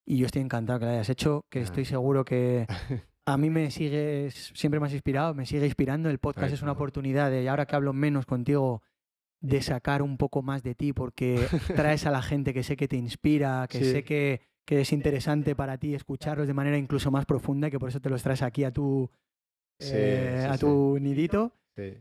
[0.05, 1.63] Y yo estoy encantado que lo hayas hecho, que Ah.
[1.63, 2.67] estoy seguro que
[3.27, 6.09] a mí me sigue, siempre me has inspirado, me sigue inspirando.
[6.09, 8.83] El podcast Ay, es una oportunidad de, y ahora que hablo menos contigo,
[9.41, 11.37] de sacar un poco más de ti, porque
[11.77, 13.91] traes a la gente que sé que te inspira, que Sí.
[13.93, 17.79] sé que, que es interesante para ti escucharlos de manera incluso más profunda, y que
[17.79, 19.11] por eso te los traes aquí a tu,
[19.79, 21.53] Sí, eh, sí, a tu nidito.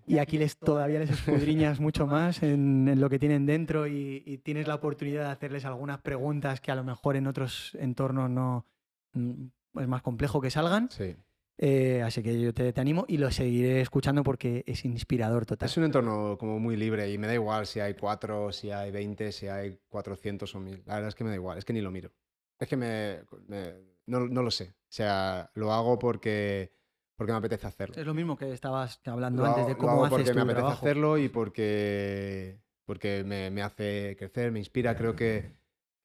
[0.08, 4.24] Y aquí les, todavía les escudriñas mucho más en, en lo que tienen dentro y,
[4.26, 8.30] y tienes la oportunidad de hacerles algunas preguntas que a lo mejor en otros entornos
[8.30, 8.66] no
[9.12, 9.48] mm,
[9.80, 10.90] es más complejo que salgan.
[10.92, 11.16] sí.
[11.58, 15.70] Eh, así que yo te, te animo y lo seguiré escuchando porque es inspirador total.
[15.70, 18.92] Es un entorno como muy libre y me da igual si hay cuatro, si hay
[18.92, 20.84] 20, si hay 400 o 1000.
[20.86, 22.12] La verdad es que me da igual, es que ni lo miro.
[22.60, 23.74] Es que me, me-
[24.06, 24.72] no, no lo sé.
[24.72, 26.74] O sea, lo hago porque,
[27.16, 27.96] porque me apetece hacerlo.
[27.98, 30.30] Es lo mismo que estabas hablando Lo antes hago- de lo cómo hago haces porque
[30.32, 30.86] tu me apetece trabajo.
[30.86, 34.96] hacerlo y porque, porque me, me hace crecer, me inspira.
[34.98, 35.56] Creo que,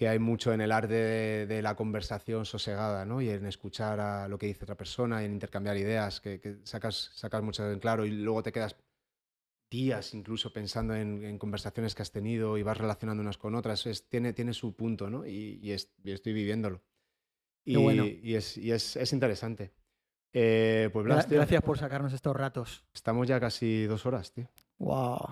[0.01, 3.21] que hay mucho en el arte de, de la conversación sosegada, ¿no?
[3.21, 6.57] Y en escuchar a lo que dice otra persona y en intercambiar ideas, que, que
[6.65, 8.77] sacas, sacas mucho en claro y luego te quedas
[9.71, 13.85] días incluso pensando en, en conversaciones que has tenido y vas relacionando unas con otras.
[13.85, 15.27] Es, tiene, tiene su punto, ¿no?
[15.27, 16.81] Y, y es- y estoy viviéndolo.
[17.67, 18.07] Y, Qué bueno.
[18.07, 19.71] y es, y es, es interesante.
[20.33, 22.87] Eh, pues Blas, tío, Gracias por sacarnos estos ratos.
[22.95, 24.49] estamos ya casi dos horas, tío.
[24.79, 25.29] Wow.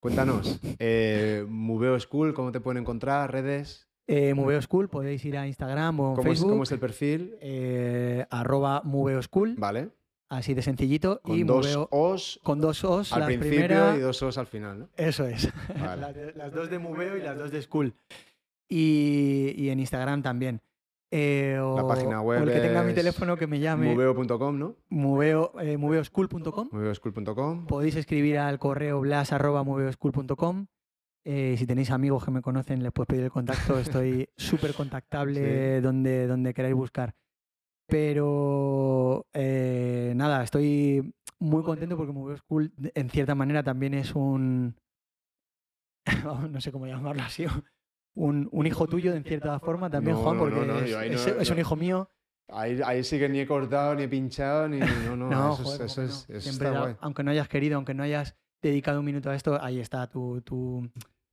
[0.00, 3.30] Cuéntanos, eh, Moveo School, ¿cómo te pueden encontrar?
[3.30, 3.85] ¿Redes?
[4.08, 6.50] Eh, Moveo School, podéis ir a Instagram o ¿Cómo es, Facebook.
[6.52, 7.36] cómo es el perfil?
[7.40, 9.88] eh, arroba Moveo School, Vale.
[10.28, 11.20] así de sencillito.
[11.22, 13.96] Con y dos Moveo- Os con dos Os, al la principio primera.
[13.96, 14.88] y dos Os al final, ¿no?
[14.96, 15.52] Eso es.
[15.80, 16.32] Vale.
[16.36, 17.94] las, dos de Moveo y las dos de School.
[18.68, 20.60] Y, y en Instagram también.
[21.12, 24.74] Eh, o, página o el que tenga mi es teléfono que me llame Moveo.com, ¿no?
[24.88, 26.68] moveo, eh, moveoschool.com.
[26.72, 27.66] Moveoschool.com.
[27.66, 30.66] Podéis escribir al correo blas arroba moveoschool.com.
[31.28, 33.78] Eh, si tenéis amigos que me conocen, les puedes pedir el contacto.
[33.80, 37.14] Estoy súper contactable donde, donde queráis buscar.
[37.88, 44.76] Pero eh, nada, estoy muy contento porque Moveo School, en cierta manera, también es un.
[46.50, 47.46] no sé cómo llamarlo así.
[48.14, 50.90] Un, un hijo tuyo, en cierta forma, también, No, Juan, porque no, no, es,
[51.26, 52.08] es- es un hijo mío.
[52.48, 54.78] Ahí, ahí sí que ni he cortado, ni he pinchado, ni.
[54.78, 56.36] No, no, No, eso, joder, es, ¿cómo eso, no?
[56.36, 56.96] es, eso está da- guay.
[57.00, 60.40] aunque no hayas querido, aunque no hayas dedicado un minuto a esto, ahí está tu,
[60.42, 60.88] tu-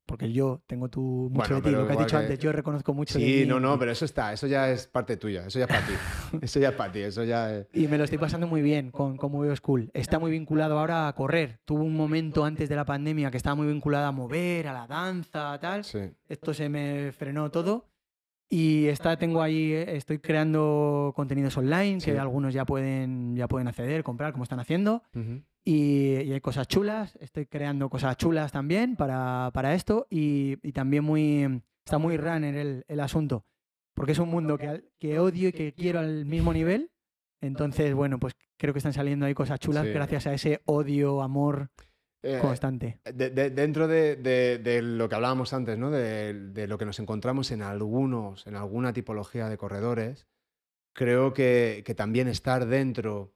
[0.06, 1.02] porque yo tengo tu
[1.32, 1.70] mucho Bueno, de ti.
[1.72, 3.78] Lo que has dicho que- antes, yo reconozco mucho de Sí, ti no, no, y-
[3.78, 5.94] pero eso está, eso ya es parte tuya, eso ya es para ti.
[6.42, 7.68] Eso ya es para ti, eso ya es...
[7.74, 9.92] Y me lo estoy pasando muy bien con, con Moveo School.
[9.94, 11.60] Está muy vinculado ahora a correr.
[11.64, 14.88] Tuvo un momento antes de la pandemia que estaba muy vinculado a mover, a la
[14.88, 15.84] danza, tal.
[15.84, 16.00] Sí.
[16.28, 17.93] Esto se me frenó todo.
[18.54, 24.04] Y está, tengo ahí, estoy creando contenidos online que algunos ya pueden, ya pueden acceder,
[24.04, 25.02] comprar, como están haciendo.
[25.66, 27.18] Y, y hay cosas chulas.
[27.20, 30.06] Estoy creando cosas chulas también para, para esto.
[30.12, 33.44] Y, y también muy, está muy runner el, el asunto.
[33.96, 36.92] Porque es un mundo que, que odio y que quiero al mismo nivel.
[37.42, 39.94] Entonces, bueno, pues creo que están saliendo ahí cosas chulas Sí.
[39.94, 41.72] gracias a ese odio, amor
[42.26, 43.00] Eh, constante.
[43.04, 45.92] de- de- dentro de, lo que hablábamos antes, ¿no?
[45.92, 50.26] De, de lo que nos encontramos en algunos, en alguna tipología de corredores,
[50.96, 53.34] creo que, que también estar dentro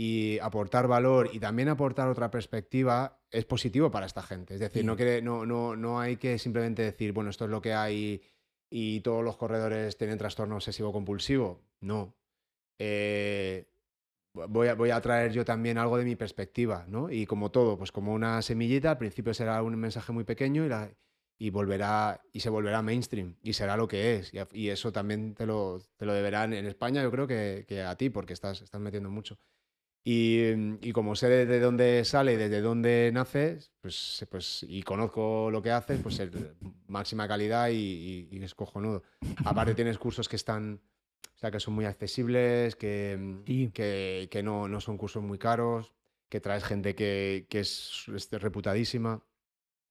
[0.00, 4.54] y aportar valor y también aportar otra perspectiva es positivo para esta gente.
[4.54, 4.86] Es decir, Sí.
[4.86, 8.22] no, que, no, no, no hay que simplemente decir, bueno, esto es lo que hay
[8.70, 11.60] y todos los corredores tienen trastorno obsesivo compulsivo.
[11.80, 12.14] No.
[12.78, 13.66] Eh,
[14.32, 17.10] voy a, voy a traer yo también algo de mi perspectiva, ¿no?
[17.10, 20.68] Y como todo, pues como una semillita, al principio será un mensaje muy pequeño y,
[20.68, 20.90] la,
[21.38, 24.32] y volverá y se volverá mainstream y será lo que es.
[24.34, 27.82] Y, y eso también te lo, te lo deberán en España, yo creo que, que
[27.82, 29.38] a ti, porque estás, estás metiendo mucho.
[30.04, 35.50] Y, y como sé de dónde sale y desde dónde nace, pues, pues, y conozco
[35.50, 36.30] lo que haces, pues es
[36.86, 39.02] máxima calidad y, y- y es cojonudo.
[39.44, 40.80] Aparte tienes cursos que están,
[41.34, 43.70] o sea, que son muy accesibles, que, mm, Sí.
[43.72, 45.92] que, que no, no son cursos muy caros,
[46.28, 49.22] que traes gente que, que es, es reputadísima,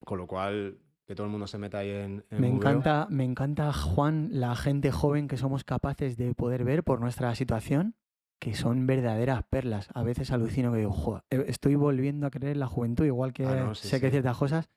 [0.06, 3.24] con lo cual que todo el mundo se meta ahí en, en Me encanta, me
[3.24, 7.96] encanta, Juan, la gente joven que somos capaces de poder ver por nuestra situación,
[8.40, 9.88] que son verdaderas perlas.
[9.94, 13.32] A veces alucino que digo, "Joder, eh, estoy volviendo a creer en la juventud, igual
[13.32, 14.12] que Ah, no, sí, sé que sí.
[14.12, 14.70] ciertas cosas.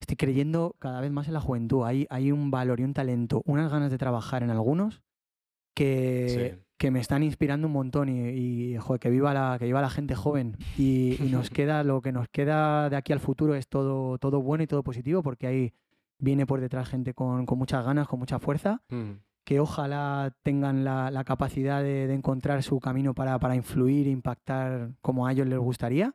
[0.00, 1.84] Estoy creyendo cada vez más en la juventud.
[1.84, 5.02] Hay, hay un valor y un talento, unas ganas de trabajar en algunos
[5.78, 6.64] que, Sí.
[6.76, 9.90] que me están inspirando un montón y, y, joder, que viva la, que viva la
[9.90, 10.56] gente joven.
[10.76, 14.40] Y, y nos queda, lo que nos queda de aquí al futuro es todo, todo
[14.42, 15.72] bueno y todo positivo porque ahí
[16.18, 19.20] viene por detrás gente con, con muchas ganas, con mucha fuerza, Mm.
[19.44, 24.10] que ojalá tengan la, la capacidad de, de encontrar su camino para, para influir e
[24.10, 26.14] impactar como a ellos les gustaría,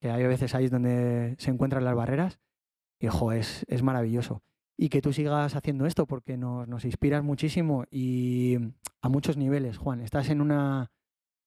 [0.00, 2.38] que hay veces ahí es donde se encuentran las barreras,
[3.00, 4.42] y ojo, es, es maravilloso.
[4.80, 8.56] Y que tú sigas haciendo esto porque nos, nos inspiras muchísimo y
[9.02, 10.00] a muchos niveles, Juan.
[10.00, 10.92] Estás en una...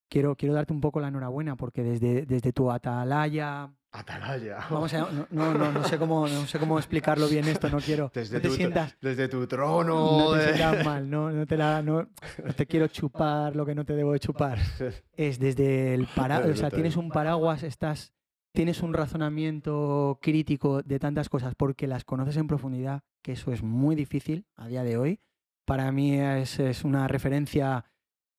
[0.09, 3.71] Quiero, quiero darte un poco la enhorabuena porque desde, desde tu atalaya...
[3.93, 4.57] Atalaya.
[4.69, 7.79] Vamos a, no, no, no, no sé cómo, no sé cómo explicarlo bien esto, no
[7.79, 8.11] quiero...
[8.13, 8.97] Desde, no te tu, sientas...
[9.01, 10.17] desde tu trono.
[10.19, 12.09] No te de- sientas mal, no, no te la, no,
[12.57, 14.59] te quiero chupar lo que no te debo de chupar.
[15.13, 18.13] Es desde el paraguas, o sea, tienes un paraguas, estás,
[18.53, 23.63] tienes un razonamiento crítico de tantas cosas porque las conoces en profundidad, que eso es
[23.63, 25.19] muy difícil a día de hoy.
[25.65, 27.85] Para mí es, es una referencia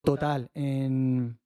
[0.03, 1.39] total en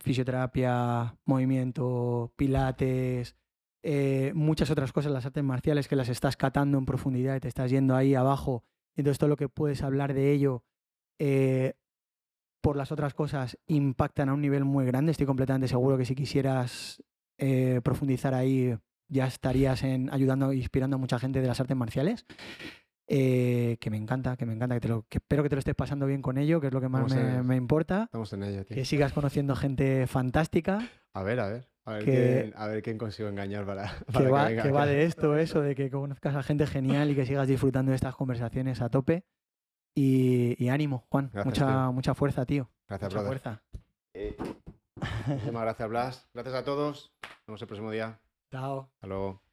[0.00, 3.36] fisioterapia, movimiento, pilates,
[3.82, 7.48] eh, muchas otras cosas, las artes marciales que las estás catando en profundidad y te
[7.48, 8.64] estás yendo ahí abajo.
[8.94, 10.64] Entonces todo lo que puedes hablar de ello
[11.18, 11.74] eh,
[12.60, 15.12] por las otras cosas impactan a un nivel muy grande.
[15.12, 17.02] Estoy completamente seguro que si quisieras
[17.40, 18.76] eh, profundizar ahí
[19.08, 22.26] ya estarías en, ayudando e inspirando a mucha gente de las artes marciales.
[23.12, 25.58] Eh, que me encanta, que me encanta, que, te lo, que espero que te lo
[25.58, 27.12] estés pasando bien con ello, que es lo que más
[27.42, 28.04] me, importa.
[28.04, 28.76] Estamos en ello, tío.
[28.76, 30.78] Que sigas conociendo gente fantástica,
[31.12, 31.68] A ver, a ver.
[31.86, 34.86] A ver, Que- quién, a ver quién consigo engañar para, que para venga que va
[34.86, 38.14] de esto, eso, de que conozcas a gente genial y que sigas disfrutando de estas
[38.14, 39.24] conversaciones a tope.
[39.92, 41.30] Y, y ánimo, Juan.
[41.32, 41.92] Gracias, mucha, tío.
[41.92, 42.70] mucha fuerza, tío.
[42.88, 43.40] Gracias, mucha brother.
[43.40, 43.62] fuerza.
[44.14, 44.36] Eh,
[45.26, 46.28] muchísimas gracias, Blas.
[46.34, 47.12] Gracias a todos.
[47.22, 48.20] Nos vemos el próximo día.
[48.50, 48.90] Chao.
[48.94, 49.49] Hasta luego.